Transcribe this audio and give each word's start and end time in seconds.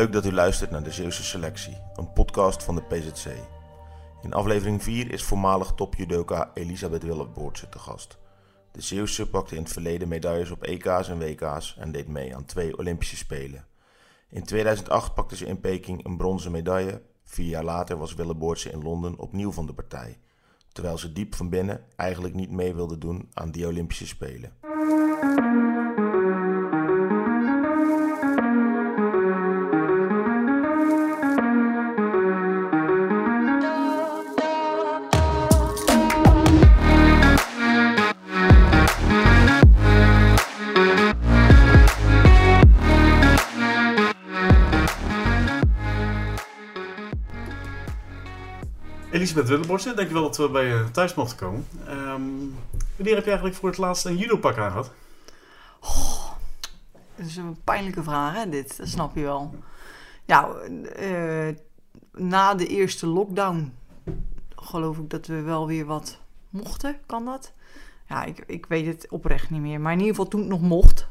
Leuk 0.00 0.12
dat 0.12 0.26
u 0.26 0.32
luistert 0.32 0.70
naar 0.70 0.82
de 0.82 0.90
Zeeuwse 0.90 1.24
Selectie, 1.24 1.76
een 1.94 2.12
podcast 2.12 2.62
van 2.62 2.74
de 2.74 2.82
PZC. 2.82 3.30
In 4.22 4.32
aflevering 4.32 4.82
4 4.82 5.12
is 5.12 5.22
voormalig 5.22 5.72
topjudoka 5.76 6.50
Elisabeth 6.54 7.02
Willeboortse 7.02 7.68
te 7.68 7.78
gast. 7.78 8.18
De 8.72 8.80
Zeeuwse 8.80 9.28
pakte 9.28 9.56
in 9.56 9.62
het 9.62 9.72
verleden 9.72 10.08
medailles 10.08 10.50
op 10.50 10.62
EK's 10.62 11.08
en 11.08 11.18
WK's 11.18 11.76
en 11.78 11.92
deed 11.92 12.08
mee 12.08 12.36
aan 12.36 12.44
twee 12.44 12.78
Olympische 12.78 13.16
Spelen. 13.16 13.66
In 14.30 14.44
2008 14.44 15.14
pakte 15.14 15.36
ze 15.36 15.46
in 15.46 15.60
Peking 15.60 16.04
een 16.04 16.16
bronzen 16.16 16.52
medaille. 16.52 17.02
Vier 17.24 17.48
jaar 17.48 17.64
later 17.64 17.96
was 17.96 18.14
Willeboortse 18.14 18.70
in 18.70 18.82
Londen 18.82 19.18
opnieuw 19.18 19.52
van 19.52 19.66
de 19.66 19.74
partij. 19.74 20.18
Terwijl 20.72 20.98
ze 20.98 21.12
diep 21.12 21.34
van 21.34 21.48
binnen 21.48 21.84
eigenlijk 21.96 22.34
niet 22.34 22.50
mee 22.50 22.74
wilde 22.74 22.98
doen 22.98 23.28
aan 23.32 23.50
die 23.50 23.66
Olympische 23.66 24.06
Spelen. 24.06 24.52
Elisabeth 49.30 49.48
Willeborsen, 49.56 49.96
dankjewel 49.96 50.22
dat 50.22 50.36
we 50.36 50.48
bij 50.50 50.64
je 50.66 50.90
thuis 50.92 51.14
mochten 51.14 51.36
komen. 51.36 51.66
Ehm, 51.86 52.20
wanneer 52.96 53.14
heb 53.14 53.24
je 53.24 53.30
eigenlijk 53.30 53.54
voor 53.54 53.68
het 53.68 53.78
laatst 53.78 54.04
een 54.04 54.16
judopak 54.16 54.58
aan 54.58 54.70
gehad? 54.70 54.90
Dat 57.16 57.26
is 57.26 57.36
een 57.36 57.56
pijnlijke 57.64 58.02
vraag, 58.02 58.34
hè, 58.34 58.48
dit. 58.48 58.76
Dat 58.76 58.88
snap 58.88 59.14
je 59.14 59.22
wel. 59.22 59.54
Ja, 60.24 60.48
eh, 60.96 61.48
na 62.12 62.54
de 62.54 62.66
eerste 62.66 63.06
lockdown 63.06 63.72
geloof 64.56 64.98
ik 64.98 65.10
dat 65.10 65.26
we 65.26 65.40
wel 65.40 65.66
weer 65.66 65.84
wat 65.84 66.18
mochten. 66.48 66.96
Kan 67.06 67.24
dat? 67.24 67.52
Ja, 68.08 68.24
ik, 68.24 68.44
ik 68.46 68.66
weet 68.66 68.86
het 68.86 69.06
oprecht 69.10 69.50
niet 69.50 69.60
meer. 69.60 69.80
Maar 69.80 69.92
in 69.92 69.98
ieder 69.98 70.14
geval 70.14 70.30
toen 70.30 70.40
het 70.40 70.48
nog 70.48 70.60
mocht. 70.60 71.08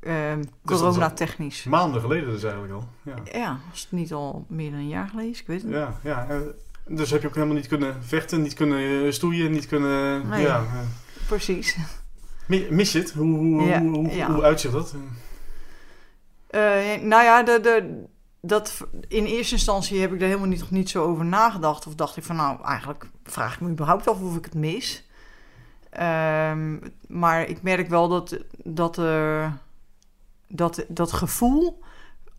ehm 0.00 0.38
Dus 0.38 0.46
dat 0.62 0.74
is 0.78 0.80
al 0.82 0.88
Corona-technisch. 0.88 1.64
Maanden 1.64 2.00
geleden 2.00 2.30
dus 2.30 2.42
eigenlijk 2.42 2.72
al. 2.74 2.88
Ja, 3.02 3.14
Ja, 3.38 3.58
was 3.70 3.80
het 3.80 3.92
niet 3.92 4.12
al 4.12 4.44
meer 4.48 4.70
dan 4.70 4.78
een 4.80 4.88
jaar 4.88 5.08
geleden? 5.08 5.30
is? 5.30 5.40
Ik 5.40 5.46
weet 5.46 5.62
het 5.62 5.66
niet. 5.70 5.76
ja, 5.76 5.98
ja. 6.02 6.26
Dus 6.88 7.10
heb 7.10 7.22
je 7.22 7.28
ook 7.28 7.34
helemaal 7.34 7.56
niet 7.56 7.66
kunnen 7.68 8.04
vechten, 8.04 8.42
niet 8.42 8.54
kunnen 8.54 9.06
eh, 9.06 9.12
stoeien, 9.12 9.50
niet 9.52 9.66
kunnen... 9.66 10.28
Nee. 10.28 10.42
Ja. 10.42 10.64
Precies. 11.26 11.76
Mi- 12.46 12.66
Mis 12.70 12.92
je 12.92 12.98
het? 12.98 13.12
Hoe, 13.12 13.36
hoe, 13.38 13.62
Ja, 13.62 13.80
hoe, 13.80 13.90
hoe, 13.94 14.14
ja. 14.14 14.32
hoe 14.32 14.42
uitziet 14.42 14.72
dat? 14.72 14.94
Eh, 16.46 16.60
nou 17.00 17.22
ja, 17.24 17.42
de, 17.42 17.60
de, 17.62 18.04
dat, 18.40 18.86
in 19.08 19.24
eerste 19.24 19.54
instantie 19.54 20.00
heb 20.00 20.12
ik 20.12 20.20
er 20.20 20.26
helemaal 20.26 20.48
niet, 20.48 20.60
nog 20.60 20.70
niet 20.70 20.90
zo 20.90 21.04
over 21.04 21.24
nagedacht. 21.24 21.86
Of 21.86 21.94
dacht 21.94 22.16
ik 22.16 22.24
van, 22.24 22.36
nou, 22.36 22.64
eigenlijk 22.64 23.06
vraag 23.24 23.54
ik 23.54 23.60
me 23.60 23.68
überhaupt 23.70 24.08
af 24.08 24.20
of 24.20 24.36
ik 24.36 24.44
het 24.44 24.54
mis. 24.54 25.08
Ehm, 25.90 26.76
maar 27.08 27.48
ik 27.48 27.62
merk 27.62 27.88
wel 27.88 28.08
dat 28.08 28.38
dat, 28.64 28.98
eh, 28.98 29.52
dat, 30.48 30.84
dat 30.88 31.12
gevoel, 31.12 31.82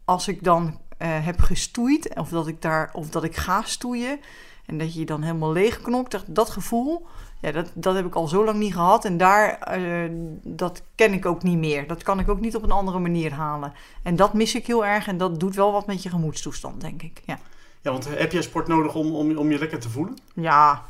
als 0.05 0.27
ik 0.27 0.43
dan 0.43 0.79
heb 0.97 1.39
gestoeid, 1.39 2.15
of 2.15 2.29
dat 2.29 2.47
ik, 2.47 2.61
daar, 2.61 2.89
of 2.93 3.09
dat 3.09 3.23
ik 3.23 3.35
ga 3.35 3.61
stoeien, 3.61 4.19
en 4.65 4.77
dat 4.77 4.93
je 4.93 4.99
je 4.99 5.05
dan 5.05 5.21
helemaal 5.21 5.51
leegknokt, 5.51 6.11
dat, 6.11 6.23
dat 6.27 6.49
gevoel, 6.49 7.05
ja, 7.41 7.51
dat, 7.51 7.71
dat 7.73 7.95
heb 7.95 8.05
ik 8.05 8.15
al 8.15 8.27
zo 8.27 8.45
lang 8.45 8.59
niet 8.59 8.73
gehad. 8.73 9.05
En 9.05 9.17
daar, 9.17 9.59
eh, 9.59 10.09
dat 10.43 10.81
ken 10.95 11.13
ik 11.13 11.25
ook 11.25 11.43
niet 11.43 11.57
meer. 11.57 11.87
Dat 11.87 12.03
kan 12.03 12.19
ik 12.19 12.29
ook 12.29 12.39
niet 12.39 12.55
op 12.55 12.63
een 12.63 12.71
andere 12.71 12.99
manier 12.99 13.33
halen. 13.33 13.73
En 14.03 14.15
dat 14.15 14.33
mis 14.33 14.55
ik 14.55 14.67
heel 14.67 14.85
erg 14.85 15.07
en 15.07 15.17
dat 15.17 15.39
doet 15.39 15.55
wel 15.55 15.71
wat 15.71 15.87
met 15.87 16.03
je 16.03 16.09
gemoedstoestand, 16.09 16.81
denk 16.81 17.01
ik. 17.01 17.21
Ja, 17.25 17.39
Ja, 17.81 17.91
want 17.91 18.07
heb 18.17 18.31
jij 18.31 18.41
sport 18.41 18.67
nodig 18.67 18.95
om, 18.95 19.15
om, 19.15 19.37
om 19.37 19.51
je 19.51 19.59
lekker 19.59 19.79
te 19.79 19.89
voelen? 19.89 20.15
ja 20.33 20.83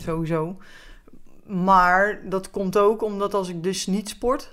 sowieso. 0.00 0.56
Maar 1.46 2.20
dat 2.24 2.50
komt 2.50 2.78
ook 2.78 3.02
omdat 3.02 3.34
als 3.34 3.48
ik 3.48 3.62
dus 3.62 3.86
niet 3.86 4.08
sport, 4.08 4.52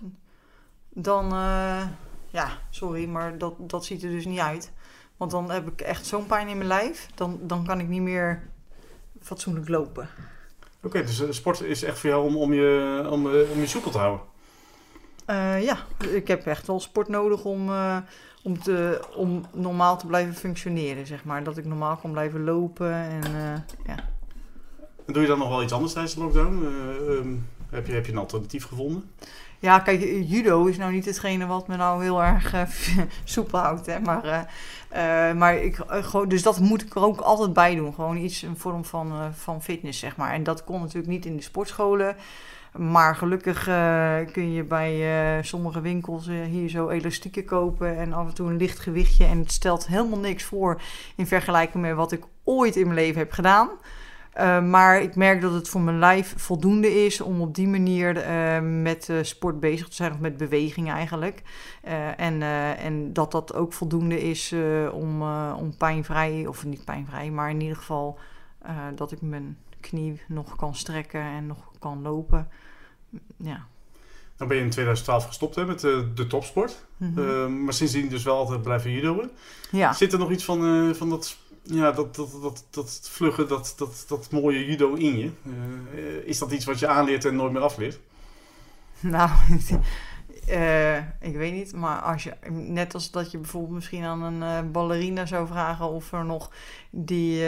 dan, 0.89 1.33
eh, 1.33 1.81
ja, 2.29 2.57
sorry, 2.69 3.05
maar 3.05 3.37
dat, 3.37 3.53
dat 3.57 3.85
ziet 3.85 4.03
er 4.03 4.09
dus 4.09 4.25
niet 4.25 4.39
uit. 4.39 4.71
Want 5.17 5.31
dan 5.31 5.51
heb 5.51 5.67
ik 5.67 5.81
echt 5.81 6.05
zo'n 6.05 6.25
pijn 6.25 6.47
in 6.47 6.57
mijn 6.57 6.67
lijf, 6.67 7.07
dan, 7.15 7.39
dan 7.41 7.65
kan 7.65 7.79
ik 7.79 7.87
niet 7.87 8.01
meer 8.01 8.41
fatsoenlijk 9.21 9.69
lopen. 9.69 10.09
Oké, 10.83 11.03
dus 11.03 11.21
eh, 11.21 11.31
sport 11.31 11.61
is 11.61 11.83
echt 11.83 11.99
voor 11.99 12.09
jou 12.09 12.25
om, 12.25 12.37
om, 12.37 12.53
je, 12.53 13.07
om, 13.09 13.27
eh, 13.27 13.51
om 13.51 13.59
je 13.59 13.67
soepel 13.67 13.91
te 13.91 13.97
houden. 13.97 14.25
Eh, 15.25 15.63
ja, 15.63 15.77
ik 16.11 16.27
heb 16.27 16.45
echt 16.45 16.67
wel 16.67 16.79
sport 16.79 17.07
nodig 17.07 17.43
om, 17.43 17.71
om, 18.43 18.59
te, 18.59 19.07
om 19.15 19.45
normaal 19.53 19.97
te 19.97 20.05
blijven 20.05 20.33
functioneren, 20.33 21.07
zeg 21.07 21.23
maar. 21.23 21.43
Dat 21.43 21.57
ik 21.57 21.65
normaal 21.65 21.97
kan 21.97 22.11
blijven 22.11 22.43
lopen 22.43 22.93
en 22.93 23.21
ja. 23.85 24.09
En 25.09 25.15
doe 25.15 25.23
je 25.23 25.29
dan 25.29 25.39
nog 25.39 25.49
wel 25.49 25.63
iets 25.63 25.73
anders 25.73 25.93
tijdens 25.93 26.13
de 26.15 26.21
lockdown? 26.21 26.65
Eh, 26.65 27.17
ehm, 27.17 27.35
heb, 27.69 27.87
je, 27.87 27.93
heb 27.93 28.05
je 28.05 28.11
een 28.11 28.17
alternatief 28.17 28.65
gevonden? 28.65 29.11
Ja, 29.61 29.79
kijk, 29.79 30.01
judo 30.25 30.65
is 30.65 30.77
nou 30.77 30.91
niet 30.91 31.05
hetgene 31.05 31.45
wat 31.45 31.67
me 31.67 31.75
nou 31.75 32.03
heel 32.03 32.23
erg 32.23 32.53
eh, 32.53 32.61
soepel 33.23 33.59
houdt, 33.59 33.85
hè. 33.85 33.99
Maar, 33.99 34.23
eh, 34.23 35.29
eh, 35.29 35.35
maar 35.35 35.55
ik, 35.57 35.79
gewoon, 35.87 36.29
dus 36.29 36.43
dat 36.43 36.59
moet 36.59 36.81
ik 36.81 36.95
er 36.95 37.03
ook 37.03 37.19
altijd 37.19 37.53
bij 37.53 37.75
doen. 37.75 37.93
Gewoon 37.93 38.17
iets, 38.17 38.41
een 38.41 38.57
vorm 38.57 38.85
van, 38.85 39.33
van 39.33 39.61
fitness, 39.61 39.99
zeg 39.99 40.15
maar. 40.15 40.33
En 40.33 40.43
dat 40.43 40.63
kon 40.63 40.79
natuurlijk 40.79 41.07
niet 41.07 41.25
in 41.25 41.35
de 41.35 41.41
sportscholen. 41.41 42.15
Maar 42.73 43.15
gelukkig 43.15 43.63
kun 44.31 44.53
je 44.53 44.63
bij 44.63 45.03
sommige 45.43 45.81
winkels 45.81 46.27
hier 46.27 46.69
zo 46.69 46.89
elastieken 46.89 47.45
kopen 47.45 47.97
en 47.97 48.13
af 48.13 48.27
en 48.27 48.33
toe 48.33 48.49
een 48.49 48.57
licht 48.57 48.79
gewichtje. 48.79 49.25
En 49.25 49.39
het 49.39 49.51
stelt 49.51 49.87
helemaal 49.87 50.19
niks 50.19 50.43
voor 50.43 50.81
in 51.15 51.27
vergelijking 51.27 51.83
met 51.83 51.95
wat 51.95 52.11
ik 52.11 52.23
ooit 52.43 52.75
in 52.75 52.83
mijn 52.83 52.99
leven 52.99 53.19
heb 53.19 53.31
gedaan. 53.31 53.69
Eh, 54.33 54.63
maar 54.63 55.01
ik 55.01 55.15
merk 55.15 55.41
dat 55.41 55.53
het 55.53 55.69
voor 55.69 55.81
mijn 55.81 55.99
lijf 55.99 56.33
voldoende 56.37 57.05
is 57.05 57.21
om 57.21 57.41
op 57.41 57.55
die 57.55 57.67
manier 57.67 58.17
eh, 58.17 58.59
met 58.61 59.09
eh, 59.09 59.17
sport 59.21 59.59
bezig 59.59 59.87
te 59.87 59.95
zijn, 59.95 60.11
of 60.11 60.19
met 60.19 60.37
beweging 60.37 60.91
eigenlijk. 60.91 61.41
En, 62.17 62.41
en 62.77 63.13
dat 63.13 63.31
dat 63.31 63.53
ook 63.53 63.73
voldoende 63.73 64.21
is 64.29 64.53
om, 64.91 65.21
om 65.53 65.77
pijnvrij, 65.77 66.45
of 66.47 66.65
niet 66.65 66.85
pijnvrij, 66.85 67.31
maar 67.31 67.49
in 67.49 67.61
ieder 67.61 67.77
geval 67.77 68.19
dat 68.95 69.11
ik 69.11 69.21
mijn 69.21 69.57
knie 69.79 70.21
nog 70.27 70.55
kan 70.55 70.75
strekken 70.75 71.21
en 71.21 71.47
nog 71.47 71.71
kan 71.79 72.01
lopen. 72.01 72.47
Ja. 73.37 73.65
Dan 74.39 74.47
ben 74.47 74.57
je 74.57 74.63
in 74.63 74.69
2012 74.69 75.25
gestopt 75.25 75.55
hè, 75.55 75.65
met 75.65 75.79
de 75.79 76.25
topsport. 76.27 76.85
Mhm. 76.97 77.19
Eh, 77.19 77.47
maar 77.47 77.73
sindsdien 77.73 78.09
dus 78.09 78.23
wel 78.23 78.35
altijd 78.37 78.61
blijven 78.61 78.91
judoën. 78.91 79.29
ja. 79.71 79.93
Zit 79.93 80.13
er 80.13 80.19
nog 80.19 80.31
iets 80.31 80.45
van, 80.45 80.95
van 80.95 81.09
dat, 81.09 81.37
ja, 81.63 81.91
dat, 81.91 82.15
dat, 82.15 82.31
dat, 82.41 82.65
dat 82.69 82.99
vluggen, 83.11 83.47
dat, 83.47 83.73
dat, 83.77 84.05
dat 84.07 84.31
mooie 84.31 84.65
judo 84.65 84.93
in 84.93 85.17
je? 85.17 85.31
Eh, 85.95 86.27
is 86.27 86.37
dat 86.37 86.51
iets 86.51 86.65
wat 86.65 86.79
je 86.79 86.87
aanleert 86.87 87.25
en 87.25 87.35
nooit 87.35 87.51
meer 87.51 87.61
afleert? 87.61 87.99
Nou, 88.99 89.29
eh, 90.47 90.97
ik 90.97 91.35
weet 91.35 91.53
niet, 91.53 91.73
maar 91.73 91.99
als 91.99 92.23
je, 92.23 92.33
net 92.51 92.93
als 92.93 93.11
dat 93.11 93.31
je 93.31 93.37
bijvoorbeeld 93.37 93.73
misschien 93.73 94.03
aan 94.03 94.23
een 94.23 94.43
eh, 94.43 94.71
ballerina 94.71 95.25
zou 95.25 95.47
vragen 95.47 95.89
of 95.89 96.11
er 96.11 96.25
nog 96.25 96.51
die 96.89 97.43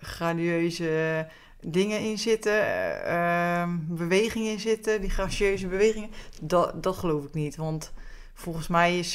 gradieuze 0.00 1.26
dingen 1.60 2.00
in 2.00 2.18
zitten, 2.18 2.52
eh, 2.52 3.60
ehm, 3.60 3.70
bewegingen 3.86 4.52
in 4.52 4.60
zitten, 4.60 5.00
die 5.00 5.10
gracieuze 5.10 5.66
bewegingen, 5.66 6.10
dat, 6.40 6.82
dat 6.82 6.96
geloof 6.96 7.24
ik 7.24 7.34
niet. 7.34 7.56
Want 7.56 7.92
volgens 8.34 8.68
mij 8.68 8.98
is, 8.98 9.14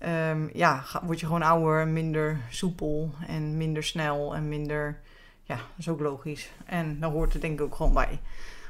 eh, 0.00 0.30
ehm, 0.30 0.48
ja, 0.52 0.84
word 1.02 1.20
je 1.20 1.26
gewoon 1.26 1.42
ouder, 1.42 1.88
minder 1.88 2.40
soepel 2.50 3.10
en 3.26 3.56
minder 3.56 3.84
snel 3.84 4.34
en 4.34 4.48
minder, 4.48 5.00
ja, 5.42 5.54
dat 5.54 5.78
is 5.78 5.88
ook 5.88 6.00
logisch. 6.00 6.50
En 6.64 7.00
daar 7.00 7.10
hoort 7.10 7.34
er 7.34 7.40
denk 7.40 7.58
ik 7.58 7.64
ook 7.64 7.74
gewoon 7.74 7.92
bij. 7.92 8.20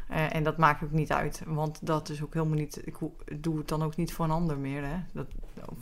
Eh, 0.08 0.34
en 0.34 0.42
dat 0.42 0.56
maakt 0.56 0.82
ook 0.84 0.90
niet 0.90 1.12
uit, 1.12 1.42
want 1.46 1.86
dat 1.86 2.08
is 2.08 2.22
ook 2.22 2.34
helemaal 2.34 2.58
niet. 2.58 2.86
Ik 2.86 2.96
doe 3.40 3.58
het 3.58 3.68
dan 3.68 3.82
ook 3.82 3.96
niet 3.96 4.12
voor 4.12 4.24
een 4.24 4.30
ander 4.30 4.58
meer. 4.58 4.82
Hè? 4.84 4.96
Dat, 5.12 5.26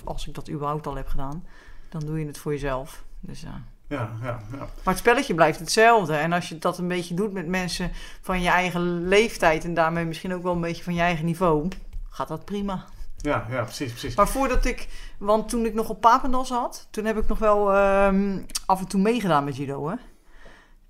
als 0.05 0.29
ik 0.29 0.35
dat 0.35 0.51
überhaupt 0.51 0.87
al 0.87 0.97
heb 0.97 1.09
gedaan, 1.09 1.45
dan 1.89 2.01
doe 2.01 2.19
je 2.19 2.27
het 2.27 2.39
voor 2.39 2.53
jezelf. 2.53 3.05
Dus, 3.21 3.41
ja. 3.41 3.63
Ja, 3.87 4.11
ja, 4.23 4.41
ja. 4.53 4.59
Maar 4.59 4.69
het 4.95 4.99
spelletje 4.99 5.35
blijft 5.35 5.59
hetzelfde. 5.59 6.15
En 6.15 6.33
als 6.33 6.49
je 6.49 6.59
dat 6.59 6.79
een 6.79 6.89
beetje 6.89 7.15
doet 7.15 7.33
met 7.33 7.47
mensen 7.47 7.91
van 8.21 8.41
je 8.41 8.49
eigen 8.49 9.09
leeftijd 9.09 9.65
en 9.65 9.75
daarmee 9.75 10.05
misschien 10.05 10.35
ook 10.35 10.43
wel 10.43 10.55
een 10.55 10.61
beetje 10.61 10.83
van 10.83 10.95
je 10.95 11.01
eigen 11.01 11.25
niveau, 11.25 11.69
gaat 12.09 12.29
dat 12.29 12.45
prima. 12.45 12.85
Ja, 13.21 13.47
ja, 13.51 13.63
precies, 13.63 13.91
precies. 13.91 14.15
Maar 14.17 14.29
voordat 14.29 14.65
ik, 14.65 14.89
want 15.19 15.49
toen 15.49 15.65
ik 15.65 15.75
nog 15.75 15.89
op 15.89 16.01
Papendal 16.01 16.45
zat, 16.45 16.87
toen 16.91 17.05
heb 17.05 17.17
ik 17.19 17.29
nog 17.29 17.39
wel 17.39 17.73
ehm, 17.75 18.39
af 18.67 18.81
en 18.81 18.87
toe 18.89 19.01
meegedaan 19.01 19.45
met 19.45 19.57
judo. 19.57 19.89
Hè? 19.89 19.95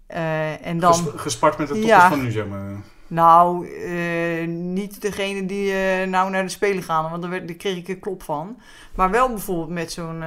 Eh, 0.07 0.67
en 0.67 0.79
dan. 0.79 0.95
Ges- 0.95 1.21
gespart 1.21 1.59
met 1.59 1.67
de 1.69 1.73
toppers 1.75 1.93
Ja. 1.97 2.09
van 2.09 2.23
nu, 2.23 2.31
zeg 2.31 2.47
maar. 2.47 2.71
Nou, 3.07 3.69
eh, 3.69 4.47
niet 4.49 5.01
degene 5.01 5.47
die 5.47 5.73
eh, 5.73 6.07
nou 6.09 6.31
naar 6.31 6.43
de 6.43 6.49
Spelen 6.49 6.83
gaan, 6.83 7.11
want 7.11 7.23
daar, 7.23 7.31
werd, 7.31 7.47
daar 7.49 7.57
kreeg 7.57 7.77
ik 7.77 7.89
een 7.89 7.99
klop 7.99 8.23
van. 8.23 8.61
Maar 8.95 9.11
wel 9.11 9.29
bijvoorbeeld 9.29 9.69
met 9.69 9.93
zo'n 9.93 10.19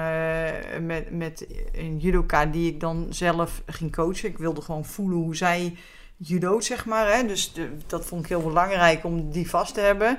met, 0.86 1.12
met 1.12 1.48
een 1.72 1.98
judoka 1.98 2.46
die 2.46 2.68
ik 2.74 2.80
dan 2.80 3.08
zelf 3.10 3.62
ging 3.66 3.92
coachen. 3.96 4.30
Ik 4.30 4.38
wilde 4.38 4.62
gewoon 4.62 4.86
voelen 4.86 5.18
hoe 5.18 5.36
zij 5.36 5.78
judoot, 6.18 6.64
zeg 6.66 6.86
maar. 6.86 7.14
Hè? 7.16 7.26
Dus 7.28 7.54
de- 7.54 7.78
dat 7.88 8.06
vond 8.06 8.24
ik 8.24 8.30
heel 8.30 8.42
belangrijk 8.42 9.04
om 9.04 9.32
die 9.32 9.50
vast 9.50 9.74
te 9.74 9.80
hebben. 9.80 10.18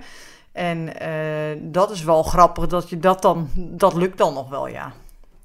En 0.53 1.01
eh, 1.01 1.59
dat 1.61 1.91
is 1.91 2.05
wel 2.05 2.23
grappig 2.23 2.67
dat 2.67 2.89
je 2.89 2.99
dat 2.99 3.23
dan, 3.23 3.49
dat 3.55 3.95
lukt 3.95 4.19
dan 4.19 4.35
nog 4.35 4.49
wel, 4.49 4.69
ja. 4.69 4.93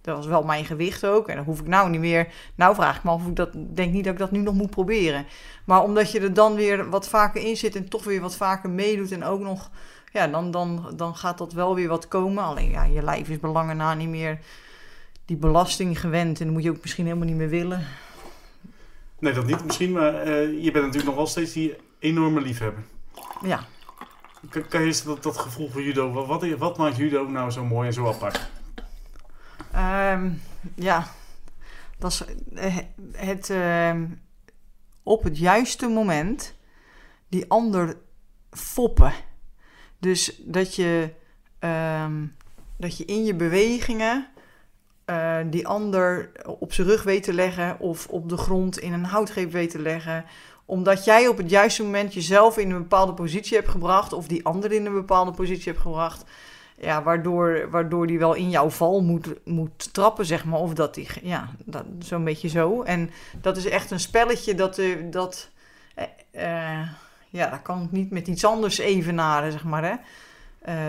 Dat 0.01 0.15
was 0.15 0.25
wel 0.25 0.44
mijn 0.44 0.65
gewicht 0.65 1.06
ook. 1.06 1.27
En 1.27 1.36
dan 1.36 1.45
hoef 1.45 1.59
ik 1.59 1.68
nou 1.68 1.89
niet 1.89 2.00
meer. 2.00 2.27
Nou 2.56 2.75
vraag 2.75 2.98
ik 2.98 3.04
me 3.04 3.09
af 3.09 3.21
of 3.21 3.27
ik 3.27 3.36
dat. 3.36 3.50
Denk 3.54 3.94
niet 3.94 4.04
dat 4.04 4.13
ik 4.13 4.19
dat 4.19 4.31
nu 4.31 4.39
nog 4.39 4.54
moet 4.54 4.69
proberen. 4.69 5.25
Maar 5.65 5.83
omdat 5.83 6.12
je 6.12 6.19
er 6.19 6.33
dan 6.33 6.56
weer 6.56 6.89
wat 6.89 7.07
vaker 7.07 7.42
in 7.42 7.57
zit 7.57 7.75
en 7.75 7.89
toch 7.89 8.04
weer 8.04 8.21
wat 8.21 8.36
vaker 8.36 8.69
meedoet. 8.69 9.12
En 9.12 9.24
ook 9.24 9.39
nog. 9.39 9.69
Ja, 10.12 10.27
dan, 10.27 10.51
dan, 10.51 10.94
dan 10.95 11.15
gaat 11.15 11.38
dat 11.38 11.53
wel 11.53 11.75
weer 11.75 11.88
wat 11.88 12.07
komen. 12.07 12.44
Alleen 12.44 12.69
ja, 12.69 12.83
je 12.83 13.03
lijf 13.03 13.30
is 13.30 13.39
belangen 13.39 13.77
na 13.77 13.94
niet 13.94 14.10
meer 14.10 14.39
die 15.25 15.38
belasting 15.38 16.00
gewend. 16.00 16.39
En 16.39 16.45
dan 16.45 16.53
moet 16.53 16.63
je 16.63 16.69
ook 16.69 16.81
misschien 16.81 17.06
helemaal 17.06 17.27
niet 17.27 17.36
meer 17.36 17.50
willen. 17.50 17.86
Nee, 19.19 19.33
dat 19.33 19.45
niet 19.45 19.65
misschien. 19.65 19.92
Maar 19.92 20.13
eh, 20.13 20.63
je 20.63 20.71
bent 20.71 20.86
natuurlijk 20.86 21.06
nog 21.06 21.15
wel 21.15 21.27
steeds 21.27 21.53
die 21.53 21.75
enorme 22.00 22.42
liefhebber. 22.42 22.83
Ja. 23.42 23.65
Kan, 24.50 24.64
je 24.70 24.78
eens 24.86 25.04
dat, 25.04 25.24
dat 25.24 25.38
gevoel 25.38 25.70
voor 25.70 25.84
judo. 25.84 26.12
Wat, 26.12 26.28
wat, 26.28 26.50
wat 26.50 26.78
maakt 26.78 26.98
judo 26.98 27.28
nou 27.28 27.52
zo 27.52 27.66
mooi 27.66 27.88
en 27.88 27.94
zo 27.94 28.08
apart? 28.08 28.50
Ehm, 29.72 30.30
ja, 30.76 31.08
dat 31.98 32.12
is 32.12 32.24
eh, 32.56 32.78
het 33.12 33.50
ehm, 33.50 34.06
op 35.04 35.24
het 35.24 35.38
juiste 35.38 35.88
moment 35.88 36.56
die 37.30 37.50
ander 37.50 37.98
foppen. 38.52 39.14
Dus 40.00 40.42
dat 40.44 40.76
je, 40.76 41.14
ehm, 41.60 42.26
dat 42.78 42.98
je 42.98 43.06
in 43.06 43.26
je 43.26 43.36
bewegingen 43.36 44.28
eh, 45.06 45.40
die 45.50 45.68
ander 45.68 46.32
op 46.60 46.74
zijn 46.74 46.88
rug 46.88 47.04
weet 47.04 47.24
te 47.24 47.34
leggen 47.34 47.80
of 47.80 48.08
op 48.08 48.30
de 48.30 48.38
grond 48.38 48.80
in 48.80 48.94
een 48.94 49.06
houtgreep 49.06 49.52
weet 49.52 49.70
te 49.70 49.80
leggen 49.80 50.26
omdat 50.68 51.06
jij 51.06 51.28
op 51.28 51.38
het 51.38 51.50
juiste 51.50 51.84
moment 51.84 52.14
jezelf 52.14 52.58
in 52.58 52.72
een 52.72 52.78
bepaalde 52.78 53.14
positie 53.14 53.58
hebt 53.58 53.69
gebracht, 53.69 54.14
of 54.14 54.28
die 54.28 54.46
ander 54.46 54.72
in 54.72 54.86
een 54.86 54.94
bepaalde 54.94 55.31
positie 55.31 55.72
hebt 55.72 55.81
gebracht, 55.81 56.24
ja, 56.80 57.04
waardoor, 57.04 57.69
waardoor 57.69 58.08
die 58.08 58.19
wel 58.19 58.34
in 58.34 58.50
jouw 58.50 58.69
val 58.69 59.02
moet, 59.02 59.28
moet 59.46 59.94
trappen, 59.94 60.25
zeg 60.25 60.46
maar. 60.46 60.60
Of 60.60 60.74
dat 60.74 60.94
die, 60.94 61.08
ja, 61.22 61.50
dat, 61.66 61.86
zo'n 62.00 62.24
beetje 62.24 62.50
zo. 62.50 62.81
En 62.81 63.10
dat 63.42 63.58
is 63.58 63.66
echt 63.66 63.92
een 63.92 64.00
spelletje 64.00 64.56
dat, 64.56 64.78
uh, 64.78 65.12
dat 65.12 65.50
uh, 66.31 66.90
ja, 67.30 67.50
dat 67.50 67.62
kan 67.62 67.84
ik 67.84 67.92
niet 67.92 68.12
met 68.12 68.28
iets 68.28 68.46
anders 68.46 68.78
evenaren, 68.78 69.52
zeg 69.52 69.63
maar, 69.63 69.84
hè. 69.84 69.96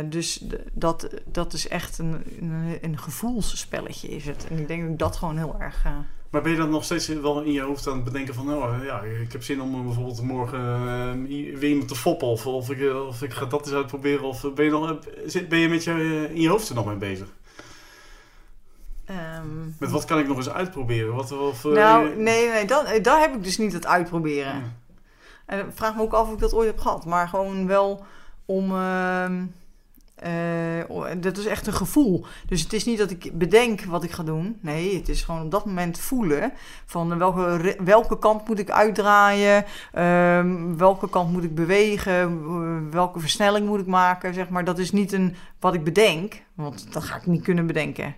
Dus 0.09 0.45
dat, 0.73 1.09
dat 1.25 1.53
is 1.53 1.69
echt 1.69 1.99
een, 1.99 2.25
een, 2.41 2.79
een, 2.81 2.99
gevoelsspelletje, 2.99 4.09
is 4.09 4.27
het. 4.27 4.47
En 4.51 4.59
ik 4.59 4.69
denk 4.69 4.83
dat 4.83 4.91
ik 4.91 4.99
dat 4.99 5.17
gewoon 5.17 5.37
heel 5.37 5.57
erg... 5.59 5.85
Maar 6.31 6.43
ben 6.43 6.51
je 6.51 6.59
dan 6.59 6.71
nog 6.71 6.85
steeds 6.85 7.07
wel 7.09 7.43
in 7.43 7.53
je 7.53 7.61
hoofd 7.61 7.87
aan 7.87 7.95
het 7.95 8.05
bedenken 8.05 8.35
van, 8.35 8.47
nou 8.47 8.85
ja, 8.85 9.01
ik 9.01 9.33
heb 9.33 9.43
zin 9.43 9.63
om 9.63 9.85
bijvoorbeeld 9.85 10.23
morgen 10.23 10.61
uh, 10.61 11.59
weer 11.59 11.71
iemand 11.71 11.89
te 11.89 11.95
foppen 11.95 12.29
of, 12.29 12.47
of, 12.47 12.71
ik, 12.71 12.95
of 12.95 13.23
ik 13.23 13.33
ga 13.33 13.45
dat 13.45 13.67
eens 13.67 13.75
uitproberen 13.75 14.25
of 14.25 14.55
ben 14.55 14.65
je, 14.65 14.71
dan, 14.71 15.03
ben 15.49 15.59
je 15.59 15.69
met 15.69 15.85
je 15.85 16.27
in 16.31 16.41
je 16.41 16.49
hoofd 16.49 16.69
er 16.69 16.75
nog 16.75 16.87
mee 16.87 16.97
bezig? 16.97 17.29
Um, 19.11 19.77
met 19.79 19.91
wat 19.91 20.05
kan 20.05 20.19
ik 20.19 20.29
nog 20.29 20.37
eens 20.37 20.51
uitproberen? 20.51 21.15
Wat, 21.15 21.33
of, 21.33 21.65
nou, 21.65 22.17
nee, 22.17 22.49
nee 22.49 22.65
dat, 22.65 22.99
daar 23.03 23.21
heb 23.21 23.35
ik 23.35 23.45
dus 23.45 23.59
niet 23.59 23.73
het 23.73 23.87
uitproberen. 23.87 24.55
Ja. 24.57 24.73
En 25.47 25.73
vraag 25.75 25.95
me 25.95 26.03
ook 26.03 26.13
af 26.13 26.27
of 26.27 26.33
ik 26.33 26.39
dat 26.39 26.55
ooit 26.55 26.67
heb 26.67 26.79
gehad. 26.79 27.05
Maar 27.05 27.29
gewoon 27.29 27.67
wel 27.67 28.05
om... 28.45 28.73
Uh, 30.27 30.79
uh, 30.79 31.05
dat 31.21 31.37
is 31.37 31.47
echt 31.47 31.67
een 31.67 31.73
gevoel. 31.73 32.27
Dus 32.47 32.63
het 32.63 32.73
is 32.73 32.85
niet 32.85 32.99
dat 32.99 33.11
ik 33.11 33.39
bedenk 33.39 33.85
wat 33.85 34.05
ik 34.05 34.11
ga 34.11 34.23
doen. 34.23 34.59
Nee, 34.61 34.97
het 34.97 35.09
is 35.09 35.23
gewoon 35.23 35.43
op 35.43 35.51
dat 35.51 35.67
moment 35.67 35.99
voelen. 35.99 36.53
Van 36.87 37.19
welke, 37.19 37.77
welke 37.85 38.19
kant 38.19 38.49
moet 38.49 38.59
ik 38.59 38.71
uitdraaien? 38.71 39.65
Uh, 39.95 40.77
welke 40.77 41.09
kant 41.09 41.33
moet 41.33 41.45
ik 41.45 41.55
bewegen? 41.55 42.17
welke 42.91 43.21
versnelling 43.21 43.67
moet 43.67 43.81
ik 43.81 43.87
maken? 43.87 44.35
Zeg 44.35 44.49
maar, 44.49 44.65
dat 44.65 44.79
is 44.79 44.93
niet 44.93 45.13
een 45.13 45.35
wat 45.61 45.75
ik 45.75 45.85
bedenk. 45.85 46.43
Want 46.55 46.93
dat 46.93 47.05
ga 47.05 47.17
ik 47.17 47.27
niet 47.27 47.43
kunnen 47.43 47.67
bedenken. 47.67 48.15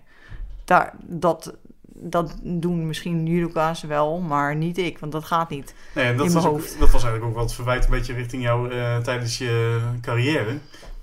Daar, 0.64 0.94
dat, 1.00 1.54
dat 2.00 2.38
doen 2.42 2.86
misschien 2.86 3.26
judoka's 3.26 3.82
wel, 3.82 4.20
maar 4.20 4.56
niet 4.56 4.78
ik, 4.78 4.98
want 4.98 5.12
dat 5.12 5.24
gaat 5.24 5.50
niet 5.50 5.74
nee, 5.94 6.04
en 6.04 6.16
dat 6.16 6.26
in 6.26 6.32
mijn 6.32 6.44
ook, 6.44 6.52
hoofd. 6.52 6.78
dat 6.78 6.90
was 6.90 7.02
eigenlijk 7.02 7.32
ook 7.32 7.40
wat 7.42 7.54
verwijt 7.54 7.84
een 7.84 7.90
beetje 7.90 8.14
richting 8.14 8.42
jou 8.42 8.74
uh, 8.74 8.98
tijdens 8.98 9.38
je 9.38 9.80
carrière. 10.00 10.58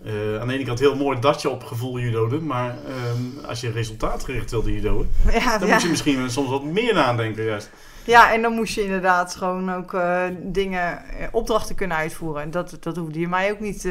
Uh, 0.05 0.39
aan 0.39 0.47
de 0.47 0.53
ene 0.53 0.63
kant 0.63 0.79
heel 0.79 0.95
mooi 0.95 1.19
dat 1.19 1.41
je 1.41 1.49
op 1.49 1.63
gevoel 1.63 1.99
judode, 1.99 2.39
maar 2.39 2.75
uh, 2.87 3.47
als 3.47 3.61
je 3.61 3.71
resultaatgericht 3.71 4.51
wilde 4.51 4.73
judoën, 4.73 5.09
ja, 5.31 5.57
dan 5.57 5.67
ja. 5.67 5.73
moet 5.73 5.83
je 5.83 5.89
misschien 5.89 6.29
soms 6.29 6.49
wat 6.49 6.63
meer 6.63 6.93
nadenken 6.93 7.43
juist. 7.43 7.69
Ja, 8.05 8.33
en 8.33 8.41
dan 8.41 8.53
moest 8.53 8.75
je 8.75 8.83
inderdaad 8.83 9.35
gewoon 9.35 9.73
ook 9.73 9.93
uh, 9.93 10.23
dingen, 10.43 11.01
opdrachten 11.31 11.75
kunnen 11.75 11.97
uitvoeren. 11.97 12.41
En 12.41 12.51
dat, 12.51 12.77
dat 12.79 12.95
hoefde 12.95 13.19
je 13.19 13.27
mij 13.27 13.51
ook 13.51 13.59
niet 13.59 13.81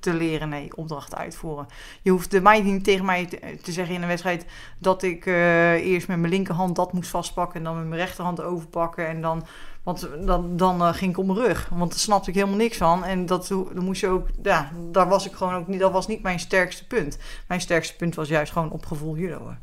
te 0.00 0.14
leren, 0.14 0.48
nee, 0.48 0.76
opdrachten 0.76 1.18
uitvoeren. 1.18 1.66
Je 2.02 2.10
hoeft 2.10 2.42
mij 2.42 2.60
niet 2.60 2.84
tegen 2.84 3.04
mij 3.04 3.26
te, 3.26 3.38
te, 3.62 3.72
zeggen 3.72 3.94
in 3.94 4.02
een 4.02 4.08
wedstrijd 4.08 4.46
dat 4.78 5.02
ik 5.02 5.26
eerst 5.26 6.08
met 6.08 6.18
mijn 6.18 6.32
linkerhand 6.32 6.76
dat 6.76 6.92
moest 6.92 7.10
vastpakken 7.10 7.58
en 7.58 7.64
dan 7.64 7.76
met 7.76 7.86
mijn 7.86 8.00
rechterhand 8.00 8.42
overpakken 8.42 9.06
en 9.06 9.20
dan, 9.20 9.46
want 9.88 10.08
dan, 10.26 10.56
dan 10.56 10.82
uh, 10.82 10.94
ging 10.94 11.10
ik 11.10 11.18
op 11.18 11.26
mijn 11.26 11.38
rug, 11.38 11.68
want 11.68 11.90
daar 11.90 11.98
snapte 11.98 12.28
ik 12.28 12.34
helemaal 12.34 12.56
niks 12.56 12.76
van 12.76 13.04
en 13.04 13.26
dat 13.26 13.46
dan 13.48 13.84
moest 13.84 14.00
je 14.00 14.08
ook, 14.08 14.26
ja, 14.42 14.72
daar 14.90 15.08
was 15.08 15.26
ik 15.26 15.32
gewoon 15.32 15.54
ook 15.54 15.66
niet, 15.66 15.80
dat 15.80 15.92
was 15.92 16.06
niet 16.06 16.22
mijn 16.22 16.40
sterkste 16.40 16.86
punt. 16.86 17.18
Mijn 17.46 17.60
sterkste 17.60 17.96
punt 17.96 18.14
was 18.14 18.28
juist 18.28 18.52
gewoon 18.52 18.70
op 18.70 18.86
gevoel 18.86 19.16
judo. 19.16 19.54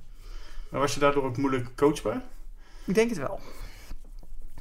Maar 0.70 0.80
was 0.80 0.94
je 0.94 1.00
daardoor 1.00 1.24
ook 1.24 1.38
moeilijk 1.38 1.76
coachbaar? 1.76 2.22
Ik 2.86 2.96
denk 2.96 3.10
het 3.10 3.18
wel. 3.18 3.40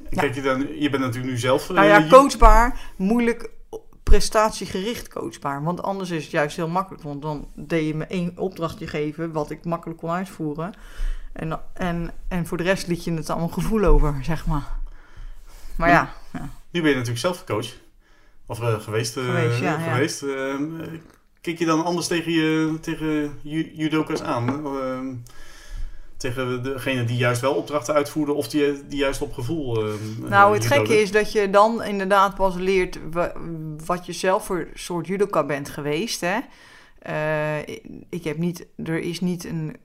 Kijk, 0.09 0.35
je, 0.35 0.41
dan, 0.41 0.79
je 0.79 0.89
bent 0.89 1.03
natuurlijk 1.03 1.33
nu 1.33 1.39
zelf. 1.39 1.69
Nou 1.69 1.87
ja, 1.87 2.07
coachbaar, 2.09 2.79
moeilijk 2.95 3.49
prestatiegericht 4.03 5.07
coachbaar. 5.07 5.63
Want 5.63 5.83
anders 5.83 6.09
is 6.09 6.23
het 6.23 6.31
juist 6.31 6.55
heel 6.55 6.67
makkelijk. 6.67 7.03
Want 7.03 7.21
dan 7.21 7.47
deed 7.53 7.87
je 7.87 7.95
me 7.95 8.05
één 8.05 8.37
opdrachtje 8.37 8.87
geven 8.87 9.31
wat 9.31 9.49
ik 9.49 9.65
makkelijk 9.65 9.99
kon 9.99 10.09
uitvoeren. 10.09 10.73
En, 11.33 11.59
en, 11.73 12.11
en 12.27 12.45
voor 12.45 12.57
de 12.57 12.63
rest 12.63 12.87
liet 12.87 13.03
je 13.03 13.13
het 13.13 13.29
allemaal 13.29 13.47
gevoel 13.47 13.83
over, 13.83 14.17
zeg 14.23 14.45
maar. 14.47 14.83
Maar 15.77 15.89
ja. 15.89 16.13
ja. 16.33 16.49
Nu 16.71 16.81
ben 16.81 16.89
je 16.89 16.95
natuurlijk 16.95 17.21
zelf 17.21 17.43
coach. 17.43 17.73
Of 18.45 18.59
uh, 18.59 18.79
geweest. 18.79 19.17
Uh, 19.17 19.23
geweest, 19.23 19.59
ja, 19.59 19.77
geweest. 19.77 20.21
Ja. 20.21 20.27
Uh, 20.27 20.87
kijk 21.41 21.59
je 21.59 21.65
dan 21.65 21.83
anders 21.83 22.07
tegen, 22.07 22.31
je, 22.31 22.77
tegen 22.81 23.39
judoka's 23.73 24.21
aan? 24.21 24.63
tegen 26.17 26.63
degene 26.63 27.03
die 27.03 27.17
juist 27.17 27.41
wel 27.41 27.53
opdrachten 27.53 27.93
uitvoeren 27.93 28.35
of 28.35 28.47
die, 28.47 28.87
die 28.87 28.97
juist 28.97 29.21
op 29.21 29.33
gevoel. 29.33 29.87
Uh, 29.87 29.93
nou, 30.17 30.53
het 30.53 30.65
gekke 30.65 31.01
is 31.01 31.11
dat 31.11 31.31
je 31.31 31.49
dan 31.49 31.83
inderdaad 31.83 32.35
pas 32.35 32.55
leert 32.55 32.99
wat 33.85 34.05
je 34.05 34.13
zelf 34.13 34.45
voor 34.45 34.67
soort 34.73 35.07
judoka 35.07 35.45
bent 35.45 35.69
geweest. 35.69 36.21
Hè? 36.21 36.39
Uh, 37.09 37.75
ik 38.09 38.23
heb 38.23 38.37
niet, 38.37 38.67
er 38.83 38.99
is 38.99 39.19
niet 39.19 39.45
een, 39.45 39.77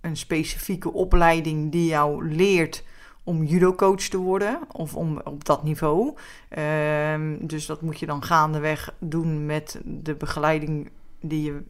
een 0.00 0.16
specifieke 0.16 0.92
opleiding 0.92 1.72
die 1.72 1.86
jou 1.86 2.34
leert 2.34 2.82
om 3.24 3.44
judocoach 3.44 4.00
te 4.00 4.16
worden 4.16 4.58
of 4.72 4.94
om 4.94 5.20
op 5.24 5.44
dat 5.44 5.62
niveau. 5.62 6.14
Uh, 6.58 7.36
dus 7.40 7.66
dat 7.66 7.80
moet 7.80 7.98
je 7.98 8.06
dan 8.06 8.22
gaandeweg 8.22 8.94
doen 8.98 9.46
met 9.46 9.80
de 9.84 10.14
begeleiding 10.14 10.90
die 11.20 11.42
je 11.42 11.62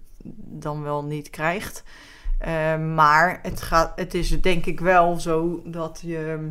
dan 0.45 0.83
wel 0.83 1.05
niet 1.05 1.31
krijgt. 1.31 1.83
Uh, 2.47 2.79
maar 2.95 3.39
het, 3.43 3.63
gaat, 3.63 3.93
het 3.97 4.15
is 4.15 4.41
denk 4.41 4.67
ik 4.67 4.81
wel 4.81 5.21
zo 5.21 5.63
dat 5.65 6.01
je 6.05 6.51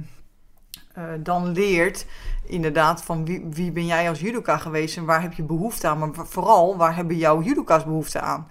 uh, 0.97 1.03
dan 1.19 1.51
leert 1.51 2.05
inderdaad 2.45 3.03
van 3.03 3.25
wie, 3.25 3.45
wie 3.49 3.71
ben 3.71 3.85
jij 3.85 4.09
als 4.09 4.19
judoka 4.19 4.57
geweest 4.57 4.97
en 4.97 5.05
waar 5.05 5.21
heb 5.21 5.33
je 5.33 5.43
behoefte 5.43 5.87
aan. 5.87 5.99
Maar 5.99 6.09
vooral, 6.13 6.77
waar 6.77 6.95
hebben 6.95 7.17
jouw 7.17 7.41
judoka's 7.41 7.83
behoefte 7.83 8.19
aan? 8.19 8.47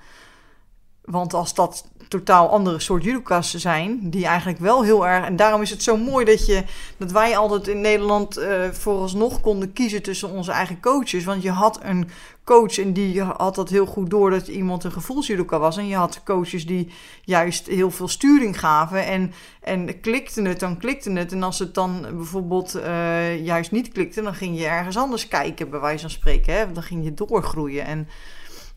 Want 1.04 1.34
als 1.34 1.54
dat 1.54 1.90
totaal 2.08 2.48
andere 2.48 2.78
soort 2.78 3.04
judoka's 3.04 3.54
zijn, 3.54 4.10
die 4.10 4.26
eigenlijk 4.26 4.58
wel 4.58 4.82
heel 4.82 5.06
erg... 5.06 5.24
En 5.24 5.36
daarom 5.36 5.62
is 5.62 5.70
het 5.70 5.82
zo 5.82 5.96
mooi 5.96 6.24
dat, 6.24 6.46
je, 6.46 6.64
dat 6.96 7.12
wij 7.12 7.36
altijd 7.36 7.68
in 7.68 7.80
Nederland 7.80 8.38
uh, 8.38 8.68
vooralsnog 8.70 9.40
konden 9.40 9.72
kiezen 9.72 10.02
tussen 10.02 10.30
onze 10.30 10.52
eigen 10.52 10.80
coaches. 10.80 11.24
Want 11.24 11.42
je 11.42 11.50
had 11.50 11.78
een 11.82 12.08
coach 12.44 12.78
en 12.78 12.92
die 12.92 13.22
had 13.22 13.54
dat 13.54 13.68
heel 13.68 13.86
goed 13.86 14.10
door 14.10 14.30
dat 14.30 14.48
iemand 14.48 14.84
een 14.84 14.92
gevoelsjudoka 14.92 15.58
was. 15.58 15.76
En 15.76 15.86
je 15.86 15.94
had 15.94 16.22
coaches 16.24 16.66
die 16.66 16.92
juist 17.24 17.66
heel 17.66 17.90
veel 17.90 18.08
sturing 18.08 18.58
gaven 18.60 19.06
en, 19.06 19.32
en 19.60 20.00
klikte 20.00 20.42
het, 20.42 20.60
dan 20.60 20.78
klikte 20.78 21.10
het. 21.10 21.32
En 21.32 21.42
als 21.42 21.58
het 21.58 21.74
dan 21.74 22.06
bijvoorbeeld 22.16 22.76
uh, 22.76 23.44
juist 23.44 23.70
niet 23.70 23.92
klikte, 23.92 24.22
dan 24.22 24.34
ging 24.34 24.58
je 24.58 24.66
ergens 24.66 24.96
anders 24.96 25.28
kijken, 25.28 25.70
bij 25.70 25.80
wijze 25.80 26.00
van 26.00 26.10
spreken. 26.10 26.54
Hè? 26.54 26.72
Dan 26.72 26.82
ging 26.82 27.04
je 27.04 27.14
doorgroeien. 27.14 27.84
En 27.84 28.08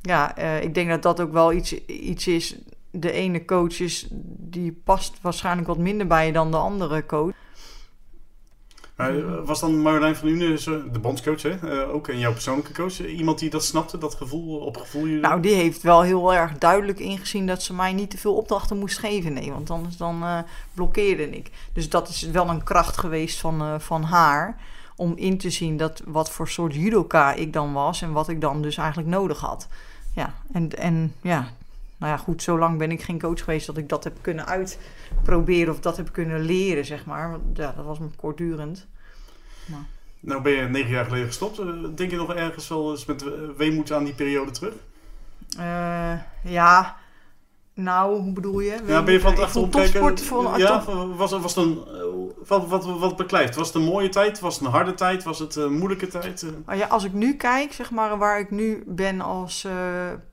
ja, 0.02 0.38
uh, 0.38 0.64
ik 0.64 0.74
denk 0.74 0.90
dat 0.90 1.02
dat 1.02 1.22
ook 1.22 1.32
wel 1.32 1.54
iets, 1.54 1.86
iets 1.86 2.28
is. 2.28 2.56
De 2.92 3.12
ene 3.12 3.46
coach 3.46 3.80
is, 3.80 4.08
die 4.38 4.82
past 4.84 5.18
waarschijnlijk 5.22 5.68
wat 5.68 5.78
minder 5.78 6.08
bij 6.08 6.26
je 6.26 6.34
dan 6.34 6.52
de 6.52 6.58
andere 6.58 7.06
coach. 7.06 7.34
Maar 8.96 9.44
was 9.46 9.60
dan 9.60 9.82
Marjolein 9.82 10.16
van 10.16 10.28
Une, 10.28 10.54
de 10.92 11.00
bondscoach, 11.02 11.42
hè? 11.42 11.84
Uh, 11.84 11.94
ook 11.94 12.08
en 12.08 12.20
jouw 12.20 12.32
persoonlijke 12.32 12.74
coach, 12.74 13.06
iemand 13.06 13.40
die 13.40 13.50
dat 13.50 13.64
snapte, 13.64 13.98
dat 13.98 14.16
gevoel 14.16 14.58
op 14.58 14.78
gevoel? 14.78 15.06
Jullie? 15.06 15.22
Nou, 15.22 15.42
die 15.42 15.54
heeft 15.54 15.82
wel 15.82 16.02
heel 16.02 16.34
erg 16.34 16.58
duidelijk 16.58 17.00
ingezien 17.00 17.48
dat 17.48 17.64
ze 17.64 17.74
mij 17.74 17.94
niet 17.94 18.10
te 18.10 18.18
veel 18.18 18.36
opdrachten 18.36 18.78
moest 18.78 18.98
geven. 18.98 19.34
Nee, 19.34 19.52
want 19.52 19.70
anders 19.70 19.98
dan 19.98 20.24
uh, 20.24 20.40
blokkeerde 20.74 21.30
ik. 21.30 21.52
Dus 21.74 21.90
dat 21.90 22.10
is 22.10 22.22
wel 22.22 22.50
een 22.50 22.64
kracht 22.64 22.98
geweest 22.98 23.40
van, 23.40 23.62
uh, 23.62 23.80
van 23.80 24.04
haar. 24.04 24.58
om 24.96 25.14
in 25.16 25.38
te 25.38 25.50
zien 25.50 25.78
dat 25.78 26.02
wat 26.06 26.32
voor 26.32 26.48
soort 26.48 26.74
judoka 26.74 27.34
ik 27.34 27.54
dan 27.54 27.74
was 27.74 28.02
en 28.02 28.12
wat 28.12 28.30
ik 28.30 28.42
dan 28.42 28.62
dus 28.62 28.78
eigenlijk 28.78 29.10
nodig 29.10 29.40
had. 29.40 29.68
Ja, 30.16 30.34
en, 30.52 30.78
en 30.78 31.14
ja, 31.22 31.48
nou 32.02 32.14
ja, 32.14 32.18
goed, 32.18 32.44
zo 32.44 32.58
lang 32.58 32.78
ben 32.78 32.92
ik 32.92 33.02
geen 33.02 33.20
coach 33.20 33.44
geweest 33.44 33.66
dat 33.66 33.78
ik 33.78 33.90
dat 33.90 34.04
heb 34.04 34.18
kunnen 34.22 34.46
uitproberen 34.46 35.74
of 35.74 35.80
dat 35.80 35.98
heb 35.98 36.12
kunnen 36.12 36.42
leren, 36.42 36.86
zeg 36.86 37.06
maar. 37.06 37.32
Want 37.32 37.58
ja, 37.58 37.74
dat 37.76 37.86
was 37.86 38.00
me 38.00 38.08
kortdurend. 38.16 38.88
Maar. 39.66 39.86
Nou 40.20 40.42
ben 40.42 40.52
je 40.52 40.62
negen 40.62 40.90
jaar 40.90 41.06
geleden 41.06 41.28
gestopt. 41.28 41.60
Eh, 41.60 41.68
Denk 41.96 42.12
je 42.12 42.18
nog 42.18 42.34
ergens 42.34 42.68
wel 42.68 42.92
eens 42.92 43.06
met 43.06 43.26
weemoed 43.58 43.92
aan 43.92 44.04
die 44.04 44.14
periode 44.14 44.52
terug? 44.52 44.74
Eh, 45.58 46.14
ja, 46.44 46.98
nou, 47.74 48.22
hoe 48.22 48.34
bedoel 48.34 48.60
je? 48.60 48.78
Ja, 48.86 49.04
ben 49.04 49.14
je 49.14 49.20
van 49.20 49.32
het 49.32 49.42
achterom 49.42 49.70
kijken? 49.70 50.18
ja, 50.58 50.84
was, 51.16 51.32
was 51.32 51.56
het 51.56 51.66
een, 51.66 51.84
eh, 51.88 52.02
wat, 52.48 52.68
wat, 52.68 52.86
wat 53.00 53.16
beklijft? 53.16 53.56
Was 53.56 53.68
het 53.68 53.76
een 53.76 53.90
mooie 53.90 54.10
tijd? 54.10 54.40
Was 54.40 54.56
het 54.56 54.66
een 54.66 54.72
harde 54.72 54.94
tijd? 54.94 55.24
Was 55.24 55.40
het 55.40 55.56
een 55.56 55.78
moeilijke 55.78 56.08
tijd? 56.08 56.46
Eh, 56.66 56.78
ja, 56.78 56.88
als 56.88 57.04
ik 57.04 57.14
nu 57.14 57.36
kijk, 57.36 57.74
zeg 57.74 57.92
maar, 57.92 58.18
waar 58.18 58.40
ik 58.40 58.52
nu 58.52 58.84
ben 58.88 59.22
als 59.22 59.64
eh, 59.64 59.74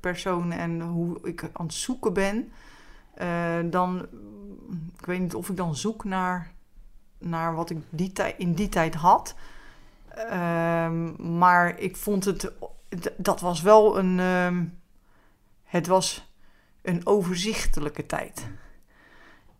persoon 0.00 0.52
en 0.52 0.80
hoe 0.80 1.18
ik 1.22 1.50
aan 1.52 1.66
het 1.66 1.74
zoeken 1.74 2.12
ben, 2.12 2.52
eh, 3.14 3.58
dan, 3.64 4.06
ik 4.98 5.06
weet 5.06 5.20
niet 5.20 5.34
of 5.34 5.48
ik 5.48 5.56
dan 5.56 5.76
zoek 5.76 6.04
naar, 6.04 6.52
naar 7.18 7.54
wat 7.54 7.70
ik 7.70 7.78
die 7.90 8.12
in 8.36 8.54
die 8.54 8.68
tijd 8.68 8.94
had. 8.94 9.34
Ehm, 10.08 11.38
maar 11.38 11.78
ik 11.78 11.96
vond 11.96 12.24
het, 12.24 12.52
dat 13.16 13.40
was 13.40 13.62
wel 13.62 13.98
een, 13.98 14.20
ehm, 14.20 14.64
het 15.64 15.86
was 15.86 16.27
een 16.82 17.06
overzichtelijke 17.06 18.06
tijd. 18.06 18.46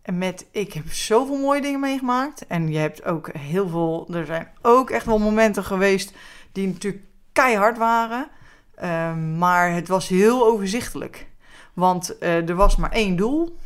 En 0.01 0.17
met, 0.17 0.45
ik 0.51 0.73
heb 0.73 0.91
zoveel 0.91 1.37
mooie 1.37 1.61
dingen 1.61 1.79
meegemaakt. 1.79 2.47
En 2.47 2.71
je 2.71 2.77
hebt 2.77 3.03
ook 3.03 3.29
heel 3.37 3.69
veel, 3.69 4.07
er 4.13 4.25
zijn 4.25 4.51
ook 4.61 4.89
echt 4.89 5.05
wel 5.05 5.19
momenten 5.19 5.63
geweest 5.63 6.13
die 6.51 6.67
natuurlijk 6.67 7.03
keihard 7.33 7.77
waren. 7.77 8.27
Ehm, 8.75 9.37
maar 9.37 9.73
het 9.73 9.87
was 9.87 10.07
heel 10.07 10.45
overzichtelijk. 10.45 11.27
Want 11.73 12.17
eh, 12.17 12.49
er 12.49 12.55
was 12.55 12.75
maar 12.75 12.91
één 12.91 13.15
doel. 13.15 13.57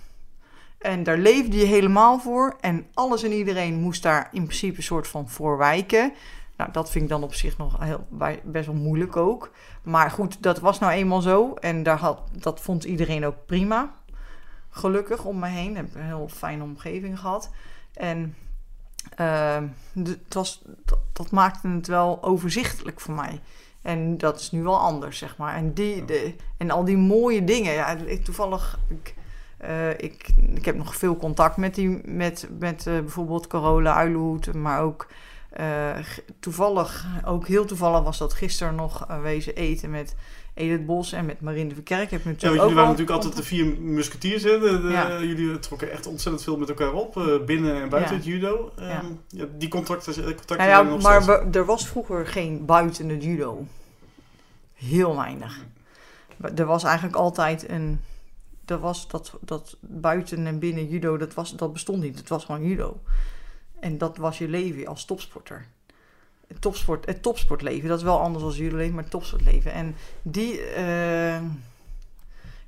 En 0.78 1.04
daar 1.04 1.18
leefde 1.18 1.58
je 1.58 1.66
helemaal 1.66 2.20
voor. 2.20 2.56
En 2.62 2.86
alles 2.94 3.24
en 3.24 3.32
iedereen 3.32 3.76
moest 3.76 4.04
daar 4.04 4.30
in 4.32 4.44
principe 4.44 4.78
een 4.78 4.84
soort 4.84 5.08
van 5.08 5.30
voor 5.30 5.58
wijken. 5.58 6.14
Nou, 6.58 6.72
dat 6.72 6.90
vind 6.90 7.04
ik 7.04 7.10
dan 7.10 7.24
op 7.24 7.34
zich 7.34 7.58
nog 7.58 7.80
heel, 7.80 8.08
best 8.44 8.66
wel 8.66 8.76
moeilijk 8.76 9.16
ook. 9.16 9.52
Maar 9.84 10.12
goed, 10.12 10.44
dat 10.44 10.60
was 10.60 10.80
nou 10.80 10.92
eenmaal 10.92 11.22
zo. 11.22 11.54
En 11.54 11.84
daar 11.84 11.98
had, 11.98 12.22
dat 12.32 12.62
vond 12.62 12.84
iedereen 12.84 13.26
ook 13.26 13.46
prima. 13.46 13.94
Gelukkig 14.70 15.26
om 15.26 15.40
me 15.40 15.48
heen. 15.48 15.70
Ik 15.70 15.76
heb 15.76 15.96
een 15.96 16.02
heel 16.02 16.30
fijne 16.34 16.64
omgeving 16.64 17.20
gehad. 17.20 17.50
En 17.94 18.36
de- 19.94 20.20
het 20.24 20.34
was, 20.34 20.62
dat, 20.86 21.00
dat 21.14 21.32
maakte 21.32 21.68
het 21.68 21.88
wel 21.88 22.24
overzichtelijk 22.24 23.00
voor 23.00 23.14
mij. 23.14 23.42
En 23.82 24.18
dat 24.18 24.40
is 24.40 24.52
nu 24.52 24.64
wel 24.64 24.80
anders, 24.80 25.18
zeg 25.18 25.38
maar. 25.38 25.56
En, 25.56 25.74
die, 25.74 26.06
de, 26.06 26.36
en 26.58 26.72
al 26.72 26.84
die 26.84 26.98
mooie 26.98 27.44
dingen. 27.44 27.74
Ja, 27.74 27.98
toevallig, 28.24 28.80
ik, 28.88 29.16
eh, 29.58 29.90
ik, 29.90 30.28
ik 30.54 30.66
heb 30.66 30.76
nog 30.76 30.96
veel 30.96 31.18
contact 31.18 31.58
met, 31.58 31.76
die, 31.76 32.02
met, 32.06 32.48
met 32.60 32.88
eh, 32.88 32.94
bijvoorbeeld 32.94 33.48
Carola 33.48 33.94
Uilenhoed. 33.94 34.54
Maar 34.54 34.82
ook 34.82 35.08
eh, 35.54 35.98
toevallig, 36.40 37.06
ook 37.26 37.48
heel 37.48 37.66
toevallig 37.66 38.04
was 38.04 38.18
dat 38.18 38.34
gisteren 38.34 38.76
nog 38.76 39.06
eh, 39.08 39.22
wezen 39.22 39.56
eten 39.56 39.90
met 39.92 40.16
Edith 40.54 40.86
Bos 40.86 41.12
en 41.12 41.26
met 41.26 41.42
Marine 41.42 41.70
de 41.70 41.74
Verkerk. 41.76 42.04
Ik 42.04 42.10
heb 42.10 42.26
natuurlijk 42.26 42.54
ook 42.54 42.60
jullie 42.60 42.74
waren 42.76 42.90
natuurlijk 42.90 43.16
altijd 43.18 43.36
de 43.36 43.44
vier 43.44 43.66
musketiers. 43.82 44.44
Hè? 44.44 44.60
De- 44.60 44.82
de- 44.82 44.88
Ja. 44.90 45.20
Jullie 45.22 45.60
trokken 45.60 45.92
echt 45.92 46.08
ontzettend 46.08 46.44
veel 46.44 46.58
met 46.58 46.70
elkaar 46.70 46.94
op. 46.94 47.18
eh, 47.18 47.44
binnen 47.46 47.82
en 47.82 47.90
buiten 47.90 48.12
Ja. 48.12 48.18
het 48.18 48.26
judo. 48.28 48.72
Ehm, 48.78 49.06
Ja. 49.28 49.46
die 49.58 49.70
contacten, 49.70 50.14
contacten 50.24 50.58
Nou 50.58 50.70
ja, 50.70 50.82
nog 50.82 51.02
maar 51.02 51.26
we- 51.26 51.48
er 51.60 51.66
was 51.66 51.88
vroeger 51.88 52.28
geen 52.28 52.66
buiten 52.66 53.10
het 53.10 53.24
judo. 53.24 53.66
Heel 54.74 55.16
weinig. 55.16 55.60
Er 56.56 56.66
was 56.66 56.84
eigenlijk 56.84 57.16
altijd 57.16 57.70
een. 57.70 58.00
Er 58.66 58.80
was 58.80 59.08
dat, 59.08 59.34
dat 59.42 59.78
buiten 59.80 60.48
en 60.48 60.60
binnen 60.60 60.88
judo, 60.88 61.18
dat, 61.18 61.34
was, 61.34 61.56
dat 61.56 61.74
bestond 61.74 62.02
niet. 62.04 62.18
Het 62.18 62.30
was 62.30 62.46
gewoon 62.46 62.64
judo. 62.64 63.00
En 63.84 63.98
dat 63.98 64.18
was 64.18 64.38
je 64.38 64.48
leven 64.48 64.88
als 64.88 65.06
topsporter. 65.06 65.66
Het, 66.48 66.62
topsport, 66.62 67.06
het 67.06 67.22
topsportleven, 67.22 67.90
dat 67.90 67.98
is 67.98 68.04
wel 68.04 68.20
anders 68.20 68.44
dan 68.44 68.54
judo 68.54 68.75
leven, 68.75 68.94
maar 68.94 69.04
het 69.04 69.12
topsportleven. 69.12 69.74
En 69.74 69.96
die. 70.22 70.62
eh, 70.62 71.42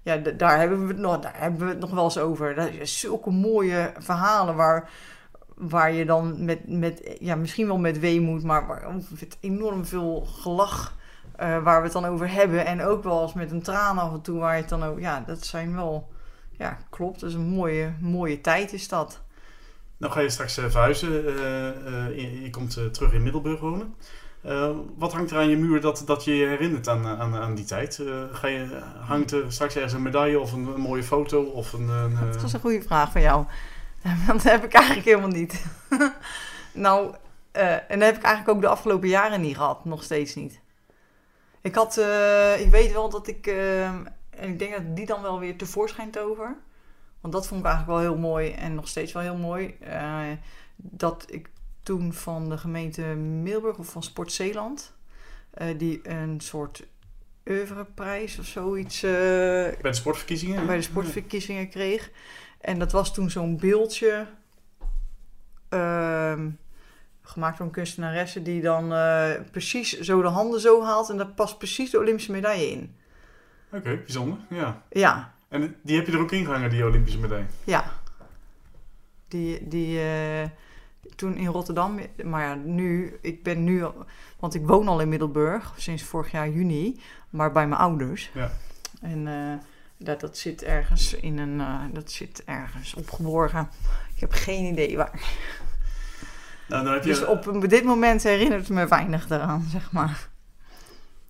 ja, 0.05 0.17
daar 0.17 0.59
hebben, 0.59 0.81
we 0.81 0.87
het 0.87 0.97
nog, 0.97 1.19
daar 1.19 1.39
hebben 1.39 1.59
we 1.59 1.65
het 1.65 1.79
nog 1.79 1.91
wel 1.91 2.03
eens 2.03 2.17
over. 2.17 2.55
Dat 2.55 2.69
is 2.69 2.99
zulke 2.99 3.29
mooie 3.31 3.93
verhalen 3.97 4.55
waar, 4.55 4.89
waar 5.55 5.91
je 5.91 6.05
dan 6.05 6.45
met, 6.45 6.67
met, 6.67 7.15
ja, 7.19 7.35
misschien 7.35 7.67
wel 7.67 7.77
met 7.77 7.99
weemoed, 7.99 8.43
maar 8.43 8.87
met 9.19 9.37
enorm 9.39 9.85
veel 9.85 10.21
gelach 10.21 10.95
eh, 11.35 11.63
waar 11.63 11.77
we 11.77 11.83
het 11.83 11.93
dan 11.93 12.05
over 12.05 12.31
hebben. 12.31 12.65
En 12.65 12.81
ook 12.81 13.03
wel 13.03 13.21
eens 13.21 13.33
met 13.33 13.51
een 13.51 13.61
traan 13.61 13.97
af 13.97 14.13
en 14.13 14.21
toe 14.21 14.39
waar 14.39 14.55
je 14.55 14.61
het 14.61 14.69
dan 14.69 14.83
over, 14.83 15.01
ja, 15.01 15.23
dat 15.27 15.45
zijn 15.45 15.75
wel, 15.75 16.09
ja, 16.51 16.77
klopt. 16.89 17.23
Is 17.23 17.33
een 17.33 17.49
mooie, 17.49 17.93
mooie 17.99 18.41
tijd 18.41 18.73
is 18.73 18.87
dat. 18.87 19.23
Nou 19.97 20.13
ga 20.13 20.19
je 20.19 20.29
straks 20.29 20.57
eh, 20.57 20.65
verhuizen. 20.69 21.25
eh, 21.25 21.67
eh, 21.67 22.15
je, 22.15 22.41
je 22.41 22.49
komt 22.49 22.93
terug 22.93 23.13
in 23.13 23.23
Middelburg 23.23 23.59
wonen. 23.59 23.95
Wat 24.97 25.13
hangt 25.13 25.31
er 25.31 25.37
aan 25.37 25.49
je 25.49 25.57
muur 25.57 25.81
dat, 25.81 26.03
dat 26.05 26.23
je 26.23 26.35
je 26.35 26.45
herinnert 26.45 26.87
aan, 26.87 27.07
aan, 27.07 27.35
aan 27.35 27.55
die 27.55 27.65
tijd? 27.65 28.01
Ga 28.31 28.47
je, 28.47 28.81
hangt 28.99 29.31
er 29.31 29.51
straks 29.51 29.75
ergens 29.75 29.93
een 29.93 30.01
medaille 30.01 30.39
of 30.39 30.53
een, 30.53 30.67
een 30.67 30.81
mooie 30.81 31.03
foto? 31.03 31.43
Of 31.43 31.73
een, 31.73 31.89
een, 31.89 32.17
Dat 32.31 32.41
was 32.41 32.53
een 32.53 32.59
goede 32.59 32.81
vraag 32.81 33.11
van 33.11 33.21
jou. 33.21 33.45
Want 34.27 34.43
dat 34.43 34.51
heb 34.51 34.63
ik 34.63 34.73
eigenlijk 34.73 35.05
helemaal 35.05 35.29
niet. 35.29 35.65
nou, 36.73 37.15
en 37.51 37.99
dat 37.99 38.07
heb 38.07 38.15
ik 38.15 38.23
eigenlijk 38.23 38.49
ook 38.49 38.61
de 38.61 38.67
afgelopen 38.67 39.07
jaren 39.07 39.41
niet 39.41 39.55
gehad. 39.55 39.85
Nog 39.85 40.03
steeds 40.03 40.35
niet. 40.35 40.59
Ik 41.65 41.75
had, 41.75 41.97
ik 42.59 42.71
weet 42.71 42.91
wel 42.91 43.09
dat 43.09 43.27
ik, 43.27 43.47
eh, 43.47 43.85
en 43.85 44.49
ik 44.49 44.59
denk 44.59 44.71
dat 44.71 44.95
die 44.95 45.05
dan 45.05 45.21
wel 45.21 45.39
weer 45.39 45.57
tevoorschijn 45.57 46.11
toveren. 46.11 46.57
Want 47.25 47.37
dat 47.37 47.47
vond 47.47 47.59
ik 47.59 47.65
eigenlijk 47.65 47.97
wel 47.97 48.11
heel 48.11 48.21
mooi 48.21 48.51
en 48.51 48.75
nog 48.75 48.87
steeds 48.87 49.11
wel 49.11 49.23
heel 49.23 49.37
mooi. 49.37 49.75
eh, 49.79 50.21
dat 50.75 51.25
ik 51.29 51.49
toen 51.83 52.13
van 52.13 52.49
de 52.49 52.57
gemeente 52.57 53.01
Middelburg 53.15 53.77
of 53.77 53.89
van 53.89 54.03
Sport 54.03 54.31
Zeeland, 54.31 54.93
eh, 55.51 55.67
die 55.77 56.09
een 56.09 56.39
soort 56.41 56.87
oeuvreprijs 57.45 58.39
of 58.39 58.45
zoiets 58.45 59.03
eh, 59.03 59.11
bij 59.11 59.77
de 59.81 59.93
sportverkiezingen? 59.93 60.65
bij 60.65 60.75
de 60.75 60.81
sportverkiezingen 60.81 61.69
kreeg. 61.69 62.11
En 62.61 62.79
dat 62.79 62.91
was 62.91 63.13
toen 63.13 63.29
zo'n 63.29 63.57
beeldje. 63.57 64.27
ehm, 65.69 66.49
gemaakt 67.21 67.57
door 67.57 67.67
een 67.67 67.73
kunstenaresse 67.73 68.41
die 68.41 68.61
dan 68.61 68.87
precies 69.51 69.99
zo 69.99 70.21
de 70.21 70.27
handen 70.27 70.59
zo 70.59 70.83
haalt. 70.83 71.09
En 71.09 71.17
daar 71.17 71.27
past 71.27 71.57
precies 71.57 71.89
de 71.89 71.99
Olympische 71.99 72.31
medaille 72.31 72.69
in. 72.69 72.95
Oké, 73.71 73.97
bijzonder. 73.97 74.37
Ja. 74.49 74.83
Ja, 74.89 75.34
En 75.55 75.75
die 75.81 75.95
heb 75.95 76.07
je 76.07 76.11
er 76.11 76.19
ook 76.19 76.31
in 76.31 76.45
gehangen, 76.45 76.69
die 76.69 76.85
Olympische 76.85 77.19
medaille? 77.19 77.45
ja. 77.63 77.91
Die, 79.27 79.67
die 79.67 79.99
eh, 79.99 80.49
toen 81.15 81.37
in 81.37 81.47
Rotterdam. 81.47 81.99
Maar 82.23 82.43
ja, 82.43 82.55
nu, 82.55 83.17
ik 83.21 83.43
ben 83.43 83.63
nu, 83.63 83.85
want 84.39 84.53
ik 84.53 84.67
woon 84.67 84.87
al 84.87 84.99
in 84.99 85.09
Middelburg 85.09 85.73
sinds 85.77 86.03
vorig 86.03 86.31
jaar 86.31 86.49
juni, 86.49 86.99
maar 87.29 87.51
bij 87.51 87.67
mijn 87.67 87.81
ouders. 87.81 88.29
Ja. 88.33 88.51
En 89.01 89.27
eh, 89.27 89.65
dat, 89.97 90.19
dat 90.19 90.37
zit 90.37 90.63
ergens 90.63 91.13
in 91.13 91.37
een, 91.37 91.59
eh, 91.59 91.83
dat 91.93 92.11
zit 92.11 92.43
ergens 92.45 92.93
opgeborgen. 92.93 93.69
Ik 94.15 94.19
heb 94.19 94.31
geen 94.31 94.65
idee 94.65 94.97
waar. 94.97 95.21
Nou, 96.67 96.83
dan 96.83 96.93
heb 96.93 97.03
je, 97.03 97.09
Dus 97.09 97.25
op 97.25 97.69
dit 97.69 97.83
moment 97.83 98.23
herinnert 98.23 98.61
het 98.61 98.69
me 98.69 98.87
weinig 98.87 99.29
eraan, 99.29 99.65
zeg 99.69 99.91
maar. 99.91 100.29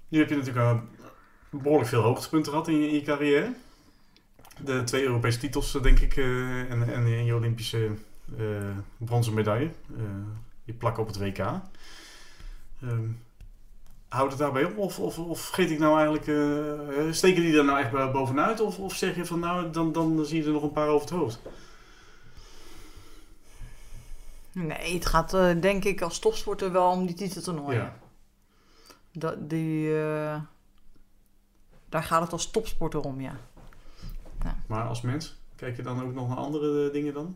Nu 0.07 0.19
heb 0.19 0.29
je 0.29 0.35
natuurlijk 0.35 0.65
al 0.65 0.81
behoorlijk 1.49 1.89
veel 1.89 2.01
hoogtepunten 2.01 2.51
gehad 2.51 2.67
in 2.67 2.79
je, 2.79 2.87
in 2.87 2.93
je 2.93 3.01
carrière. 3.01 3.53
De 4.63 4.83
twee 4.83 5.03
Europese 5.03 5.39
titels, 5.39 5.75
eh, 5.75 5.81
denk 5.81 5.99
ik, 5.99 6.17
eh, 6.17 6.59
en, 6.59 6.93
en, 6.93 6.93
en 6.93 7.25
je 7.25 7.35
Olympische 7.35 7.89
eh, 8.37 8.77
bronzen 8.97 9.33
medaille. 9.33 9.71
Je 10.63 10.73
plak 10.73 10.97
op 10.97 11.07
het 11.07 11.17
WK. 11.17 11.37
Ehm 11.37 13.09
houdt 14.07 14.31
het 14.31 14.39
daarbij 14.41 14.63
op? 14.63 14.77
Of, 14.77 14.99
of, 14.99 15.19
of 15.19 15.39
vergeet 15.39 15.71
ik 15.71 15.79
nou 15.79 15.97
eigenlijk... 15.97 17.15
steken 17.15 17.41
die 17.41 17.57
er 17.57 17.65
nou 17.65 17.79
echt 17.79 17.91
bo- 17.91 18.11
bovenuit? 18.11 18.59
Of, 18.59 18.79
of 18.79 18.95
zeg 18.95 19.15
je 19.15 19.25
van, 19.25 19.39
nou, 19.39 19.71
dan, 19.71 19.91
dan 19.91 20.25
zie 20.25 20.39
je 20.39 20.45
er 20.45 20.51
nog 20.51 20.63
een 20.63 20.71
paar 20.71 20.87
over 20.87 21.07
het 21.07 21.17
hoofd? 21.17 21.39
Nee, 24.51 24.93
het 24.93 25.05
gaat 25.05 25.31
denk 25.61 25.83
ik 25.83 26.01
als 26.01 26.19
topsporter 26.19 26.71
wel 26.71 26.89
om 26.89 27.05
die 27.05 27.15
titeltoernooien. 27.15 27.81
Ja. 27.81 27.97
Dat, 29.11 29.49
die, 29.49 29.89
daar 31.89 32.03
gaat 32.03 32.21
het 32.21 32.31
als 32.31 32.51
topsporter 32.51 32.99
om, 32.99 33.21
ja. 33.21 33.37
Maar 34.67 34.83
als 34.83 35.01
mens, 35.01 35.35
kijk 35.55 35.75
je 35.75 35.81
dan 35.81 36.03
ook 36.03 36.13
nog 36.13 36.27
naar 36.27 36.37
andere 36.37 36.87
eh, 36.87 36.93
dingen 36.93 37.13
dan? 37.13 37.35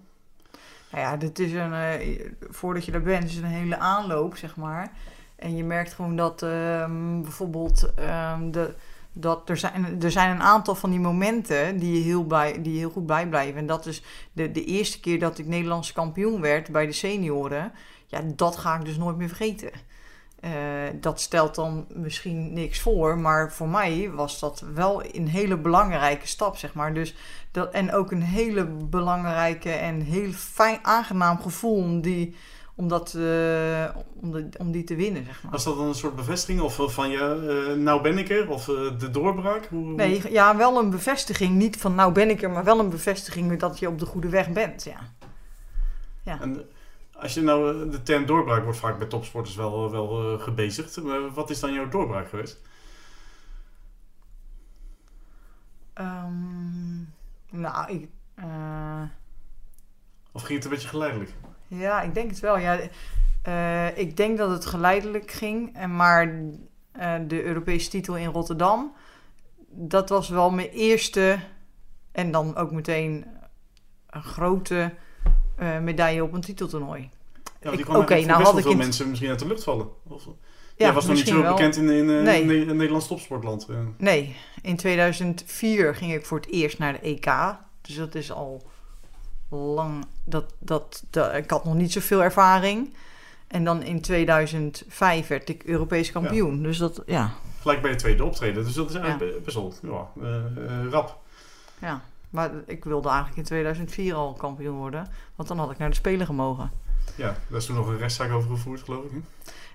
Nou 0.92 1.04
ja, 1.04 1.18
dit 1.18 1.40
is 1.40 1.54
een, 1.54 1.74
eh, 1.74 2.32
voordat 2.50 2.86
je 2.86 2.92
daar 2.92 3.02
bent, 3.02 3.24
is 3.24 3.38
een 3.38 3.44
hele 3.44 3.78
aanloop, 3.78 4.38
zeg 4.38 4.56
maar. 4.56 4.92
En 5.36 5.56
je 5.56 5.64
merkt 5.64 5.94
gewoon 5.94 6.16
dat 6.16 6.42
ehm, 6.42 7.22
bijvoorbeeld 7.22 7.94
ehm, 7.96 8.52
de, 8.52 8.76
dat 9.14 9.50
er 9.50 9.58
zijn, 9.58 10.02
er 10.02 10.12
zijn 10.12 10.32
een 10.32 10.42
aantal 10.42 10.76
van 10.76 10.90
die 10.90 11.00
momenten 11.00 11.78
die 11.78 11.98
je 11.98 12.04
heel, 12.04 12.28
bij, 12.28 12.62
die 12.62 12.78
heel 12.78 12.90
goed 12.90 13.06
bijblijven. 13.06 13.60
En 13.60 13.68
dat 13.68 13.86
is 13.86 14.04
de, 14.32 14.52
de 14.52 14.66
eerste 14.66 15.00
keer 15.00 15.20
dat 15.20 15.38
ik 15.38 15.46
Nederlandse 15.46 15.94
kampioen 15.94 16.42
werd 16.42 16.72
bij 16.72 16.86
de 16.86 16.92
senioren. 16.92 17.72
Ja, 18.06 18.22
dat 18.36 18.58
ga 18.58 18.76
ik 18.76 18.86
dus 18.86 18.98
nooit 18.98 19.18
meer 19.18 19.28
vergeten. 19.28 19.72
Eh, 20.40 20.52
dat 20.94 21.22
stelt 21.22 21.56
dan 21.56 21.86
misschien 21.94 22.54
niks 22.54 22.80
voor, 22.80 23.18
maar 23.18 23.52
voor 23.52 23.68
mij 23.68 24.12
was 24.14 24.40
dat 24.40 24.64
wel 24.74 25.04
een 25.16 25.28
hele 25.28 25.58
belangrijke 25.58 26.28
stap, 26.28 26.58
zeg 26.58 26.74
maar. 26.74 26.94
Dus 26.94 27.16
dat, 27.52 27.72
en 27.72 27.94
ook 27.94 28.12
een 28.12 28.22
hele 28.22 28.66
belangrijke 28.66 29.72
en 29.72 30.02
heel 30.02 30.32
fijn, 30.32 30.80
aangenaam 30.82 31.42
gevoel 31.42 31.76
om 31.76 32.02
die, 32.02 32.36
om, 32.76 32.88
dat, 32.88 33.14
eh, 33.14 33.86
om, 34.22 34.32
de, 34.32 34.50
om 34.58 34.72
die 34.72 34.84
te 34.84 34.96
winnen, 34.96 35.26
zeg 35.26 35.44
maar. 35.44 35.52
Was 35.52 35.64
dat 35.64 35.78
dan 35.78 35.88
een 35.88 35.96
soort 35.96 36.16
bevestiging 36.16 36.62
of 36.62 36.94
van 36.94 37.10
je, 37.10 37.68
uh, 37.76 37.84
nou 37.84 38.02
ben 38.02 38.18
ik 38.18 38.30
er, 38.30 38.50
of 38.50 38.66
de 38.98 39.10
doorbraak? 39.12 39.66
Hoe, 39.66 39.94
Nee, 39.94 40.32
ja, 40.32 40.58
wel 40.58 40.78
een 40.78 40.90
bevestiging. 40.90 41.56
Niet 41.56 41.78
van 41.78 41.96
nou 41.96 42.12
ben 42.12 42.30
ik 42.30 42.42
er, 42.42 42.50
maar 42.50 42.64
wel 42.64 42.80
een 42.80 42.90
bevestiging 42.90 43.60
dat 43.60 43.80
je 43.80 43.88
op 43.88 44.00
de 44.00 44.06
goede 44.06 44.30
weg 44.30 44.50
bent, 44.50 44.84
ja. 44.84 45.00
ja. 46.24 46.42
En, 46.42 46.70
als 47.22 47.34
je 47.34 47.42
nou, 47.42 47.90
de 47.90 48.04
term 48.04 48.26
doorbraak 48.26 48.64
wordt 48.64 48.80
vaak 48.80 48.98
bij 48.98 49.08
topsporters 49.08 49.56
wel, 49.56 49.92
wel 49.92 50.34
uh, 50.34 50.42
gebezigd. 50.42 51.02
Wat 51.34 51.50
is 51.50 51.60
dan 51.60 51.74
jouw 51.74 51.90
doorbraak 51.90 52.30
geweest? 52.30 52.62
Um, 55.96 57.14
nou, 57.50 57.92
ik... 57.92 58.10
Uh... 58.40 59.04
Of 60.32 60.42
ging 60.42 60.54
het 60.56 60.64
een 60.64 60.72
beetje 60.74 60.88
geleidelijk? 60.88 61.34
Ja, 61.68 62.02
ik 62.02 62.14
denk 62.14 62.30
het 62.30 62.40
wel. 62.40 62.58
Ja, 62.58 62.80
uh, 63.48 63.98
ik 63.98 64.18
denk 64.18 64.38
dat 64.38 64.50
het 64.50 64.66
geleidelijk 64.66 65.32
ging. 65.32 65.76
En 65.76 65.96
maar 65.96 66.42
de 67.28 67.44
Europese 67.44 67.90
titel 67.90 68.18
in 68.18 68.30
Rotterdam, 68.30 68.96
dat 69.68 70.10
was 70.10 70.30
wel 70.30 70.52
mijn 70.52 70.70
eerste 70.70 71.40
en 72.12 72.32
dan 72.32 72.56
ook 72.56 72.72
meteen 72.72 73.26
een 74.10 74.24
grote 74.24 74.94
medaille 75.60 76.24
op 76.24 76.34
een 76.34 76.42
titeltoernooi. 76.42 77.10
Ja, 77.62 77.72
die 77.72 77.84
kwam 77.86 78.02
okay, 78.02 78.24
nou 78.24 78.44
had 78.44 78.58
ik 78.58 78.64
veel 78.64 78.76
mensen 78.76 79.10
misschien 79.10 79.30
uit 79.30 79.40
de 79.40 79.48
lucht 79.48 79.64
vallen. 79.64 79.88
Of, 80.08 80.26
ja, 80.26 80.86
Jij 80.86 80.94
was 80.94 81.06
nog 81.06 81.16
niet 81.16 81.28
zo 81.28 81.42
wel. 81.42 81.56
bekend 81.56 81.76
in, 81.76 81.90
in, 81.90 82.06
nee. 82.06 82.42
in, 82.42 82.50
in 82.50 82.76
Nederlands 82.76 83.08
topsportland. 83.08 83.66
Ja. 83.70 83.76
Nee, 83.98 84.36
in 84.62 84.78
2004 84.78 85.96
ging 85.96 86.14
ik 86.14 86.26
voor 86.26 86.40
het 86.40 86.50
eerst 86.50 86.78
naar 86.78 86.94
de 86.94 87.00
EK. 87.00 87.56
Dus 87.82 87.96
dat 87.96 88.16
is 88.16 88.32
al 88.32 88.64
lang. 89.50 90.06
Dat, 90.24 90.54
dat, 90.60 91.04
dat, 91.10 91.34
ik 91.36 91.50
had 91.50 91.66
nog 91.66 91.76
niet 91.76 91.92
zoveel 91.92 92.24
ervaring. 92.24 92.94
En 93.48 93.64
dan 93.64 93.84
in 93.84 94.02
2005 94.02 95.28
werd 95.28 95.50
ik 95.50 95.64
Europees 95.64 96.12
kampioen. 96.12 96.58
Ja. 96.58 96.64
Dus 96.64 96.78
dat, 96.78 97.02
ja. 97.06 97.34
Gelijk 97.62 97.82
bij 97.82 97.92
je 97.92 97.98
tweede 97.98 98.24
optreden. 98.24 98.64
Dus 98.64 98.74
dat 98.74 98.90
is 98.90 98.96
eigenlijk 98.96 99.44
best 99.44 99.56
wel 99.56 99.74
ja, 99.82 100.12
uh, 100.22 100.90
rap. 100.90 101.18
Ja, 101.80 102.02
maar 102.30 102.52
ik 102.66 102.84
wilde 102.84 103.08
eigenlijk 103.08 103.38
in 103.38 103.44
2004 103.44 104.16
al 104.16 104.34
kampioen 104.34 104.78
worden. 104.78 105.08
Want 105.36 105.48
dan 105.48 105.60
had 105.60 105.72
ik 105.72 105.78
naar 105.78 105.90
de 105.90 105.96
Spelen 105.96 106.26
gemogen. 106.26 106.72
Ja, 107.16 107.36
daar 107.48 107.58
is 107.58 107.66
toen 107.66 107.76
nog 107.76 107.88
een 107.88 107.98
rechtszaak 107.98 108.32
over 108.32 108.50
gevoerd, 108.50 108.82
geloof 108.82 109.04
ik. 109.04 109.12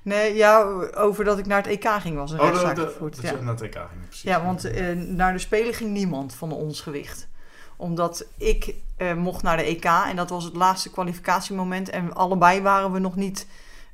Nee, 0.02 0.34
ja, 0.34 0.62
over 0.94 1.24
dat 1.24 1.38
ik 1.38 1.46
naar 1.46 1.62
het 1.62 1.66
EK 1.66 1.88
ging 1.88 2.16
was 2.16 2.32
een 2.32 2.40
oh, 2.40 2.46
rechtszaak 2.46 2.76
dat, 2.76 2.92
gevoerd. 2.92 3.22
Dat 3.22 3.24
ja. 3.24 3.40
naar 3.40 3.54
het 3.54 3.62
EK 3.62 3.74
ging, 3.74 4.06
precies. 4.06 4.22
Ja, 4.22 4.44
want 4.44 4.66
uh, 4.66 4.92
naar 4.92 5.32
de 5.32 5.38
Spelen 5.38 5.74
ging 5.74 5.90
niemand 5.90 6.34
van 6.34 6.52
ons 6.52 6.80
gewicht. 6.80 7.28
Omdat 7.76 8.26
ik 8.36 8.74
uh, 8.98 9.14
mocht 9.14 9.42
naar 9.42 9.56
de 9.56 9.62
EK 9.62 9.84
en 9.84 10.16
dat 10.16 10.30
was 10.30 10.44
het 10.44 10.56
laatste 10.56 10.90
kwalificatiemoment. 10.90 11.90
En 11.90 12.14
allebei 12.14 12.60
waren 12.62 12.92
we 12.92 12.98
nog 12.98 13.16
niet 13.16 13.46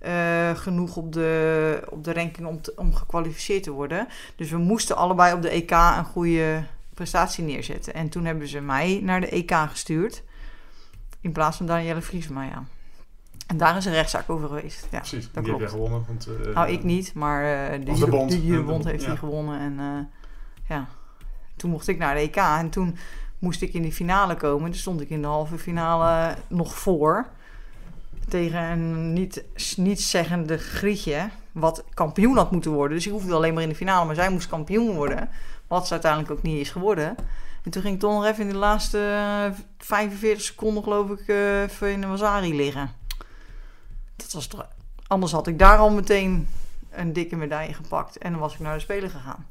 uh, 0.06 0.50
genoeg 0.50 0.96
op 0.96 1.12
de, 1.12 1.82
op 1.88 2.04
de 2.04 2.12
ranking 2.12 2.46
om, 2.46 2.62
te, 2.62 2.72
om 2.76 2.94
gekwalificeerd 2.94 3.62
te 3.62 3.70
worden. 3.70 4.08
Dus 4.36 4.50
we 4.50 4.56
moesten 4.56 4.96
allebei 4.96 5.34
op 5.34 5.42
de 5.42 5.50
EK 5.50 5.70
een 5.70 6.04
goede 6.04 6.64
prestatie 7.00 7.44
neerzetten. 7.44 7.94
En 7.94 8.08
toen 8.08 8.24
hebben 8.24 8.48
ze 8.48 8.60
mij 8.60 9.00
naar 9.02 9.20
de 9.20 9.28
EK 9.28 9.52
gestuurd. 9.68 10.22
In 11.20 11.32
plaats 11.32 11.56
van 11.56 11.66
Danielle 11.66 12.00
Vriesma, 12.00 12.44
ja. 12.44 12.64
En 13.46 13.56
daar 13.56 13.76
is 13.76 13.84
een 13.84 13.92
rechtszaak 13.92 14.30
over 14.30 14.48
geweest. 14.48 14.86
Ja, 14.90 14.98
Precies, 14.98 15.32
dat 15.32 15.44
die 15.44 15.54
klopt. 15.54 15.70
gewonnen. 15.70 16.04
Want, 16.06 16.28
uh, 16.28 16.54
nou, 16.54 16.68
ik 16.68 16.82
niet, 16.82 17.14
maar 17.14 17.72
uh, 17.72 17.86
de, 17.86 18.00
de 18.00 18.06
bond, 18.06 18.30
de, 18.30 18.46
de 18.46 18.62
bond 18.62 18.84
heeft 18.84 19.02
ja. 19.02 19.08
die 19.08 19.18
gewonnen. 19.18 19.60
En 19.60 19.72
uh, 19.78 20.00
ja, 20.68 20.88
toen 21.56 21.70
mocht 21.70 21.88
ik 21.88 21.98
naar 21.98 22.14
de 22.14 22.20
EK. 22.20 22.36
En 22.36 22.70
toen 22.70 22.96
moest 23.38 23.62
ik 23.62 23.74
in 23.74 23.82
die 23.82 23.92
finale 23.92 24.36
komen. 24.36 24.70
Toen 24.70 24.80
stond 24.80 25.00
ik 25.00 25.10
in 25.10 25.20
de 25.20 25.28
halve 25.28 25.58
finale 25.58 26.36
nog 26.48 26.74
voor. 26.74 27.26
Tegen 28.28 28.62
een 28.62 29.12
niet, 29.12 29.44
niet 29.76 30.00
zeggende 30.00 30.58
Grietje. 30.58 31.28
Wat 31.52 31.84
kampioen 31.94 32.36
had 32.36 32.50
moeten 32.50 32.70
worden. 32.70 32.96
Dus 32.96 33.06
ik 33.06 33.12
hoefde 33.12 33.34
alleen 33.34 33.54
maar 33.54 33.62
in 33.62 33.68
de 33.68 33.74
finale. 33.74 34.06
Maar 34.06 34.14
zij 34.14 34.30
moest 34.30 34.48
kampioen 34.48 34.94
worden. 34.94 35.28
Wat 35.70 35.86
ze 35.86 35.92
uiteindelijk 35.92 36.32
ook 36.32 36.42
niet 36.42 36.60
is 36.60 36.70
geworden. 36.70 37.16
En 37.62 37.70
toen 37.70 37.82
ging 37.82 37.94
ik 37.94 38.00
toch 38.00 38.12
nog 38.12 38.24
even 38.24 38.42
in 38.42 38.50
de 38.50 38.56
laatste 38.56 39.52
45 39.78 40.44
seconden, 40.44 40.82
geloof 40.82 41.10
ik, 41.10 41.28
even 41.68 41.92
in 41.92 42.00
de 42.00 42.06
Wasari 42.06 42.56
liggen. 42.56 42.92
Dat 44.16 44.32
was 44.32 44.46
toch... 44.46 44.68
Anders 45.06 45.32
had 45.32 45.46
ik 45.46 45.58
daar 45.58 45.78
al 45.78 45.90
meteen 45.90 46.48
een 46.90 47.12
dikke 47.12 47.36
medaille 47.36 47.74
gepakt. 47.74 48.18
En 48.18 48.30
dan 48.30 48.40
was 48.40 48.54
ik 48.54 48.60
naar 48.60 48.74
de 48.74 48.80
Spelen 48.80 49.10
gegaan. 49.10 49.46